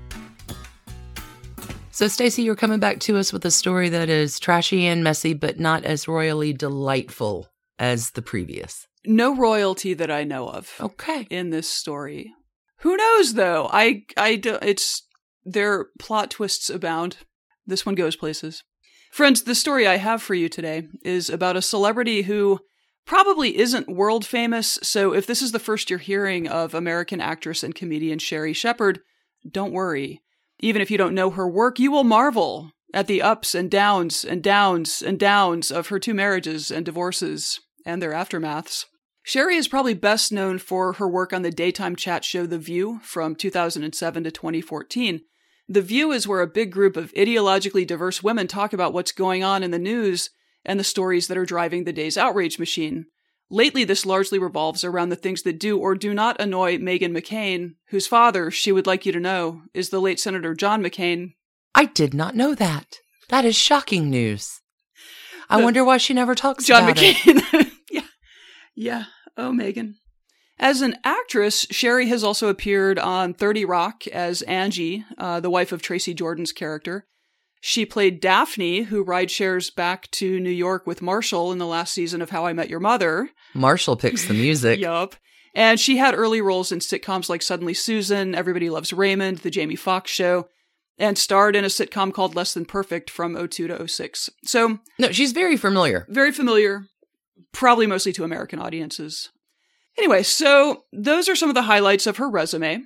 So, 1.97 2.05
Stacie, 2.05 2.43
you're 2.43 2.55
coming 2.55 2.79
back 2.79 2.99
to 2.99 3.17
us 3.17 3.33
with 3.33 3.43
a 3.43 3.49
story 3.49 3.89
that 3.89 4.07
is 4.07 4.39
trashy 4.39 4.85
and 4.85 5.03
messy, 5.03 5.33
but 5.33 5.59
not 5.59 5.83
as 5.83 6.07
royally 6.07 6.53
delightful 6.53 7.47
as 7.79 8.11
the 8.11 8.21
previous. 8.21 8.85
No 9.03 9.35
royalty 9.35 9.95
that 9.95 10.11
I 10.11 10.23
know 10.23 10.47
of 10.47 10.71
Okay. 10.79 11.25
in 11.31 11.49
this 11.49 11.67
story. 11.67 12.31
Who 12.81 12.95
knows 12.95 13.33
though? 13.33 13.67
I 13.73 14.03
I 14.15 14.39
it's 14.61 15.07
their 15.43 15.87
plot 15.97 16.29
twists 16.29 16.69
abound. 16.69 17.17
This 17.65 17.83
one 17.83 17.95
goes 17.95 18.15
places. 18.15 18.63
Friends, 19.11 19.41
the 19.41 19.55
story 19.55 19.87
I 19.87 19.97
have 19.97 20.21
for 20.21 20.35
you 20.35 20.49
today 20.49 20.83
is 21.03 21.31
about 21.31 21.57
a 21.57 21.63
celebrity 21.63 22.21
who 22.21 22.59
probably 23.07 23.57
isn't 23.57 23.89
world 23.89 24.23
famous, 24.23 24.77
so 24.83 25.15
if 25.15 25.25
this 25.25 25.41
is 25.41 25.51
the 25.51 25.57
first 25.57 25.89
you're 25.89 25.97
hearing 25.97 26.47
of 26.47 26.75
American 26.75 27.19
actress 27.19 27.63
and 27.63 27.73
comedian 27.73 28.19
Sherri 28.19 28.53
Shepherd, 28.53 28.99
don't 29.49 29.71
worry. 29.73 30.21
Even 30.59 30.81
if 30.81 30.89
you 30.89 30.97
don't 30.97 31.15
know 31.15 31.29
her 31.29 31.47
work, 31.47 31.79
you 31.79 31.91
will 31.91 32.03
marvel 32.03 32.71
at 32.93 33.07
the 33.07 33.21
ups 33.21 33.53
and 33.53 33.69
downs 33.69 34.23
and 34.23 34.41
downs 34.41 35.01
and 35.01 35.19
downs 35.19 35.71
of 35.71 35.87
her 35.87 35.99
two 35.99 36.13
marriages 36.13 36.71
and 36.71 36.85
divorces 36.85 37.59
and 37.85 38.01
their 38.01 38.11
aftermaths. 38.11 38.85
Sherri 39.23 39.57
is 39.57 39.67
probably 39.67 39.93
best 39.93 40.31
known 40.31 40.57
for 40.57 40.93
her 40.93 41.07
work 41.07 41.33
on 41.33 41.41
the 41.41 41.51
daytime 41.51 41.97
chat 41.97 42.23
show 42.23 42.45
The 42.45 42.57
View 42.57 43.01
from 43.03 43.35
2007 43.35 44.23
to 44.23 44.31
2014. 44.31 45.21
The 45.67 45.81
View 45.81 46.13
is 46.13 46.27
where 46.27 46.41
a 46.41 46.47
big 46.47 46.71
group 46.71 46.95
of 46.95 47.13
ideologically 47.13 47.85
diverse 47.85 48.23
women 48.23 48.47
talk 48.47 48.71
about 48.71 48.93
what's 48.93 49.11
going 49.11 49.43
on 49.43 49.63
in 49.63 49.71
the 49.71 49.77
news 49.77 50.29
and 50.63 50.79
the 50.79 50.85
stories 50.85 51.27
that 51.27 51.37
are 51.37 51.45
driving 51.45 51.83
the 51.83 51.91
day's 51.91 52.17
outrage 52.17 52.57
machine. 52.57 53.07
Lately, 53.49 53.83
this 53.85 54.05
largely 54.05 54.39
revolves 54.39 54.83
around 54.83 55.09
the 55.09 55.15
things 55.15 55.43
that 55.43 55.59
do 55.59 55.77
or 55.77 55.95
do 55.95 56.13
not 56.13 56.39
annoy 56.41 56.77
Meghan 56.77 57.17
McCain, 57.17 57.75
whose 57.89 58.05
father, 58.05 58.51
she 58.51 58.71
would 58.73 58.85
like 58.87 59.05
you 59.05 59.11
to 59.13 59.19
know, 59.19 59.61
is 59.73 59.89
the 59.89 60.01
late 60.01 60.19
Senator 60.19 60.53
John 60.53 60.83
McCain. 60.83 61.33
I 61.73 61.85
did 61.85 62.13
not 62.13 62.35
know 62.35 62.53
that. 62.55 62.97
That 63.29 63.45
is 63.45 63.55
shocking 63.55 64.09
news. 64.09 64.59
I 65.49 65.57
The- 65.59 65.63
wonder 65.63 65.85
why 65.85 65.97
she 65.97 66.13
never 66.13 66.35
talks 66.35 66.65
John 66.65 66.83
about 66.83 66.97
it. 67.01 67.15
John 67.15 67.35
McCain. 67.37 67.71
yeah. 67.89 68.01
Yeah. 68.75 69.03
Oh, 69.37 69.51
Meghan. 69.51 69.93
As 70.59 70.81
an 70.81 70.97
actress, 71.05 71.67
Sherri 71.71 72.07
has 72.07 72.23
also 72.23 72.49
appeared 72.49 72.97
on 72.99 73.33
30 73.33 73.63
Rock 73.63 74.07
as 74.07 74.41
Angie, 74.41 75.05
uh, 75.17 75.39
the 75.39 75.51
wife 75.51 75.71
of 75.71 75.81
Tracy 75.81 76.13
Jordan's 76.15 76.51
character. 76.51 77.07
She 77.61 77.85
played 77.85 78.21
Daphne, 78.21 78.83
who 78.83 79.03
ride 79.03 79.31
shares 79.31 79.69
back 79.69 80.09
to 80.11 80.39
New 80.39 80.49
York 80.51 80.85
with 80.85 81.01
Marshall 81.01 81.51
in 81.51 81.57
the 81.57 81.65
last 81.65 81.93
season 81.93 82.21
of 82.21 82.29
How 82.29 82.45
I 82.45 82.53
Met 82.53 82.69
Your 82.69 82.79
Mother. 82.79 83.29
Marshall 83.53 83.95
picks 83.95 84.25
the 84.27 84.33
music. 84.33 84.79
Yup. 84.81 85.15
And 85.55 85.79
she 85.79 85.97
had 85.97 86.13
early 86.13 86.39
roles 86.39 86.71
in 86.71 86.79
sitcoms 86.79 87.29
like 87.29 87.41
Suddenly 87.41 87.73
Susan, 87.73 88.35
Everybody 88.35 88.69
Loves 88.69 88.93
Raymond, 88.93 89.39
The 89.39 89.49
Jamie 89.49 89.75
Foxx 89.75 90.11
Show, 90.11 90.47
and 90.99 91.17
starred 91.17 91.55
in 91.55 91.63
a 91.65 91.67
sitcom 91.67 92.13
called 92.13 92.35
Less 92.35 92.53
Than 92.53 92.65
Perfect 92.65 93.09
from 93.09 93.35
02 93.35 93.67
to 93.67 93.87
06. 93.87 94.29
So 94.43 94.79
No, 94.99 95.11
she's 95.11 95.31
very 95.31 95.57
familiar. 95.57 96.05
very 96.09 96.31
familiar, 96.31 96.85
probably 97.53 97.87
mostly 97.87 98.13
to 98.13 98.23
American 98.23 98.59
audiences. 98.59 99.29
Anyway, 99.97 100.21
so 100.21 100.83
those 100.93 101.27
are 101.27 101.35
some 101.35 101.49
of 101.49 101.55
the 101.55 101.63
highlights 101.63 102.05
of 102.05 102.17
her 102.17 102.29
resume, 102.29 102.83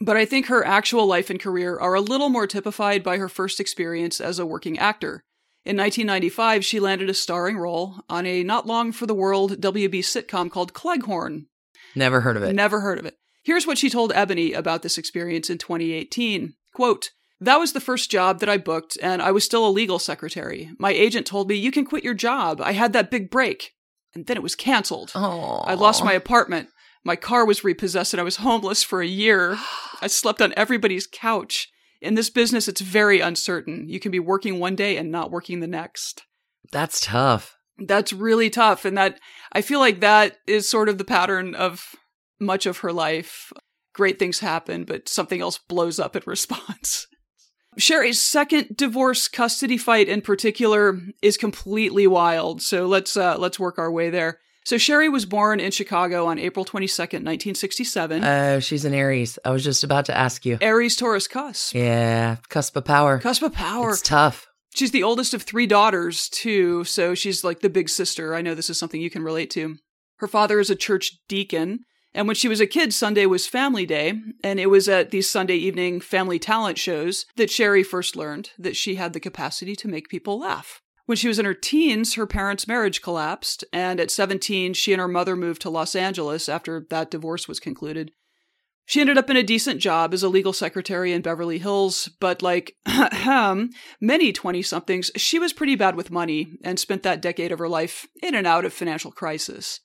but 0.00 0.16
I 0.16 0.24
think 0.24 0.46
her 0.46 0.64
actual 0.64 1.06
life 1.06 1.30
and 1.30 1.40
career 1.40 1.78
are 1.78 1.94
a 1.94 2.00
little 2.00 2.28
more 2.28 2.46
typified 2.46 3.02
by 3.02 3.18
her 3.18 3.28
first 3.28 3.60
experience 3.60 4.20
as 4.20 4.38
a 4.38 4.46
working 4.46 4.78
actor. 4.78 5.22
In 5.64 5.76
1995, 5.76 6.64
she 6.64 6.80
landed 6.80 7.10
a 7.10 7.14
starring 7.14 7.58
role 7.58 8.00
on 8.08 8.24
a 8.26 8.42
not 8.42 8.66
long 8.66 8.92
for 8.92 9.06
the 9.06 9.14
world 9.14 9.60
WB 9.60 9.98
sitcom 10.00 10.50
called 10.50 10.72
Cleghorne. 10.72 11.46
Never 11.94 12.20
heard 12.20 12.36
of 12.36 12.42
it. 12.42 12.54
Never 12.54 12.80
heard 12.80 12.98
of 12.98 13.06
it. 13.06 13.16
Here's 13.42 13.66
what 13.66 13.78
she 13.78 13.90
told 13.90 14.12
Ebony 14.14 14.52
about 14.52 14.82
this 14.82 14.98
experience 14.98 15.50
in 15.50 15.58
2018. 15.58 16.54
Quote, 16.74 17.10
that 17.40 17.58
was 17.58 17.72
the 17.72 17.80
first 17.80 18.10
job 18.10 18.40
that 18.40 18.48
I 18.48 18.58
booked, 18.58 18.98
and 19.00 19.22
I 19.22 19.30
was 19.30 19.44
still 19.44 19.66
a 19.66 19.70
legal 19.70 19.98
secretary. 19.98 20.70
My 20.78 20.90
agent 20.90 21.26
told 21.26 21.48
me, 21.48 21.54
You 21.54 21.70
can 21.70 21.84
quit 21.84 22.02
your 22.02 22.14
job. 22.14 22.60
I 22.60 22.72
had 22.72 22.92
that 22.94 23.10
big 23.10 23.30
break. 23.30 23.74
And 24.14 24.26
then 24.26 24.36
it 24.36 24.42
was 24.42 24.54
canceled. 24.54 25.12
Oh, 25.14 25.58
I 25.64 25.74
lost 25.74 26.04
my 26.04 26.14
apartment. 26.14 26.70
My 27.08 27.16
car 27.16 27.46
was 27.46 27.64
repossessed, 27.64 28.12
and 28.12 28.20
I 28.20 28.22
was 28.22 28.36
homeless 28.36 28.82
for 28.82 29.00
a 29.00 29.06
year. 29.06 29.56
I 30.02 30.06
slept 30.08 30.42
on 30.42 30.52
everybody's 30.58 31.06
couch. 31.10 31.70
In 32.02 32.16
this 32.16 32.28
business, 32.28 32.68
it's 32.68 32.82
very 32.82 33.20
uncertain. 33.20 33.88
You 33.88 33.98
can 33.98 34.12
be 34.12 34.18
working 34.18 34.58
one 34.58 34.76
day 34.76 34.98
and 34.98 35.10
not 35.10 35.30
working 35.30 35.60
the 35.60 35.66
next. 35.66 36.24
That's 36.70 37.00
tough. 37.00 37.56
That's 37.78 38.12
really 38.12 38.50
tough. 38.50 38.84
And 38.84 38.98
that, 38.98 39.18
I 39.52 39.62
feel 39.62 39.80
like 39.80 40.00
that 40.00 40.36
is 40.46 40.68
sort 40.68 40.90
of 40.90 40.98
the 40.98 41.04
pattern 41.04 41.54
of 41.54 41.96
much 42.38 42.66
of 42.66 42.80
her 42.80 42.92
life. 42.92 43.54
great 43.94 44.18
things 44.18 44.40
happen, 44.40 44.84
but 44.84 45.08
something 45.08 45.40
else 45.40 45.56
blows 45.56 45.98
up 45.98 46.14
in 46.14 46.22
response. 46.26 47.06
Sherri's 47.78 48.20
second 48.20 48.76
divorce 48.76 49.28
custody 49.28 49.78
fight 49.78 50.10
in 50.10 50.20
particular 50.20 51.00
is 51.22 51.38
completely 51.38 52.06
wild. 52.06 52.60
So 52.60 52.86
let's 52.86 53.16
uh, 53.16 53.38
let's 53.38 53.58
work 53.58 53.78
our 53.78 53.90
way 53.90 54.10
there. 54.10 54.40
So 54.68 54.76
Sherri 54.76 55.08
was 55.08 55.24
born 55.24 55.60
in 55.60 55.70
Chicago 55.70 56.26
on 56.26 56.38
April 56.38 56.62
22nd, 56.62 57.24
1967. 57.24 58.22
Oh, 58.22 58.60
she's 58.60 58.84
an 58.84 58.92
Aries. 58.92 59.38
I 59.42 59.48
was 59.48 59.64
just 59.64 59.82
about 59.82 60.04
to 60.04 60.14
ask 60.14 60.44
you. 60.44 60.58
Aries 60.60 60.94
Taurus 60.94 61.26
cusp. 61.26 61.74
Yeah, 61.74 62.36
cusp 62.50 62.76
of 62.76 62.84
power. 62.84 63.18
Cusp 63.18 63.42
of 63.42 63.54
power. 63.54 63.92
It's 63.92 64.02
tough. 64.02 64.46
She's 64.74 64.90
the 64.90 65.02
oldest 65.02 65.32
of 65.32 65.42
three 65.42 65.66
daughters, 65.66 66.28
too, 66.28 66.84
so 66.84 67.14
she's 67.14 67.42
like 67.42 67.60
the 67.60 67.70
big 67.70 67.88
sister. 67.88 68.34
I 68.34 68.42
know 68.42 68.54
this 68.54 68.68
is 68.68 68.78
something 68.78 69.00
you 69.00 69.08
can 69.08 69.22
relate 69.22 69.48
to. 69.52 69.78
Her 70.16 70.28
father 70.28 70.60
is 70.60 70.68
a 70.68 70.76
church 70.76 71.16
deacon, 71.28 71.86
and 72.12 72.26
when 72.26 72.36
she 72.36 72.46
was 72.46 72.60
a 72.60 72.66
kid, 72.66 72.92
Sunday 72.92 73.24
was 73.24 73.46
family 73.46 73.86
day, 73.86 74.20
and 74.44 74.60
it 74.60 74.68
was 74.68 74.86
at 74.86 75.12
these 75.12 75.30
Sunday 75.30 75.56
evening 75.56 75.98
family 75.98 76.38
talent 76.38 76.76
shows 76.76 77.24
that 77.36 77.50
Sherri 77.50 77.82
first 77.82 78.16
learned 78.16 78.50
that 78.58 78.76
she 78.76 78.96
had 78.96 79.14
the 79.14 79.18
capacity 79.18 79.74
to 79.76 79.88
make 79.88 80.10
people 80.10 80.38
laugh. 80.38 80.82
When 81.08 81.16
she 81.16 81.28
was 81.28 81.38
in 81.38 81.46
her 81.46 81.54
teens, 81.54 82.16
her 82.16 82.26
parents' 82.26 82.68
marriage 82.68 83.00
collapsed, 83.00 83.64
and 83.72 83.98
at 83.98 84.10
17, 84.10 84.74
she 84.74 84.92
and 84.92 85.00
her 85.00 85.08
mother 85.08 85.36
moved 85.36 85.62
to 85.62 85.70
Los 85.70 85.94
Angeles 85.94 86.50
after 86.50 86.86
that 86.90 87.10
divorce 87.10 87.48
was 87.48 87.58
concluded. 87.58 88.12
She 88.84 89.00
ended 89.00 89.16
up 89.16 89.30
in 89.30 89.36
a 89.38 89.42
decent 89.42 89.80
job 89.80 90.12
as 90.12 90.22
a 90.22 90.28
legal 90.28 90.52
secretary 90.52 91.14
in 91.14 91.22
Beverly 91.22 91.56
Hills, 91.60 92.10
but 92.20 92.42
like 92.42 92.76
many 94.02 94.32
20 94.34 94.60
somethings, 94.60 95.10
she 95.16 95.38
was 95.38 95.54
pretty 95.54 95.76
bad 95.76 95.96
with 95.96 96.10
money 96.10 96.58
and 96.62 96.78
spent 96.78 97.04
that 97.04 97.22
decade 97.22 97.52
of 97.52 97.58
her 97.58 97.70
life 97.70 98.06
in 98.22 98.34
and 98.34 98.46
out 98.46 98.66
of 98.66 98.74
financial 98.74 99.10
crisis. 99.10 99.80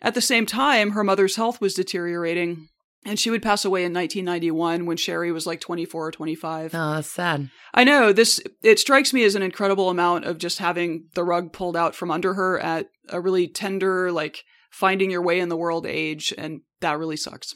At 0.00 0.14
the 0.14 0.20
same 0.20 0.46
time, 0.46 0.92
her 0.92 1.02
mother's 1.02 1.34
health 1.34 1.60
was 1.60 1.74
deteriorating, 1.74 2.68
and 3.04 3.18
she 3.18 3.30
would 3.30 3.42
pass 3.42 3.64
away 3.64 3.84
in 3.84 3.92
1991 3.92 4.86
when 4.86 4.96
Sherri 4.96 5.32
was 5.32 5.46
like 5.46 5.60
24 5.60 6.08
or 6.08 6.10
25. 6.10 6.74
Oh, 6.74 6.94
that's 6.94 7.10
sad. 7.10 7.50
I 7.72 7.84
know 7.84 8.12
this, 8.12 8.40
it 8.62 8.78
strikes 8.78 9.12
me 9.12 9.24
as 9.24 9.34
an 9.34 9.42
incredible 9.42 9.88
amount 9.88 10.24
of 10.24 10.38
just 10.38 10.58
having 10.58 11.08
the 11.14 11.24
rug 11.24 11.52
pulled 11.52 11.76
out 11.76 11.94
from 11.94 12.10
under 12.10 12.34
her 12.34 12.58
at 12.58 12.86
a 13.08 13.20
really 13.20 13.46
tender, 13.48 14.10
like 14.10 14.44
finding 14.70 15.10
your 15.10 15.22
way 15.22 15.40
in 15.40 15.48
the 15.48 15.56
world 15.56 15.86
age, 15.86 16.34
and 16.36 16.60
that 16.80 16.98
really 16.98 17.16
sucks. 17.16 17.54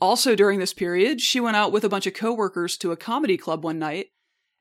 Also, 0.00 0.34
during 0.34 0.60
this 0.60 0.72
period, 0.72 1.20
she 1.20 1.40
went 1.40 1.56
out 1.56 1.72
with 1.72 1.84
a 1.84 1.88
bunch 1.88 2.06
of 2.06 2.14
coworkers 2.14 2.76
to 2.78 2.92
a 2.92 2.96
comedy 2.96 3.36
club 3.36 3.62
one 3.62 3.78
night 3.78 4.06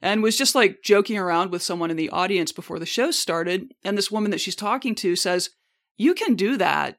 and 0.02 0.22
was 0.22 0.38
just 0.38 0.56
like 0.56 0.84
joking 0.84 1.18
around 1.18 1.52
with 1.52 1.62
someone 1.62 1.92
in 1.92 1.98
the 1.98 2.10
audience 2.10 2.52
before 2.52 2.80
the 2.80 2.86
show 2.86 3.12
started. 3.12 3.72
And 3.84 3.98
this 3.98 4.12
woman 4.12 4.32
that 4.32 4.42
she's 4.42 4.56
talking 4.56 4.96
to 4.96 5.16
says, 5.16 5.52
You 5.96 6.14
can 6.14 6.36
do 6.36 6.58
that. 6.58 6.98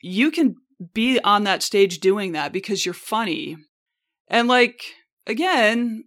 You 0.00 0.30
can 0.30 0.54
be 0.92 1.20
on 1.20 1.44
that 1.44 1.62
stage 1.62 2.00
doing 2.00 2.32
that 2.32 2.52
because 2.52 2.84
you're 2.84 2.94
funny. 2.94 3.56
And 4.28 4.48
like, 4.48 4.82
again, 5.26 6.04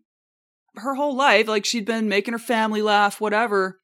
her 0.76 0.96
whole 0.96 1.16
life, 1.16 1.48
like 1.48 1.66
she'd 1.66 1.86
been 1.86 2.10
making 2.10 2.34
her 2.34 2.40
family 2.40 2.82
laugh, 2.82 3.22
whatever. 3.22 3.80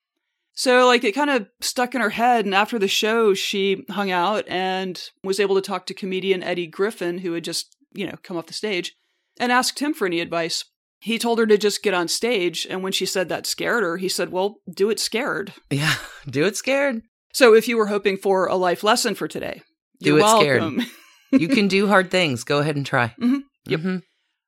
So 0.54 0.88
like 0.88 1.04
it 1.04 1.16
kind 1.16 1.30
of 1.30 1.48
stuck 1.62 1.96
in 1.96 2.02
her 2.02 2.10
head. 2.10 2.46
And 2.46 2.56
after 2.56 2.80
the 2.80 2.88
show, 2.88 3.34
she 3.34 3.86
hung 3.90 4.12
out 4.12 4.48
and 4.48 5.02
was 5.24 5.40
able 5.40 5.56
to 5.56 5.62
talk 5.62 5.86
to 5.86 5.94
comedian 5.94 6.44
Eddie 6.44 6.68
Griffin, 6.68 7.20
who 7.20 7.34
had 7.34 7.44
just, 7.44 7.76
you 7.94 8.06
know, 8.06 8.16
come 8.24 8.38
off 8.38 8.48
the 8.48 8.54
stage 8.54 8.94
and 9.40 9.52
asked 9.52 9.80
him 9.80 9.94
for 9.94 10.06
any 10.06 10.20
advice. 10.20 10.66
He 11.02 11.18
told 11.18 11.40
her 11.40 11.48
to 11.48 11.58
just 11.58 11.82
get 11.82 11.94
on 11.94 12.10
stage. 12.10 12.68
And 12.70 12.84
when 12.84 12.92
she 12.92 13.06
said 13.06 13.30
that 13.30 13.46
scared 13.46 13.84
her, 13.84 13.98
he 13.98 14.10
said, 14.10 14.32
well, 14.32 14.58
do 14.70 14.90
it 14.90 15.00
scared. 15.00 15.54
Yeah, 15.70 15.96
do 16.30 16.44
it 16.44 16.58
scared. 16.58 17.04
So 17.34 17.54
if 17.54 17.68
you 17.68 17.78
were 17.78 17.88
hoping 17.88 18.18
for 18.18 18.48
a 18.48 18.56
life 18.56 18.84
lesson 18.84 19.16
for 19.16 19.28
today, 19.28 19.62
Do 20.02 20.10
you're 20.12 20.20
it 20.20 20.24
welcome. 20.24 20.80
scared. 20.82 21.42
you 21.42 21.48
can 21.48 21.68
do 21.68 21.88
hard 21.88 22.10
things. 22.12 22.44
Go 22.44 22.60
ahead 22.60 22.76
and 22.76 22.86
try. 22.86 23.14
Mhm. 23.22 23.42
Yep. 23.68 23.80
Mhm. 23.82 24.02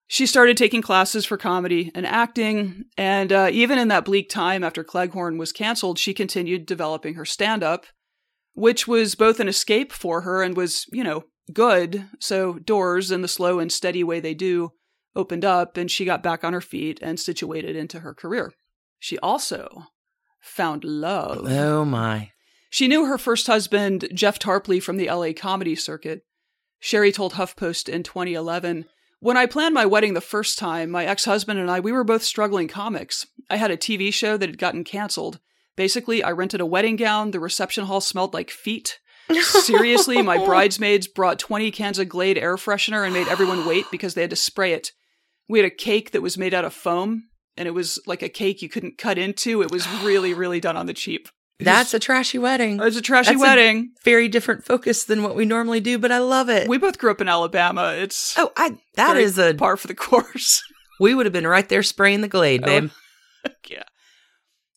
She 0.07 0.25
started 0.25 0.57
taking 0.57 0.81
classes 0.81 1.25
for 1.25 1.37
comedy 1.37 1.89
and 1.95 2.05
acting, 2.05 2.83
and 2.97 3.31
uh, 3.31 3.49
even 3.51 3.77
in 3.79 3.87
that 3.89 4.03
bleak 4.03 4.29
time 4.29 4.61
after 4.63 4.83
Cleghorne 4.83 5.37
was 5.37 5.53
canceled, 5.53 5.97
she 5.99 6.13
continued 6.13 6.65
developing 6.65 7.13
her 7.13 7.23
stand 7.23 7.63
up, 7.63 7.85
which 8.53 8.87
was 8.89 9.15
both 9.15 9.39
an 9.39 9.47
escape 9.47 9.93
for 9.93 10.21
her 10.21 10.43
and 10.43 10.57
was, 10.57 10.85
you 10.91 11.01
know, 11.03 11.23
good. 11.53 12.07
So 12.19 12.55
doors, 12.59 13.09
in 13.09 13.21
the 13.21 13.29
slow 13.29 13.59
and 13.59 13.71
steady 13.71 14.03
way 14.03 14.19
they 14.19 14.33
do, 14.33 14.71
opened 15.15 15.45
up, 15.45 15.77
and 15.77 15.89
she 15.89 16.03
got 16.03 16.23
back 16.23 16.43
on 16.43 16.51
her 16.51 16.61
feet 16.61 16.99
and 17.01 17.17
situated 17.17 17.77
into 17.77 17.99
her 18.01 18.13
career. 18.13 18.51
She 18.99 19.17
also 19.19 19.85
found 20.41 20.83
love. 20.83 21.45
Oh 21.49 21.85
my. 21.85 22.31
She 22.71 22.87
knew 22.87 23.05
her 23.05 23.17
first 23.17 23.47
husband, 23.47 24.07
Jeff 24.13 24.39
Tarpley, 24.39 24.81
from 24.81 24.95
the 24.95 25.09
LA 25.09 25.33
comedy 25.35 25.75
circuit. 25.75 26.23
Sherri 26.79 27.11
told 27.11 27.33
HuffPost 27.33 27.89
in 27.89 28.01
2011 28.01 28.85
When 29.19 29.35
I 29.35 29.45
planned 29.45 29.75
my 29.75 29.85
wedding 29.85 30.13
the 30.13 30.21
first 30.21 30.57
time, 30.57 30.89
my 30.89 31.05
ex 31.05 31.25
husband 31.25 31.59
and 31.59 31.69
I, 31.69 31.81
we 31.81 31.91
were 31.91 32.05
both 32.05 32.23
struggling 32.23 32.69
comics. 32.69 33.27
I 33.49 33.57
had 33.57 33.71
a 33.71 33.77
TV 33.77 34.11
show 34.11 34.37
that 34.37 34.47
had 34.47 34.57
gotten 34.57 34.85
canceled. 34.85 35.41
Basically, 35.75 36.23
I 36.23 36.31
rented 36.31 36.61
a 36.61 36.65
wedding 36.65 36.95
gown. 36.95 37.31
The 37.31 37.41
reception 37.41 37.85
hall 37.85 37.99
smelled 37.99 38.33
like 38.33 38.49
feet. 38.49 38.99
Seriously, 39.41 40.21
my 40.21 40.37
bridesmaids 40.45 41.07
brought 41.07 41.39
20 41.39 41.71
cans 41.71 41.99
of 41.99 42.07
Glade 42.07 42.37
air 42.37 42.55
freshener 42.55 43.03
and 43.03 43.13
made 43.13 43.27
everyone 43.27 43.65
wait 43.65 43.85
because 43.91 44.13
they 44.13 44.21
had 44.21 44.29
to 44.29 44.37
spray 44.37 44.71
it. 44.71 44.93
We 45.49 45.59
had 45.59 45.65
a 45.65 45.75
cake 45.75 46.11
that 46.11 46.21
was 46.21 46.37
made 46.37 46.53
out 46.53 46.63
of 46.63 46.73
foam, 46.73 47.27
and 47.57 47.67
it 47.67 47.71
was 47.71 47.99
like 48.07 48.21
a 48.21 48.29
cake 48.29 48.61
you 48.61 48.69
couldn't 48.69 48.97
cut 48.97 49.17
into. 49.17 49.61
It 49.61 49.71
was 49.71 49.89
really, 50.01 50.33
really 50.33 50.61
done 50.61 50.77
on 50.77 50.85
the 50.85 50.93
cheap. 50.93 51.27
That's 51.65 51.93
a 51.93 51.99
trashy 51.99 52.37
wedding. 52.37 52.79
it's 52.81 52.97
a 52.97 53.01
trashy 53.01 53.31
That's 53.31 53.41
a 53.41 53.45
wedding. 53.45 53.91
very 54.03 54.27
different 54.27 54.65
focus 54.65 55.03
than 55.05 55.23
what 55.23 55.35
we 55.35 55.45
normally 55.45 55.79
do, 55.79 55.97
but 55.99 56.11
I 56.11 56.17
love 56.19 56.49
it. 56.49 56.67
we 56.67 56.77
both 56.77 56.97
grew 56.97 57.11
up 57.11 57.21
in 57.21 57.27
Alabama. 57.27 57.93
It's 57.97 58.37
oh, 58.37 58.51
I 58.57 58.77
that 58.95 59.17
is 59.17 59.37
a 59.37 59.53
par 59.53 59.77
for 59.77 59.87
the 59.87 59.95
course. 59.95 60.63
we 60.99 61.15
would 61.15 61.25
have 61.25 61.33
been 61.33 61.47
right 61.47 61.67
there 61.67 61.83
spraying 61.83 62.21
the 62.21 62.27
glade, 62.27 62.61
Oh. 62.63 62.65
babe. 62.65 62.89
yeah. 63.69 63.83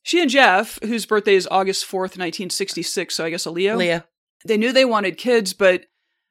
She 0.03 0.20
and 0.20 0.30
Jeff, 0.30 0.78
whose 0.82 1.07
birthday 1.07 1.35
is 1.35 1.49
August 1.51 1.87
4th, 1.87 2.18
1966, 2.18 3.14
so 3.14 3.24
I 3.24 3.30
guess 3.30 3.47
a 3.47 3.51
Leo, 3.51 3.76
Leah. 3.76 4.05
they 4.45 4.57
knew 4.59 4.70
they 4.72 4.85
wanted 4.85 5.16
kids, 5.16 5.55
but 5.55 5.87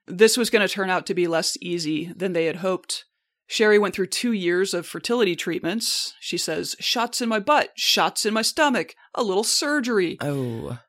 this 0.05 0.37
was 0.37 0.49
going 0.51 0.65
to 0.67 0.71
turn 0.71 0.89
out 0.91 1.05
to 1.07 1.13
be 1.15 1.25
less 1.27 1.57
easy 1.59 2.11
than 2.15 2.33
they 2.33 2.45
had 2.45 2.57
hoped. 2.57 3.05
Sherri 3.47 3.77
went 3.77 3.93
through 3.93 4.07
two 4.07 4.31
years 4.31 4.73
of 4.73 4.85
fertility 4.87 5.35
treatments. 5.35 6.13
She 6.19 6.37
says, 6.37 6.75
shots 6.79 7.21
in 7.21 7.29
my 7.29 7.39
butt, 7.39 7.71
shots 7.75 8.25
in 8.25 8.33
my 8.33 8.41
stomach, 8.41 8.95
a 9.13 9.23
little 9.23 9.43
surgery, 9.43 10.17
Oh. 10.21 10.79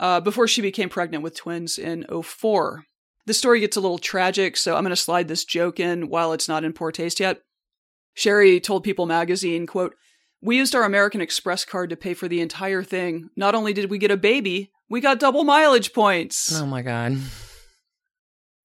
uh, 0.00 0.20
before 0.20 0.48
she 0.48 0.62
became 0.62 0.88
pregnant 0.88 1.22
with 1.24 1.36
twins 1.36 1.78
in 1.78 2.04
04. 2.22 2.84
The 3.26 3.34
story 3.34 3.60
gets 3.60 3.76
a 3.76 3.80
little 3.80 3.98
tragic, 3.98 4.56
so 4.56 4.76
I'm 4.76 4.84
going 4.84 4.90
to 4.90 4.96
slide 4.96 5.28
this 5.28 5.44
joke 5.44 5.80
in 5.80 6.08
while 6.08 6.32
it's 6.32 6.48
not 6.48 6.62
in 6.64 6.72
poor 6.72 6.92
taste 6.92 7.20
yet. 7.20 7.40
Sherri 8.14 8.60
told 8.60 8.84
People 8.84 9.06
magazine, 9.06 9.66
quote, 9.66 9.94
We 10.40 10.56
used 10.56 10.74
our 10.74 10.84
American 10.84 11.20
Express 11.20 11.64
card 11.64 11.90
to 11.90 11.96
pay 11.96 12.14
for 12.14 12.28
the 12.28 12.40
entire 12.40 12.82
thing. 12.82 13.30
Not 13.36 13.54
only 13.54 13.72
did 13.72 13.90
we 13.90 13.98
get 13.98 14.10
a 14.10 14.16
baby, 14.16 14.70
we 14.88 15.00
got 15.00 15.18
double 15.18 15.42
mileage 15.42 15.92
points. 15.92 16.54
Oh 16.54 16.66
my 16.66 16.82
god. 16.82 17.18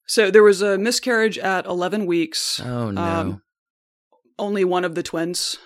So 0.10 0.32
there 0.32 0.42
was 0.42 0.64
a 0.64 0.76
miscarriage 0.80 1.38
at 1.38 1.68
11 1.68 2.08
weeks. 2.08 2.60
Oh 2.60 2.90
no. 2.90 3.02
Um, 3.02 3.42
only 4.40 4.66
one 4.66 4.84
of 4.84 4.96
the 4.96 5.04
twins. 5.04 5.60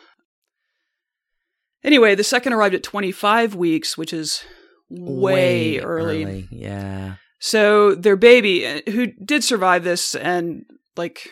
Anyway, 1.81 2.13
the 2.13 2.25
second 2.25 2.51
arrived 2.51 2.75
at 2.75 2.83
25 2.83 3.55
weeks, 3.55 3.97
which 3.97 4.11
is 4.11 4.43
way, 4.89 5.79
early. 5.79 6.49
Yeah. 6.51 7.15
So 7.39 7.95
their 7.95 8.17
baby, 8.17 8.67
uh, 8.67 8.81
who 8.91 9.07
did 9.07 9.45
survive 9.45 9.85
this 9.85 10.13
and 10.13 10.65
like 10.97 11.29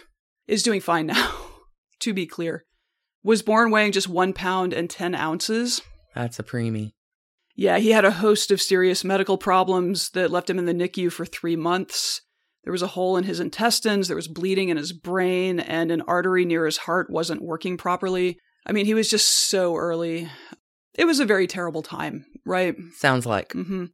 is 0.47 0.64
doing 0.64 0.80
fine 0.80 1.07
now, 1.07 1.34
to 1.99 2.14
be 2.14 2.26
clear, 2.26 2.64
was 3.24 3.41
born 3.41 3.72
weighing 3.72 3.91
just 3.91 4.07
one 4.07 4.32
pound 4.32 4.72
and 4.72 4.89
10 4.89 5.16
ounces. 5.16 5.82
That's 6.16 6.39
a 6.39 6.43
preemie. 6.43 6.93
Yeah, 7.57 7.78
he 7.78 7.91
had 7.91 8.05
a 8.05 8.12
host 8.12 8.51
of 8.51 8.62
serious 8.62 9.03
medical 9.03 9.38
problems 9.38 10.12
that 10.12 10.32
left 10.32 10.49
him 10.49 10.57
in 10.57 10.66
the 10.66 10.74
NICU 10.74 11.12
for 11.12 11.26
three 11.26 11.57
months. 11.57 12.22
There 12.64 12.74
was 12.74 12.82
a 12.82 12.88
hole 12.88 13.18
in 13.18 13.24
his 13.24 13.39
intestines, 13.39 14.07
there 14.07 14.16
was 14.16 14.28
bleeding 14.28 14.70
in 14.70 14.78
his 14.78 14.93
brain, 14.93 15.59
and 15.59 15.91
an 15.91 16.01
artery 16.01 16.45
near 16.45 16.66
his 16.66 16.78
heart 16.78 17.09
wasn't 17.09 17.41
working 17.41 17.78
properly. 17.78 18.38
I 18.66 18.72
mean, 18.72 18.86
he 18.86 18.93
was 18.93 19.09
just 19.09 19.28
so 19.28 19.76
early. 19.76 20.30
It 20.93 21.05
was 21.05 21.20
a 21.20 21.26
very 21.26 21.47
terrible 21.47 21.82
time, 21.82 22.26
right? 22.45 22.76
Sounds 22.95 23.26
like. 23.26 23.49
Mm-hmm. 23.53 23.86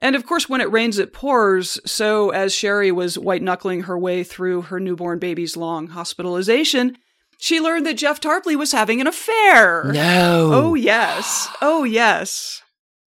And 0.00 0.16
of 0.16 0.26
course, 0.26 0.48
when 0.48 0.60
it 0.60 0.72
rains, 0.72 0.98
it 0.98 1.12
pours. 1.12 1.78
So, 1.86 2.30
as 2.30 2.52
Sherri 2.52 2.90
was 2.90 3.18
white 3.18 3.42
knuckling 3.42 3.82
her 3.82 3.96
way 3.96 4.24
through 4.24 4.62
her 4.62 4.80
newborn 4.80 5.20
baby's 5.20 5.56
long 5.56 5.86
hospitalization, 5.88 6.96
she 7.38 7.60
learned 7.60 7.86
that 7.86 7.98
Jeff 7.98 8.20
Tarpley 8.20 8.56
was 8.56 8.72
having 8.72 9.00
an 9.00 9.06
affair. 9.06 9.84
No. 9.92 10.50
Oh, 10.52 10.74
yes. 10.74 11.48
Oh, 11.60 11.84
yes. 11.84 12.61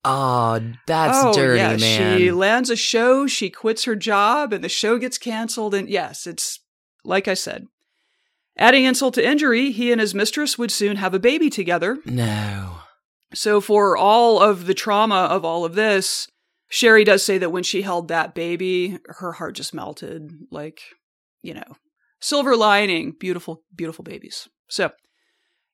Oh, 0.05 0.61
that's 0.85 1.17
oh, 1.17 1.33
dirty, 1.33 1.59
yeah. 1.59 1.77
man. 1.77 2.17
She 2.17 2.31
lands 2.31 2.69
a 2.69 2.75
show, 2.75 3.25
she 3.25 3.49
quits 3.49 3.85
her 3.85 3.95
job, 3.95 4.53
and 4.53 4.63
the 4.63 4.69
show 4.69 4.97
gets 4.97 5.17
canceled. 5.17 5.73
And 5.73 5.89
yes, 5.89 6.27
it's 6.27 6.59
like 7.03 7.27
I 7.27 7.33
said. 7.33 7.65
Adding 8.57 8.85
insult 8.85 9.15
to 9.15 9.27
injury, 9.27 9.71
he 9.71 9.91
and 9.91 9.99
his 9.99 10.15
mistress 10.15 10.57
would 10.57 10.71
soon 10.71 10.95
have 10.97 11.13
a 11.13 11.19
baby 11.19 11.49
together. 11.49 11.97
no. 12.05 12.77
So, 13.33 13.59
for 13.59 13.97
all 13.97 14.41
of 14.41 14.65
the 14.65 14.73
trauma 14.73 15.15
of 15.15 15.43
all 15.43 15.65
of 15.65 15.75
this, 15.75 16.27
Sherri 16.69 17.03
does 17.03 17.23
say 17.25 17.37
that 17.37 17.51
when 17.51 17.63
she 17.63 17.81
held 17.81 18.07
that 18.07 18.33
baby, 18.33 18.99
her 19.07 19.33
heart 19.33 19.55
just 19.55 19.73
melted. 19.73 20.31
Like, 20.51 20.79
you 21.41 21.53
know, 21.53 21.75
silver 22.21 22.55
lining, 22.55 23.13
beautiful, 23.19 23.63
beautiful 23.75 24.03
babies. 24.03 24.47
So, 24.69 24.91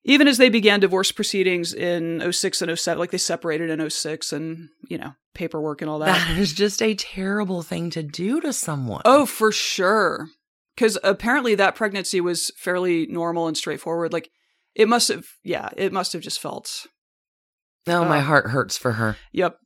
even 0.04 0.26
as 0.26 0.38
they 0.38 0.48
began 0.48 0.80
divorce 0.80 1.12
proceedings 1.12 1.72
in 1.72 2.32
06 2.32 2.62
and 2.62 2.78
07, 2.78 2.98
like 2.98 3.10
they 3.10 3.18
separated 3.18 3.70
in 3.70 3.88
06 3.88 4.32
and, 4.32 4.68
you 4.88 4.98
know, 4.98 5.12
paperwork 5.34 5.80
and 5.80 5.88
all 5.88 6.00
that. 6.00 6.28
That 6.28 6.38
is 6.38 6.52
just 6.52 6.82
a 6.82 6.94
terrible 6.94 7.62
thing 7.62 7.90
to 7.90 8.02
do 8.02 8.40
to 8.40 8.52
someone. 8.52 9.02
Oh, 9.04 9.26
for 9.26 9.52
sure. 9.52 10.28
Because 10.74 10.98
apparently 11.04 11.54
that 11.54 11.74
pregnancy 11.74 12.20
was 12.20 12.50
fairly 12.56 13.06
normal 13.06 13.46
and 13.46 13.56
straightforward. 13.56 14.12
Like, 14.12 14.30
it 14.74 14.88
must 14.88 15.08
have, 15.08 15.26
yeah, 15.44 15.68
it 15.76 15.92
must 15.92 16.12
have 16.14 16.22
just 16.22 16.40
felt. 16.40 16.86
No, 17.86 18.04
my 18.04 18.18
uh, 18.18 18.22
heart 18.22 18.50
hurts 18.50 18.76
for 18.76 18.92
her. 18.92 19.16
Yep. 19.32 19.58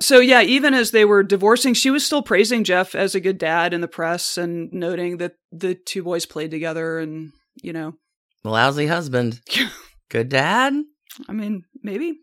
So, 0.00 0.20
yeah, 0.20 0.42
even 0.42 0.74
as 0.74 0.90
they 0.90 1.04
were 1.04 1.22
divorcing, 1.22 1.74
she 1.74 1.90
was 1.90 2.04
still 2.04 2.22
praising 2.22 2.64
Jeff 2.64 2.94
as 2.94 3.14
a 3.14 3.20
good 3.20 3.36
dad 3.36 3.74
in 3.74 3.80
the 3.80 3.88
press 3.88 4.38
and 4.38 4.72
noting 4.72 5.18
that 5.18 5.34
the 5.52 5.74
two 5.74 6.02
boys 6.02 6.24
played 6.24 6.50
together 6.50 6.98
and, 6.98 7.32
you 7.62 7.72
know, 7.72 7.94
Lousy 8.48 8.86
husband. 8.86 9.40
Good 10.08 10.28
dad? 10.28 10.74
I 11.28 11.32
mean, 11.32 11.64
maybe. 11.82 12.18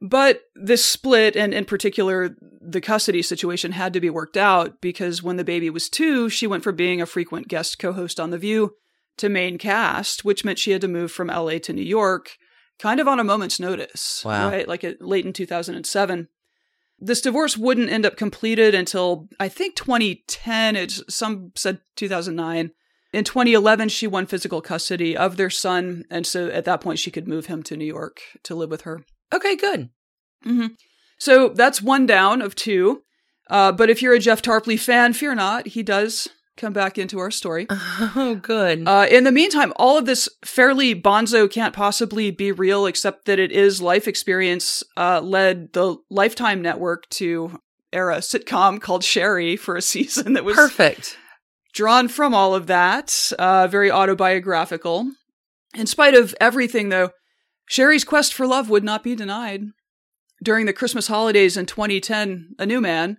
But 0.00 0.42
this 0.54 0.84
split, 0.84 1.34
and 1.36 1.52
in 1.52 1.64
particular, 1.64 2.36
the 2.60 2.80
custody 2.80 3.22
situation 3.22 3.72
had 3.72 3.92
to 3.94 4.00
be 4.00 4.10
worked 4.10 4.36
out 4.36 4.80
because 4.80 5.22
when 5.22 5.36
the 5.36 5.44
baby 5.44 5.70
was 5.70 5.88
two, 5.88 6.28
she 6.28 6.46
went 6.46 6.62
from 6.62 6.76
being 6.76 7.00
a 7.00 7.06
frequent 7.06 7.48
guest 7.48 7.78
co 7.78 7.92
host 7.92 8.20
on 8.20 8.30
The 8.30 8.38
View 8.38 8.74
to 9.16 9.28
main 9.28 9.58
cast, 9.58 10.24
which 10.24 10.44
meant 10.44 10.60
she 10.60 10.70
had 10.70 10.80
to 10.82 10.88
move 10.88 11.10
from 11.10 11.28
LA 11.28 11.58
to 11.58 11.72
New 11.72 11.82
York, 11.82 12.36
kind 12.78 13.00
of 13.00 13.08
on 13.08 13.18
a 13.18 13.24
moment's 13.24 13.58
notice. 13.58 14.22
Wow. 14.24 14.50
Right? 14.50 14.68
Like 14.68 14.84
it, 14.84 15.02
late 15.02 15.26
in 15.26 15.32
2007. 15.32 16.28
This 17.00 17.20
divorce 17.20 17.56
wouldn't 17.56 17.90
end 17.90 18.06
up 18.06 18.16
completed 18.16 18.74
until 18.74 19.28
I 19.38 19.48
think 19.48 19.74
2010. 19.76 20.76
It's 20.76 21.02
some 21.08 21.52
said 21.56 21.80
2009. 21.96 22.70
In 23.12 23.24
2011, 23.24 23.88
she 23.88 24.06
won 24.06 24.26
physical 24.26 24.60
custody 24.60 25.16
of 25.16 25.36
their 25.36 25.50
son, 25.50 26.04
and 26.10 26.26
so 26.26 26.48
at 26.48 26.64
that 26.66 26.80
point, 26.80 26.98
she 26.98 27.10
could 27.10 27.26
move 27.26 27.46
him 27.46 27.62
to 27.64 27.76
New 27.76 27.86
York 27.86 28.20
to 28.42 28.54
live 28.54 28.70
with 28.70 28.82
her. 28.82 29.04
Okay, 29.32 29.56
good. 29.56 29.90
hmm 30.42 30.66
So 31.18 31.48
that's 31.48 31.80
one 31.82 32.06
down 32.06 32.42
of 32.42 32.54
two. 32.54 33.02
Uh, 33.48 33.72
but 33.72 33.88
if 33.88 34.02
you're 34.02 34.12
a 34.14 34.18
Jeff 34.18 34.42
Tarpley 34.42 34.78
fan, 34.78 35.14
fear 35.14 35.34
not. 35.34 35.68
He 35.68 35.82
does 35.82 36.28
come 36.58 36.72
back 36.74 36.98
into 36.98 37.18
our 37.18 37.30
story. 37.30 37.66
Oh, 38.14 38.34
good. 38.34 38.86
Uh, 38.86 39.06
in 39.10 39.24
the 39.24 39.32
meantime, 39.32 39.72
all 39.76 39.96
of 39.98 40.06
this 40.06 40.28
fairly 40.44 40.94
bonzo 40.94 41.50
can't 41.50 41.74
possibly 41.74 42.30
be 42.30 42.52
real, 42.52 42.84
except 42.86 43.24
that 43.24 43.38
it 43.38 43.50
is 43.52 43.80
life 43.80 44.06
experience. 44.06 44.82
Uh, 44.96 45.20
led 45.20 45.72
the 45.72 45.96
Lifetime 46.10 46.60
Network 46.62 47.08
to 47.10 47.60
air 47.92 48.10
a 48.10 48.18
sitcom 48.18 48.80
called 48.80 49.02
Sherri 49.02 49.56
for 49.56 49.76
a 49.76 49.82
season 49.94 50.34
that 50.34 50.44
was 50.44 50.56
Perfect. 50.56 51.16
Drawn 51.78 52.08
from 52.08 52.34
all 52.34 52.56
of 52.56 52.66
that, 52.66 53.30
uh, 53.38 53.68
very 53.68 53.88
autobiographical. 53.88 55.12
In 55.76 55.86
spite 55.86 56.14
of 56.14 56.34
everything, 56.40 56.88
though, 56.88 57.10
Sherri's 57.66 58.02
quest 58.02 58.34
for 58.34 58.48
love 58.48 58.68
would 58.68 58.82
not 58.82 59.04
be 59.04 59.14
denied. 59.14 59.62
During 60.42 60.66
the 60.66 60.72
Christmas 60.72 61.06
holidays 61.06 61.56
in 61.56 61.66
2010, 61.66 62.56
a 62.58 62.66
new 62.66 62.80
man, 62.80 63.18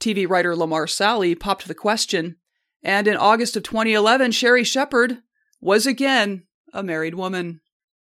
TV 0.00 0.26
writer 0.26 0.56
Lamar 0.56 0.86
Sally, 0.86 1.34
popped 1.34 1.68
the 1.68 1.74
question, 1.74 2.36
and 2.82 3.06
in 3.06 3.18
August 3.18 3.58
of 3.58 3.62
2011, 3.64 4.32
Sherri 4.32 4.64
Shepherd 4.64 5.18
was 5.60 5.86
again 5.86 6.44
a 6.72 6.82
married 6.82 7.14
woman. 7.14 7.60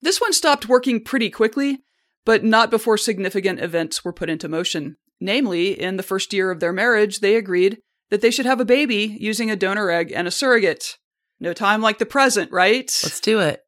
This 0.03 0.21
one 0.21 0.35
stopped 0.35 0.69
working 0.69 1.03
pretty 1.03 1.31
quickly, 1.31 1.85
but 2.27 2.45
not 2.45 2.71
before 2.71 2.99
significant 2.99 3.61
events 3.61 4.05
were 4.05 4.13
put 4.13 4.29
into 4.29 4.47
motion. 4.47 4.99
Namely, 5.23 5.71
in 5.71 5.97
the 5.97 6.03
first 6.03 6.35
year 6.35 6.51
of 6.51 6.61
their 6.61 6.75
marriage, 6.75 7.21
they 7.21 7.37
agreed 7.37 7.79
that 8.11 8.21
they 8.21 8.31
should 8.31 8.47
have 8.47 8.61
a 8.61 8.65
baby 8.65 9.17
using 9.21 9.51
a 9.51 9.57
donor 9.57 9.91
egg 9.91 10.13
and 10.15 10.27
a 10.29 10.31
surrogate. 10.31 10.97
No 11.41 11.53
time 11.53 11.83
like 11.83 11.99
the 11.99 12.07
present, 12.07 12.51
right? 12.53 12.91
Let's 13.03 13.21
do 13.21 13.41
it. 13.41 13.63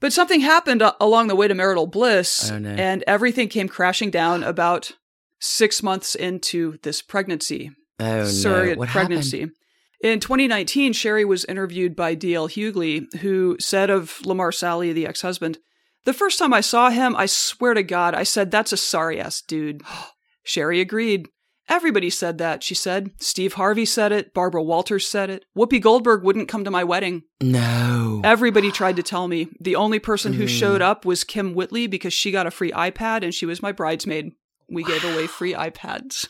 But 0.00 0.12
something 0.12 0.40
happened 0.40 0.82
uh, 0.82 0.92
along 1.00 1.28
the 1.28 1.36
way 1.36 1.48
to 1.48 1.54
marital 1.54 1.86
bliss, 1.86 2.50
Oh, 2.50 2.58
no. 2.58 2.70
and 2.70 3.02
everything 3.06 3.48
came 3.48 3.68
crashing 3.68 4.10
down 4.10 4.44
about 4.44 4.92
six 5.40 5.82
months 5.82 6.14
into 6.14 6.78
this 6.82 7.02
pregnancy, 7.02 7.70
Oh, 7.98 8.24
surrogate 8.24 8.76
no. 8.76 8.80
What 8.80 8.88
pregnancy. 8.90 9.40
happened? 9.40 9.56
In 10.00 10.20
2019, 10.20 10.92
Sherri 10.92 11.24
was 11.24 11.44
interviewed 11.46 11.96
by 11.96 12.14
D.L. 12.14 12.48
Hughley, 12.48 13.12
who 13.16 13.56
said 13.58 13.90
of 13.90 14.24
Lamar 14.24 14.52
Sally, 14.52 14.92
the 14.92 15.06
ex 15.06 15.22
husband, 15.22 15.58
The 16.04 16.12
first 16.12 16.38
time 16.38 16.54
I 16.54 16.60
saw 16.60 16.90
him, 16.90 17.16
I 17.16 17.26
swear 17.26 17.74
to 17.74 17.82
God, 17.82 18.14
I 18.14 18.22
said, 18.22 18.52
That's 18.52 18.72
a 18.72 18.76
sorry 18.76 19.20
ass 19.20 19.40
dude. 19.42 19.82
Sherri 20.44 20.80
agreed. 20.80 21.28
Everybody 21.68 22.08
said 22.10 22.38
that, 22.38 22.62
she 22.62 22.74
said. 22.74 23.10
Steve 23.18 23.54
Harvey 23.54 23.84
said 23.84 24.10
it. 24.10 24.32
Barbara 24.32 24.62
Walters 24.62 25.06
said 25.06 25.28
it. 25.28 25.44
Whoopi 25.56 25.80
Goldberg 25.80 26.22
wouldn't 26.22 26.48
come 26.48 26.64
to 26.64 26.70
my 26.70 26.82
wedding. 26.82 27.24
No. 27.42 28.22
Everybody 28.24 28.70
tried 28.72 28.96
to 28.96 29.02
tell 29.02 29.28
me. 29.28 29.48
The 29.60 29.76
only 29.76 29.98
person 29.98 30.32
who 30.32 30.44
Mm. 30.44 30.48
showed 30.48 30.82
up 30.82 31.04
was 31.04 31.24
Kym 31.24 31.54
Whitley 31.54 31.86
because 31.86 32.14
she 32.14 32.30
got 32.30 32.46
a 32.46 32.50
free 32.50 32.72
iPad 32.72 33.22
and 33.22 33.34
she 33.34 33.44
was 33.46 33.60
my 33.62 33.72
bridesmaid. 33.72 34.32
We 34.70 34.82
gave 34.82 35.04
away 35.04 35.26
free 35.38 35.52
iPads. 35.52 36.28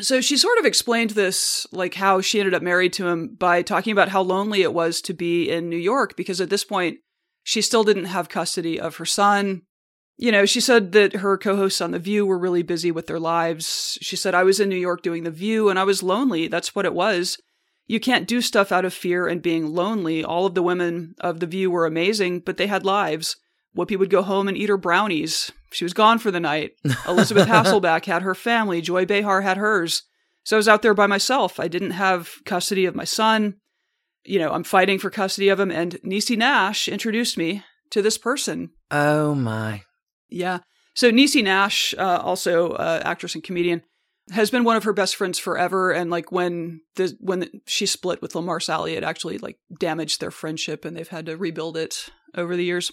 So 0.00 0.20
she 0.20 0.36
sort 0.36 0.58
of 0.58 0.64
explained 0.64 1.10
this, 1.10 1.66
like 1.72 1.94
how 1.94 2.20
she 2.20 2.38
ended 2.40 2.54
up 2.54 2.62
married 2.62 2.92
to 2.94 3.08
him, 3.08 3.34
by 3.34 3.62
talking 3.62 3.92
about 3.92 4.08
how 4.08 4.22
lonely 4.22 4.62
it 4.62 4.72
was 4.72 5.00
to 5.02 5.12
be 5.12 5.50
in 5.50 5.68
New 5.68 5.76
York 5.76 6.16
because 6.16 6.40
at 6.40 6.50
this 6.50 6.64
point, 6.64 6.98
she 7.44 7.60
still 7.60 7.84
didn't 7.84 8.06
have 8.06 8.28
custody 8.28 8.80
of 8.80 8.96
her 8.96 9.04
son. 9.04 9.62
You 10.22 10.30
know, 10.30 10.46
she 10.46 10.60
said 10.60 10.92
that 10.92 11.16
her 11.16 11.36
co 11.36 11.56
hosts 11.56 11.80
on 11.80 11.90
The 11.90 11.98
View 11.98 12.24
were 12.24 12.38
really 12.38 12.62
busy 12.62 12.92
with 12.92 13.08
their 13.08 13.18
lives. 13.18 13.98
She 14.00 14.14
said, 14.14 14.36
I 14.36 14.44
was 14.44 14.60
in 14.60 14.68
New 14.68 14.76
York 14.76 15.02
doing 15.02 15.24
The 15.24 15.32
View 15.32 15.68
and 15.68 15.80
I 15.80 15.82
was 15.82 16.00
lonely. 16.00 16.46
That's 16.46 16.76
what 16.76 16.84
it 16.84 16.94
was. 16.94 17.38
You 17.88 17.98
can't 17.98 18.28
do 18.28 18.40
stuff 18.40 18.70
out 18.70 18.84
of 18.84 18.94
fear 18.94 19.26
and 19.26 19.42
being 19.42 19.74
lonely. 19.74 20.22
All 20.22 20.46
of 20.46 20.54
the 20.54 20.62
women 20.62 21.16
of 21.18 21.40
The 21.40 21.48
View 21.48 21.72
were 21.72 21.86
amazing, 21.86 22.38
but 22.38 22.56
they 22.56 22.68
had 22.68 22.84
lives. 22.84 23.34
Whoopi 23.76 23.98
would 23.98 24.10
go 24.10 24.22
home 24.22 24.46
and 24.46 24.56
eat 24.56 24.68
her 24.68 24.76
brownies. 24.76 25.50
She 25.72 25.84
was 25.84 25.92
gone 25.92 26.20
for 26.20 26.30
the 26.30 26.38
night. 26.38 26.74
Elisabeth 27.08 27.48
Hasselbeck 27.48 28.04
had 28.04 28.22
her 28.22 28.36
family. 28.36 28.80
Joy 28.80 29.04
Behar 29.04 29.40
had 29.40 29.56
hers. 29.56 30.04
So 30.44 30.54
I 30.54 30.58
was 30.58 30.68
out 30.68 30.82
there 30.82 30.94
by 30.94 31.08
myself. 31.08 31.58
I 31.58 31.66
didn't 31.66 31.90
have 31.90 32.30
custody 32.44 32.84
of 32.84 32.94
my 32.94 33.02
son. 33.02 33.56
You 34.22 34.38
know, 34.38 34.52
I'm 34.52 34.62
fighting 34.62 35.00
for 35.00 35.10
custody 35.10 35.48
of 35.48 35.58
him. 35.58 35.72
And 35.72 35.94
Niecy 36.04 36.38
Nash 36.38 36.86
introduced 36.86 37.36
me 37.36 37.64
to 37.90 38.02
this 38.02 38.18
person. 38.18 38.70
Oh, 38.88 39.34
my. 39.34 39.82
Yeah. 40.32 40.60
So 40.94 41.10
Niecy 41.10 41.42
Nash, 41.42 41.94
uh, 41.96 42.20
also 42.22 42.72
uh, 42.72 43.02
actress 43.04 43.34
and 43.34 43.44
comedian, 43.44 43.82
has 44.30 44.50
been 44.50 44.64
one 44.64 44.76
of 44.76 44.84
her 44.84 44.92
best 44.92 45.16
friends 45.16 45.38
forever. 45.38 45.90
And 45.90 46.10
like 46.10 46.30
when 46.30 46.80
the 46.96 47.16
when 47.20 47.48
she 47.66 47.86
split 47.86 48.22
with 48.22 48.34
Lamar 48.34 48.60
Sally, 48.60 48.94
it 48.94 49.04
actually 49.04 49.38
like 49.38 49.58
damaged 49.78 50.20
their 50.20 50.30
friendship, 50.30 50.84
and 50.84 50.96
they've 50.96 51.08
had 51.08 51.26
to 51.26 51.36
rebuild 51.36 51.76
it 51.76 52.10
over 52.34 52.56
the 52.56 52.64
years. 52.64 52.92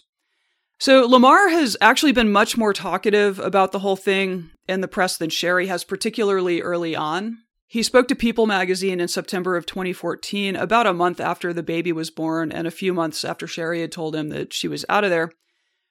So 0.80 1.06
Lamar 1.06 1.50
has 1.50 1.76
actually 1.82 2.14
been 2.14 2.32
much 2.32 2.58
more 2.58 2.72
talkative 2.72 3.38
about 3.40 3.74
the 3.74 3.80
whole 3.80 3.98
thing 3.98 4.52
in 4.68 4.80
the 4.80 4.88
press 4.88 5.18
than 5.18 5.30
Sherri 5.30 5.68
has, 5.68 5.84
particularly 5.84 6.62
early 6.62 6.96
on. 6.96 7.40
He 7.68 7.84
spoke 7.84 8.08
to 8.08 8.16
People 8.16 8.48
magazine 8.48 9.02
in 9.02 9.10
September 9.10 9.58
of 9.58 9.66
2014, 9.66 10.56
about 10.56 10.88
a 10.88 10.94
month 10.94 11.20
after 11.20 11.52
the 11.54 11.62
baby 11.62 11.92
was 11.92 12.10
born 12.10 12.52
and 12.52 12.66
a 12.66 12.72
few 12.72 12.94
months 12.94 13.26
after 13.26 13.46
Sherri 13.46 13.82
had 13.82 13.92
told 13.92 14.16
him 14.16 14.30
that 14.30 14.54
she 14.54 14.70
was 14.70 14.86
out 14.88 15.04
of 15.04 15.10
there. 15.10 15.32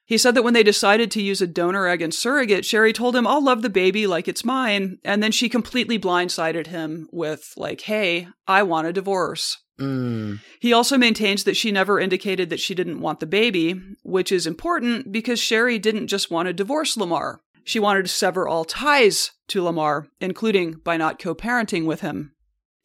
He 0.09 0.17
said 0.17 0.33
that 0.33 0.41
when 0.41 0.55
they 0.55 0.63
decided 0.63 1.11
to 1.11 1.21
use 1.21 1.39
a 1.39 1.45
donor 1.45 1.87
egg 1.87 2.01
and 2.01 2.11
surrogate, 2.11 2.65
Sherri 2.65 2.93
told 2.93 3.15
him, 3.15 3.27
I'll 3.27 3.43
love 3.43 3.61
the 3.61 3.69
baby 3.69 4.07
like 4.07 4.27
it's 4.27 4.43
mine. 4.43 4.97
And 5.03 5.21
then 5.21 5.31
she 5.31 5.49
completely 5.49 5.99
blindsided 5.99 6.65
him 6.65 7.07
with, 7.11 7.53
like, 7.55 7.81
hey, 7.81 8.27
I 8.47 8.63
want 8.63 8.87
a 8.87 8.91
divorce. 8.91 9.59
Mm. 9.79 10.39
He 10.59 10.73
also 10.73 10.97
maintains 10.97 11.43
that 11.43 11.55
she 11.55 11.71
never 11.71 11.99
indicated 11.99 12.49
that 12.49 12.59
she 12.59 12.73
didn't 12.73 13.01
want 13.01 13.19
the 13.19 13.27
baby, 13.27 13.79
which 14.01 14.31
is 14.31 14.47
important 14.47 15.11
because 15.11 15.39
Sherri 15.39 15.77
didn't 15.77 16.07
just 16.07 16.31
want 16.31 16.47
to 16.47 16.53
divorce 16.53 16.97
Lamar. 16.97 17.41
She 17.63 17.79
wanted 17.79 18.07
to 18.07 18.11
sever 18.11 18.47
all 18.47 18.65
ties 18.65 19.33
to 19.49 19.61
Lamar, 19.61 20.07
including 20.19 20.81
by 20.83 20.97
not 20.97 21.19
co 21.19 21.35
parenting 21.35 21.85
with 21.85 22.01
him. 22.01 22.33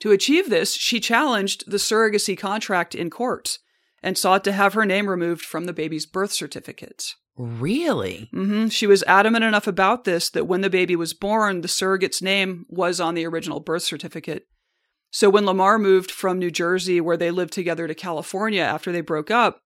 To 0.01 0.11
achieve 0.11 0.51
this, 0.51 0.75
she 0.75 1.01
challenged 1.01 1.65
the 1.67 1.79
surrogacy 1.79 2.37
contract 2.37 2.95
in 2.95 3.09
court 3.09 3.61
and 4.05 4.19
sought 4.19 4.45
to 4.45 4.53
have 4.53 4.75
her 4.75 4.85
name 4.85 5.09
removed 5.09 5.45
from 5.45 5.65
the 5.65 5.73
baby's 5.73 6.07
birth 6.07 6.31
certificate. 6.31 7.15
Really? 7.37 8.29
hmm 8.33 8.69
She 8.69 8.87
was 8.87 9.03
adamant 9.09 9.45
enough 9.45 9.67
about 9.67 10.05
this 10.05 10.31
that 10.31 10.47
when 10.47 10.61
the 10.61 10.71
baby 10.71 10.95
was 10.95 11.15
born, 11.15 11.63
the 11.63 11.69
surrogate's 11.69 12.23
name 12.23 12.67
was 12.69 13.01
on 13.01 13.15
the 13.15 13.27
original 13.27 13.59
birth 13.59 13.83
certificate. 13.83 14.47
So 15.11 15.31
when 15.31 15.47
Lamar 15.47 15.79
moved 15.79 16.11
from 16.11 16.39
New 16.39 16.51
Jersey, 16.51 17.01
where 17.01 17.17
they 17.17 17.31
lived 17.31 17.53
together, 17.53 17.89
to 17.89 17.95
California 17.95 18.63
after 18.63 18.93
they 18.93 19.01
broke 19.01 19.31
up, 19.31 19.61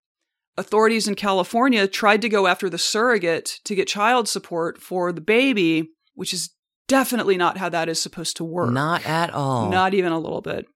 authorities 0.57 1.09
in 1.09 1.15
California 1.15 1.89
tried 1.89 2.23
to 2.23 2.29
go 2.29 2.47
after 2.47 2.71
the 2.71 2.79
surrogate 2.79 3.59
to 3.65 3.75
get 3.75 3.89
child 3.89 4.29
support 4.29 4.81
for 4.81 5.13
the 5.13 5.21
baby, 5.21 5.89
which 6.15 6.33
is 6.33 6.51
definitely 6.87 7.37
not 7.37 7.59
how 7.59 7.69
that 7.69 7.89
is 7.89 8.01
supposed 8.01 8.37
to 8.37 8.45
work. 8.45 8.71
Not 8.71 9.05
at 9.05 9.31
all. 9.31 9.71
Not 9.71 9.95
even 9.95 10.13
a 10.13 10.19
little 10.19 10.43
bit. 10.43 10.67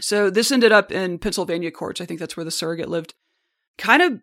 So 0.00 0.28
this 0.30 0.50
ended 0.50 0.72
up 0.72 0.90
in 0.90 1.18
Pennsylvania 1.18 1.70
courts. 1.70 2.00
I 2.00 2.06
think 2.06 2.20
that's 2.20 2.36
where 2.36 2.44
the 2.44 2.50
surrogate 2.50 2.88
lived. 2.88 3.14
Kind 3.78 4.02
of 4.02 4.20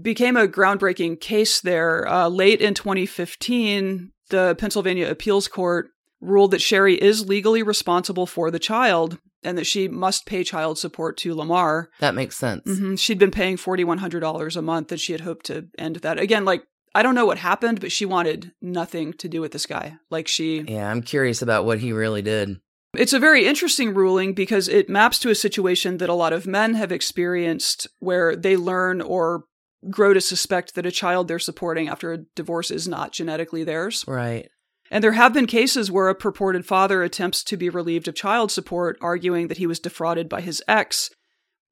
became 0.00 0.36
a 0.36 0.48
groundbreaking 0.48 1.20
case 1.20 1.60
there. 1.60 2.06
Uh, 2.08 2.28
late 2.28 2.60
in 2.60 2.74
2015, 2.74 4.10
the 4.30 4.54
Pennsylvania 4.58 5.08
Appeals 5.08 5.48
Court 5.48 5.88
ruled 6.20 6.50
that 6.52 6.62
Sherri 6.62 6.94
is 7.00 7.28
legally 7.28 7.62
responsible 7.62 8.26
for 8.26 8.50
the 8.50 8.58
child. 8.58 9.18
and 9.46 9.58
that 9.58 9.66
she 9.66 9.88
must 9.88 10.24
pay 10.24 10.42
child 10.42 10.78
support 10.78 11.18
to 11.18 11.34
Lamar. 11.34 11.90
That 12.00 12.14
makes 12.14 12.34
sense. 12.38 12.62
hmm 12.64 12.94
She'd 12.94 13.18
been 13.18 13.30
paying 13.30 13.58
$4,100 13.58 14.56
a 14.56 14.62
month 14.62 14.90
and 14.90 14.98
she 14.98 15.12
had 15.12 15.20
hoped 15.20 15.44
to 15.46 15.66
end 15.76 15.96
that. 15.96 16.18
Again, 16.18 16.46
like, 16.46 16.64
I 16.94 17.02
don't 17.02 17.14
know 17.14 17.26
what 17.26 17.36
happened, 17.36 17.78
but 17.78 17.92
she 17.92 18.06
wanted 18.06 18.52
nothing 18.62 19.12
to 19.14 19.28
do 19.28 19.42
with 19.42 19.52
this 19.52 19.66
guy. 19.66 19.96
Like, 20.10 20.28
she. 20.28 20.60
Yeah, 20.66 20.90
I'm 20.90 21.02
curious 21.02 21.42
about 21.42 21.66
what 21.66 21.80
he 21.80 21.92
really 21.92 22.22
did. 22.22 22.56
It's 22.96 23.12
a 23.12 23.18
very 23.18 23.46
interesting 23.46 23.94
ruling 23.94 24.34
because 24.34 24.68
it 24.68 24.88
maps 24.88 25.18
to 25.20 25.30
a 25.30 25.34
situation 25.34 25.98
that 25.98 26.08
a 26.08 26.14
lot 26.14 26.32
of 26.32 26.46
men 26.46 26.74
have 26.74 26.92
experienced 26.92 27.86
where 27.98 28.36
they 28.36 28.56
learn 28.56 29.00
or 29.00 29.44
grow 29.90 30.14
to 30.14 30.20
suspect 30.20 30.74
that 30.74 30.86
a 30.86 30.90
child 30.90 31.28
they're 31.28 31.38
supporting 31.38 31.88
after 31.88 32.12
a 32.12 32.18
divorce 32.34 32.70
is 32.70 32.88
not 32.88 33.12
genetically 33.12 33.64
theirs. 33.64 34.04
Right. 34.06 34.48
And 34.90 35.02
there 35.02 35.12
have 35.12 35.32
been 35.32 35.46
cases 35.46 35.90
where 35.90 36.08
a 36.08 36.14
purported 36.14 36.66
father 36.66 37.02
attempts 37.02 37.42
to 37.44 37.56
be 37.56 37.68
relieved 37.68 38.06
of 38.06 38.14
child 38.14 38.52
support, 38.52 38.98
arguing 39.00 39.48
that 39.48 39.58
he 39.58 39.66
was 39.66 39.80
defrauded 39.80 40.28
by 40.28 40.40
his 40.40 40.62
ex. 40.68 41.10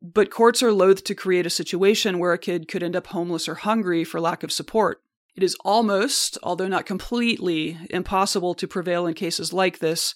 But 0.01 0.31
courts 0.31 0.63
are 0.63 0.73
loath 0.73 1.05
to 1.05 1.15
create 1.15 1.47
a 1.47 1.51
situation 1.51 2.19
where 2.19 2.33
a 2.33 2.39
kid 2.39 2.69
could 2.69 2.83
end 2.83 2.97
up 2.97 3.09
homeless 3.09 3.49
or 3.49 3.55
hungry 3.55 4.03
for 4.03 4.21
lack 4.21 4.43
of 4.43 4.51
support. 4.51 4.99
It 5.37 5.43
is 5.43 5.57
almost, 5.65 6.37
although 6.43 6.69
not 6.69 6.87
completely, 6.87 7.79
impossible 7.91 8.55
to 8.55 8.67
prevail 8.67 9.07
in 9.07 9.15
cases 9.15 9.53
like 9.53 9.79
this. 9.79 10.15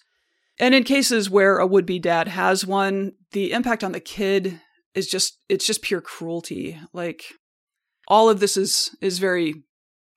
And 0.59 0.75
in 0.75 0.85
cases 0.85 1.29
where 1.29 1.59
a 1.59 1.67
would 1.67 1.87
be 1.87 1.99
dad 1.99 2.29
has 2.29 2.67
one, 2.67 3.13
the 3.33 3.53
impact 3.53 3.85
on 3.85 3.93
the 3.93 4.01
kid 4.01 4.61
is 4.95 5.07
just, 5.07 5.39
it's 5.49 5.67
just 5.67 5.83
pure 5.83 6.01
cruelty. 6.01 6.79
Like, 6.93 7.25
all 8.09 8.31
of 8.31 8.41
this 8.41 8.57
is, 8.57 8.97
is 9.01 9.19
very 9.19 9.63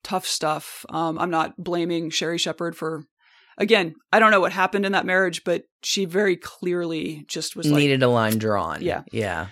tough 0.02 0.26
stuff. 0.26 0.86
Um, 0.88 1.18
I'm 1.18 1.30
not 1.30 1.62
blaming 1.62 2.08
Sherri 2.08 2.38
Shepherd 2.38 2.74
for, 2.74 3.04
again, 3.58 3.94
I 4.12 4.18
don't 4.18 4.30
know 4.30 4.40
what 4.40 4.52
happened 4.52 4.86
in 4.86 4.92
that 4.92 5.04
marriage, 5.04 5.44
but 5.44 5.64
she 5.82 6.06
very 6.06 6.36
clearly 6.36 7.24
just 7.28 7.54
was 7.54 7.66
like, 7.70 7.80
Needed 7.80 8.02
a 8.02 8.08
line 8.08 8.38
drawn. 8.38 8.80
Yeah. 8.80 9.02
Yeah. 9.12 9.48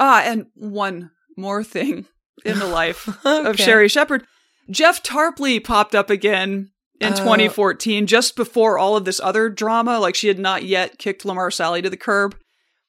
ah, 0.00 0.22
and 0.24 0.46
one 0.54 1.10
more 1.36 1.62
thing 1.62 2.06
in 2.44 2.58
the 2.58 2.66
life 2.66 3.08
of 3.26 3.58
Sherri 3.58 3.88
Shepherd. 3.88 4.24
Jeff 4.70 5.02
Tarpley 5.02 5.62
popped 5.62 5.94
up 5.94 6.08
again 6.08 6.70
in 7.00 7.12
Oh. 7.12 7.16
2014, 7.16 8.06
just 8.06 8.36
before 8.36 8.78
all 8.78 8.96
of 8.96 9.04
this 9.04 9.20
other 9.20 9.48
drama. 9.48 9.98
Like 9.98 10.14
she 10.14 10.28
had 10.28 10.38
not 10.38 10.64
yet 10.64 10.98
kicked 10.98 11.24
Lamar 11.24 11.50
Sally 11.50 11.82
to 11.82 11.90
the 11.90 11.96
curb. 11.96 12.36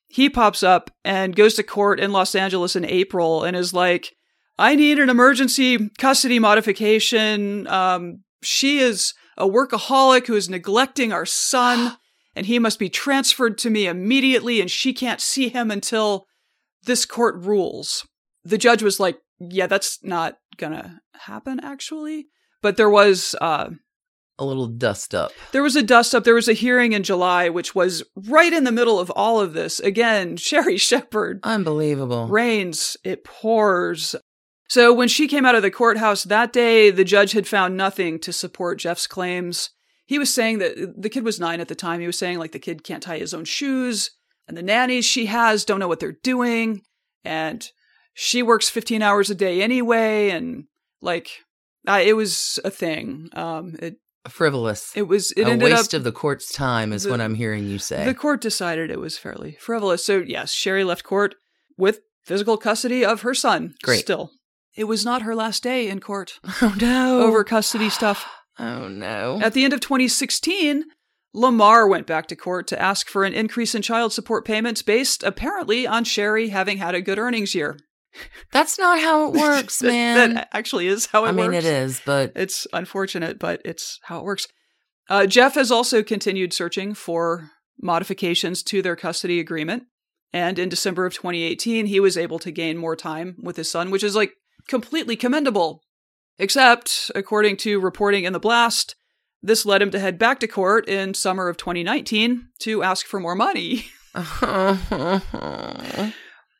He 0.07 0.29
pops 0.29 0.63
up 0.63 0.91
and 1.03 1.35
goes 1.35 1.55
to 1.55 1.63
court 1.63 1.99
in 1.99 2.11
Los 2.11 2.35
Angeles 2.35 2.75
in 2.75 2.85
April 2.85 3.43
and 3.43 3.57
is 3.57 3.73
like, 3.73 4.13
I 4.57 4.75
need 4.75 4.99
an 4.99 5.09
emergency 5.09 5.89
custody 5.97 6.39
modification. 6.39 7.67
Um, 7.67 8.23
she 8.41 8.77
is 8.79 9.13
a 9.37 9.47
workaholic 9.47 10.27
who 10.27 10.35
is 10.35 10.49
neglecting 10.49 11.11
our 11.11 11.25
son, 11.25 11.97
and 12.35 12.45
he 12.45 12.59
must 12.59 12.79
be 12.79 12.89
transferred 12.89 13.57
to 13.59 13.69
me 13.69 13.87
immediately, 13.87 14.61
and 14.61 14.69
she 14.71 14.93
can't 14.93 15.19
see 15.19 15.49
him 15.49 15.71
until 15.71 16.25
this 16.83 17.05
court 17.05 17.35
rules. 17.37 18.07
The 18.43 18.57
judge 18.57 18.83
was 18.83 18.99
like, 18.99 19.17
Yeah, 19.39 19.67
that's 19.67 19.99
not 20.03 20.37
gonna 20.57 21.01
happen, 21.13 21.59
actually. 21.61 22.27
But 22.61 22.77
there 22.77 22.89
was 22.89 23.35
uh 23.41 23.71
A 24.37 24.43
little 24.45 24.67
dust 24.67 25.15
up. 25.15 25.31
there 25.53 25.63
was 25.63 25.75
a 25.77 25.83
dust 25.83 26.13
up. 26.13 26.25
There 26.25 26.33
was 26.35 26.49
a 26.49 26.53
hearing 26.53 26.91
in 26.91 27.03
July, 27.03 27.47
which 27.47 27.73
was 27.73 28.03
right 28.15 28.51
in 28.51 28.65
the 28.65 28.71
middle 28.71 28.99
of 28.99 29.09
all 29.11 29.39
of 29.39 29.53
this. 29.53 29.79
Again, 29.79 30.35
Sherri 30.47 30.77
Shepherd 30.77 31.39
Unbelievable. 31.43 32.27
rains, 32.27 32.97
it 33.03 33.23
pours. 33.23 34.15
So 34.67 34.91
when 34.93 35.07
she 35.07 35.27
came 35.27 35.45
out 35.45 35.55
of 35.55 35.61
the 35.61 35.71
courthouse 35.71 36.23
that 36.25 36.51
day, 36.51 36.89
the 36.91 37.03
judge 37.05 37.31
had 37.31 37.47
found 37.47 37.77
nothing 37.77 38.19
to 38.19 38.33
support 38.33 38.79
Jeff's 38.79 39.07
claims. 39.07 39.69
He 40.05 40.19
was 40.19 40.33
saying 40.33 40.57
that 40.59 41.01
the 41.01 41.09
kid 41.09 41.23
was 41.23 41.39
nine 41.39 41.61
at 41.61 41.67
the 41.67 41.75
time. 41.75 41.99
He 42.01 42.07
was 42.07 42.17
saying 42.17 42.37
like 42.37 42.51
the 42.51 42.59
kid 42.59 42.83
can't 42.83 43.01
tie 43.03 43.17
his 43.19 43.33
own 43.33 43.45
shoes, 43.45 44.11
and 44.47 44.57
the 44.57 44.61
nannies 44.63 45.05
she 45.05 45.27
has 45.27 45.63
don't 45.65 45.79
know 45.79 45.87
what 45.87 45.99
they're 45.99 46.17
doing, 46.23 46.81
and 47.23 47.71
she 48.13 48.43
works 48.43 48.69
15 48.69 49.01
hours 49.01 49.29
a 49.29 49.35
day 49.35 49.61
anyway, 49.61 50.29
and 50.29 50.65
like 51.01 51.29
uh, 51.87 52.01
it 52.03 52.13
was 52.13 52.59
a 52.65 52.69
thing. 52.69 53.29
Um, 53.33 53.75
it 53.79 53.97
Frivolous. 54.29 54.91
it 54.95 55.03
was 55.03 55.31
it 55.33 55.43
a 55.43 55.55
waste 55.57 55.93
of 55.93 56.03
the 56.03 56.11
court's 56.11 56.51
time 56.51 56.91
is 56.93 57.03
the- 57.03 57.09
what 57.11 57.21
I'm 57.21 57.35
hearing 57.35 57.65
you 57.67 57.77
say. 57.79 58.05
the 58.05 58.13
court 58.13 58.41
decided 58.41 58.89
it 58.91 58.99
was 58.99 59.17
fairly 59.17 59.57
frivolous. 59.59 60.03
So, 60.05 60.23
yes, 60.25 60.51
Sherri 60.51 60.83
left 60.83 61.03
court 61.03 61.35
with 61.77 61.99
physical 62.23 62.57
custody 62.57 63.05
of 63.05 63.21
her 63.21 63.33
son. 63.33 63.75
Great. 63.83 63.99
Still. 63.99 64.31
It 64.75 64.85
was 64.85 65.05
not 65.05 65.21
her 65.21 65.35
last 65.35 65.63
day 65.63 65.87
in 65.87 65.99
court 65.99 66.39
oh 66.61 66.75
no. 66.81 67.21
over 67.21 67.43
custody 67.43 67.89
stuff. 67.89 68.25
Oh 68.57 68.87
no. 68.87 69.41
At 69.43 69.51
the 69.53 69.65
end 69.65 69.73
of 69.73 69.81
2016, 69.81 70.85
Lamar 71.33 71.89
went 71.89 72.07
back 72.07 72.27
to 72.27 72.37
court 72.37 72.67
to 72.67 72.81
ask 72.81 73.09
for 73.09 73.25
an 73.25 73.33
increase 73.33 73.75
in 73.75 73.81
child 73.81 74.13
support 74.13 74.45
payments 74.45 74.81
based 74.81 75.23
apparently 75.23 75.85
on 75.85 76.05
Sherri 76.05 76.47
having 76.49 76.77
had 76.77 76.95
a 76.95 77.01
good 77.01 77.19
earnings 77.19 77.53
year. 77.53 77.77
That's 78.51 78.79
not 78.79 78.99
how 78.99 79.27
it 79.27 79.33
works, 79.39 79.79
That- 79.79 79.87
man. 79.87 80.33
That 80.35 80.49
actually 80.53 80.87
is 80.87 81.07
how 81.07 81.25
it 81.25 81.35
works. 81.35 81.43
I 81.43 81.47
mean, 81.49 81.53
it 81.53 81.65
is, 81.65 82.01
but 82.05 82.31
It's 82.35 82.65
unfortunate, 82.73 83.39
but 83.39 83.61
it's 83.65 83.99
how 84.03 84.19
it 84.19 84.25
works. 84.25 84.47
Uh, 85.09 85.25
Jeff 85.27 85.55
has 85.55 85.71
also 85.71 86.01
continued 86.01 86.53
searching 86.53 86.93
for 86.93 87.51
modifications 87.81 88.63
to 88.63 88.81
their 88.81 88.95
custody 88.95 89.39
agreement. 89.39 89.83
And 90.33 90.57
in 90.59 90.69
December 90.69 91.05
of 91.05 91.13
2018, 91.13 91.85
he 91.85 91.99
was 91.99 92.17
able 92.17 92.39
to 92.39 92.51
gain 92.51 92.77
more 92.77 92.95
time 92.95 93.35
with 93.41 93.57
his 93.57 93.69
son, 93.69 93.91
which 93.91 94.03
is 94.03 94.15
like 94.15 94.33
completely 94.67 95.15
commendable. 95.15 95.81
Except, 96.37 97.11
according 97.15 97.55
to 97.57 97.79
reporting 97.79 98.25
in 98.25 98.33
The 98.33 98.39
Blast, 98.39 98.95
this 99.41 99.65
led 99.65 99.81
him 99.81 99.91
to 99.91 99.99
head 99.99 100.19
back 100.19 100.39
to 100.41 100.47
court 100.47 100.89
in 100.89 101.13
summer 101.13 101.47
of 101.47 101.55
2019 101.55 102.49
to 102.59 102.83
ask 102.83 103.05
for 103.05 103.19
more 103.19 103.35
money. 103.35 103.85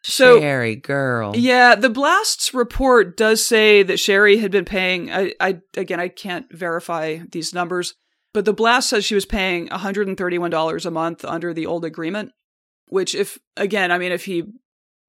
So- 0.05 0.39
Sherri 0.39 0.75
girl. 0.75 1.35
Yeah, 1.35 1.75
the 1.75 1.89
Blast's 1.89 2.53
report 2.53 3.17
does 3.17 3.43
say 3.43 3.81
that 3.83 3.99
Sherri 3.99 4.37
had 4.37 4.51
been 4.51 4.65
paying. 4.65 5.11
I, 5.11 5.33
I 5.39 5.59
again, 5.75 5.99
I 5.99 6.09
can't 6.09 6.45
verify 6.51 7.19
these 7.31 7.53
numbers, 7.53 7.95
but 8.33 8.45
the 8.45 8.53
Blast 8.53 8.89
says 8.89 9.03
she 9.05 9.15
was 9.15 9.25
paying 9.25 9.67
$131 9.69 10.85
a 10.85 10.91
month 10.91 11.25
under 11.25 11.53
the 11.53 11.65
old 11.65 11.85
agreement. 11.85 12.31
Which, 12.89 13.15
if 13.15 13.39
again, 13.57 13.91
I 13.91 13.97
mean, 13.97 14.11
if 14.11 14.25
he 14.25 14.43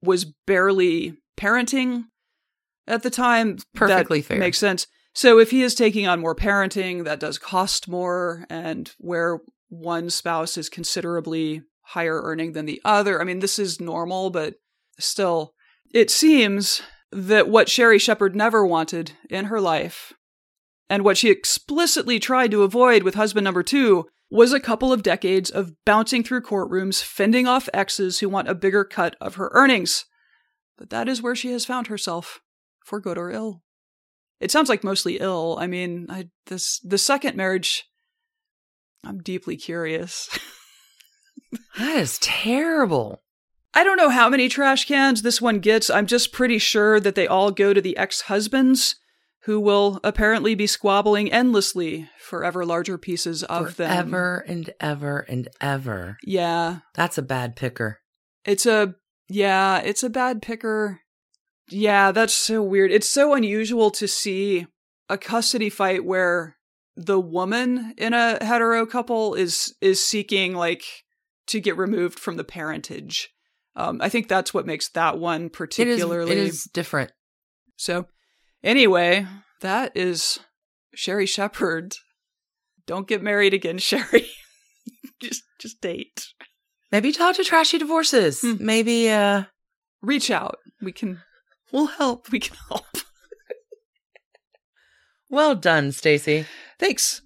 was 0.02 0.24
barely 0.46 1.18
parenting 1.38 2.04
at 2.86 3.02
the 3.02 3.10
time, 3.10 3.58
Perfectly 3.74 4.20
that 4.20 4.26
fair. 4.28 4.38
makes 4.38 4.56
sense. 4.58 4.86
So, 5.14 5.38
if 5.38 5.50
he 5.50 5.62
is 5.62 5.74
taking 5.74 6.06
on 6.06 6.20
more 6.20 6.34
parenting, 6.34 7.04
that 7.04 7.20
does 7.20 7.38
cost 7.38 7.86
more, 7.88 8.46
and 8.48 8.90
where 8.98 9.40
one 9.68 10.08
spouse 10.08 10.56
is 10.56 10.68
considerably 10.70 11.62
higher 11.82 12.20
earning 12.22 12.52
than 12.52 12.64
the 12.64 12.80
other, 12.84 13.20
I 13.20 13.24
mean, 13.24 13.40
this 13.40 13.58
is 13.58 13.78
normal, 13.80 14.30
but 14.30 14.54
still, 14.98 15.54
it 15.92 16.10
seems 16.10 16.82
that 17.12 17.48
what 17.48 17.68
Sherri 17.68 17.98
Shepherd 17.98 18.34
never 18.34 18.66
wanted 18.66 19.12
in 19.30 19.46
her 19.46 19.60
life, 19.60 20.12
and 20.88 21.04
what 21.04 21.16
she 21.16 21.30
explicitly 21.30 22.18
tried 22.18 22.50
to 22.50 22.62
avoid 22.62 23.02
with 23.02 23.14
husband 23.14 23.44
number 23.44 23.62
two, 23.62 24.06
was 24.30 24.52
a 24.52 24.60
couple 24.60 24.92
of 24.92 25.02
decades 25.02 25.50
of 25.50 25.72
bouncing 25.84 26.24
through 26.24 26.42
courtrooms, 26.42 27.02
fending 27.02 27.46
off 27.46 27.68
exes 27.72 28.18
who 28.18 28.28
want 28.28 28.48
a 28.48 28.54
bigger 28.54 28.84
cut 28.84 29.14
of 29.20 29.36
her 29.36 29.50
earnings. 29.52 30.04
But 30.76 30.90
that 30.90 31.08
is 31.08 31.22
where 31.22 31.36
she 31.36 31.52
has 31.52 31.64
found 31.64 31.86
herself, 31.86 32.40
for 32.84 33.00
good 33.00 33.18
or 33.18 33.30
ill. 33.30 33.62
It 34.40 34.50
sounds 34.50 34.68
like 34.68 34.84
mostly 34.84 35.18
ill. 35.18 35.56
I 35.60 35.66
mean, 35.66 36.06
I, 36.10 36.28
this 36.46 36.80
the 36.80 36.98
second 36.98 37.36
marriage. 37.36 37.84
I'm 39.04 39.18
deeply 39.18 39.56
curious. 39.56 40.28
That 41.78 41.98
is 41.98 42.18
terrible. 42.18 43.22
I 43.76 43.84
don't 43.84 43.98
know 43.98 44.08
how 44.08 44.30
many 44.30 44.48
trash 44.48 44.86
cans 44.86 45.20
this 45.20 45.38
one 45.38 45.58
gets. 45.58 45.90
I'm 45.90 46.06
just 46.06 46.32
pretty 46.32 46.56
sure 46.56 46.98
that 46.98 47.14
they 47.14 47.26
all 47.26 47.50
go 47.50 47.74
to 47.74 47.80
the 47.82 47.94
ex 47.98 48.22
husbands, 48.22 48.96
who 49.42 49.60
will 49.60 50.00
apparently 50.02 50.54
be 50.54 50.66
squabbling 50.66 51.30
endlessly 51.30 52.08
for 52.18 52.42
ever 52.42 52.64
larger 52.64 52.96
pieces 52.96 53.42
of 53.42 53.76
them. 53.76 53.90
Ever 53.90 54.38
and 54.48 54.70
ever 54.80 55.18
and 55.28 55.48
ever. 55.60 56.16
Yeah. 56.24 56.78
That's 56.94 57.18
a 57.18 57.22
bad 57.22 57.54
picker. 57.54 58.00
It's 58.46 58.64
a, 58.64 58.94
yeah, 59.28 59.80
it's 59.80 60.02
a 60.02 60.08
bad 60.08 60.40
picker. 60.40 61.02
Yeah, 61.68 62.12
that's 62.12 62.32
so 62.32 62.62
weird. 62.62 62.90
It's 62.90 63.08
so 63.08 63.34
unusual 63.34 63.90
to 63.90 64.08
see 64.08 64.66
a 65.10 65.18
custody 65.18 65.68
fight 65.68 66.02
where 66.02 66.56
the 66.96 67.20
woman 67.20 67.92
in 67.98 68.14
a 68.14 68.42
hetero 68.42 68.86
couple 68.86 69.34
is 69.34 69.74
is 69.82 70.02
seeking 70.02 70.54
like 70.54 70.82
to 71.48 71.60
get 71.60 71.76
removed 71.76 72.18
from 72.18 72.36
the 72.36 72.44
parentage. 72.44 73.34
Um, 73.78 74.00
I 74.00 74.08
think 74.08 74.26
that's 74.28 74.54
what 74.54 74.66
makes 74.66 74.88
that 74.90 75.18
one 75.18 75.42
It 75.42 75.46
is, 75.52 75.56
particularly 75.56 76.32
it 76.32 76.38
is 76.38 76.64
different. 76.72 77.12
so, 77.76 78.06
anyway, 78.64 79.26
that 79.60 79.94
is 79.94 80.38
Sherri 80.94 81.26
Shepherd. 81.26 81.94
Don't 82.86 83.06
get 83.06 83.22
married 83.22 83.52
again, 83.52 83.78
Sherri. 83.88 84.26
just 85.20 85.42
just 85.60 85.80
date. 85.80 86.26
Maybe 86.90 87.12
talk 87.12 87.36
to 87.36 87.44
Trashy 87.44 87.78
Divorces. 87.78 88.40
Hmm. 88.40 88.54
Maybe 88.64 89.10
uh 89.10 89.44
Reach 90.02 90.30
out. 90.30 90.58
We 90.80 90.92
can 90.92 91.20
we'll 91.72 91.86
help. 91.86 92.30
we 92.30 92.38
can 92.40 92.56
help. 92.68 92.86
Well 95.28 95.54
done, 95.54 95.90
Stacie. 95.90 96.46
Thanks. 96.78 97.22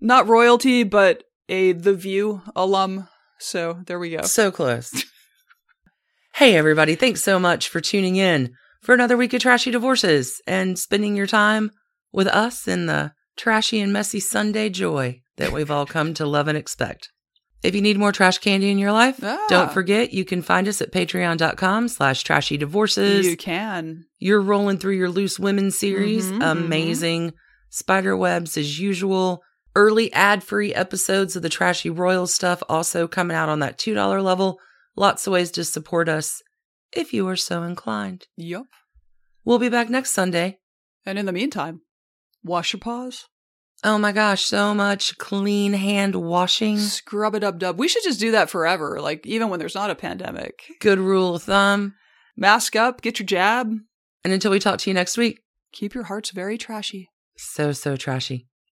Not 0.00 0.26
royalty, 0.26 0.82
but 0.82 1.24
a 1.48 1.72
The 1.72 1.92
View 1.94 2.42
alum 2.56 3.08
So 3.38 3.78
there 3.86 3.98
we 3.98 4.10
go. 4.10 4.22
So 4.22 4.50
close. 4.50 5.04
hey, 6.34 6.56
everybody. 6.56 6.94
Thanks 6.94 7.22
so 7.22 7.38
much 7.38 7.68
for 7.68 7.80
tuning 7.80 8.16
in 8.16 8.52
for 8.82 8.94
another 8.94 9.16
week 9.16 9.32
of 9.32 9.40
Trashy 9.42 9.70
Divorces 9.70 10.40
and 10.46 10.78
spending 10.78 11.16
your 11.16 11.26
time 11.26 11.70
with 12.12 12.26
us 12.28 12.68
in 12.68 12.86
the 12.86 13.12
trashy 13.36 13.80
and 13.80 13.92
messy 13.92 14.20
Sunday 14.20 14.68
joy 14.68 15.20
that 15.36 15.52
we've 15.52 15.70
all 15.70 15.86
come 15.86 16.14
to 16.14 16.26
love 16.26 16.48
and 16.48 16.56
expect. 16.58 17.10
If 17.62 17.74
you 17.74 17.80
need 17.80 17.96
more 17.98 18.12
trash 18.12 18.38
candy 18.38 18.70
in 18.70 18.78
your 18.78 18.92
life, 18.92 19.18
Ah. 19.22 19.42
don't 19.48 19.72
forget 19.72 20.12
you 20.12 20.24
can 20.24 20.42
find 20.42 20.68
us 20.68 20.82
at 20.82 20.92
patreon.com 20.92 21.88
slash 21.88 22.22
trashy 22.22 22.56
divorces. 22.58 23.26
You 23.26 23.36
can. 23.36 24.04
You're 24.18 24.42
rolling 24.42 24.78
through 24.78 24.96
your 24.96 25.08
Loose 25.08 25.38
Women 25.40 25.70
series. 25.70 26.30
Mhm, 26.30 26.42
Amazing. 26.52 27.32
Spider 27.70 28.16
webs 28.16 28.56
as 28.58 28.78
usual. 28.78 29.42
Early 29.74 30.12
ad 30.12 30.44
free 30.44 30.74
episodes 30.74 31.34
of 31.36 31.42
the 31.42 31.48
Trashy 31.48 31.90
Royal 31.90 32.26
stuff 32.28 32.62
also 32.68 33.08
coming 33.08 33.36
out 33.36 33.48
on 33.48 33.58
that 33.60 33.78
$2 33.78 34.20
level. 34.22 34.58
Lots 34.96 35.26
of 35.26 35.32
ways 35.32 35.50
to 35.52 35.64
support 35.64 36.08
us 36.08 36.42
if 36.92 37.12
you 37.12 37.26
are 37.28 37.36
so 37.36 37.62
inclined. 37.62 38.26
Yup. 38.36 38.66
We'll 39.44 39.58
be 39.58 39.68
back 39.68 39.90
next 39.90 40.12
Sunday. 40.12 40.58
And 41.04 41.18
in 41.18 41.26
the 41.26 41.32
meantime, 41.32 41.82
wash 42.42 42.72
your 42.72 42.80
paws. 42.80 43.26
Oh 43.82 43.98
my 43.98 44.12
gosh, 44.12 44.44
so 44.44 44.72
much 44.72 45.18
clean 45.18 45.74
hand 45.74 46.14
washing. 46.14 46.78
Scrub 46.78 47.34
it 47.34 47.44
up, 47.44 47.58
dub. 47.58 47.78
We 47.78 47.88
should 47.88 48.02
just 48.04 48.20
do 48.20 48.30
that 48.30 48.48
forever, 48.48 48.98
like 49.00 49.26
even 49.26 49.50
when 49.50 49.58
there's 49.58 49.74
not 49.74 49.90
a 49.90 49.94
pandemic. 49.94 50.62
Good 50.80 50.98
rule 50.98 51.34
of 51.34 51.42
thumb. 51.42 51.94
Mask 52.36 52.74
up, 52.76 53.02
get 53.02 53.18
your 53.18 53.26
jab. 53.26 53.70
And 54.24 54.32
until 54.32 54.50
we 54.50 54.58
talk 54.58 54.78
to 54.80 54.90
you 54.90 54.94
next 54.94 55.18
week, 55.18 55.40
Keep 55.72 55.92
your 55.94 56.04
hearts 56.04 56.30
very 56.30 56.56
trashy. 56.56 57.10
so, 57.36 57.72
so 57.72 57.96
trashy. 57.96 58.46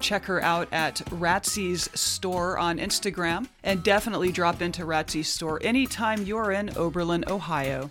Check 0.00 0.24
her 0.24 0.42
out 0.42 0.68
at 0.72 0.96
Ratsy's 1.10 1.88
store 1.98 2.58
on 2.58 2.78
Instagram. 2.78 3.48
And 3.62 3.82
definitely 3.82 4.32
drop 4.32 4.60
into 4.60 4.84
Ratsy's 4.84 5.28
store 5.28 5.60
anytime 5.62 6.24
you're 6.24 6.50
in 6.50 6.76
Oberlin, 6.76 7.24
Ohio. 7.28 7.90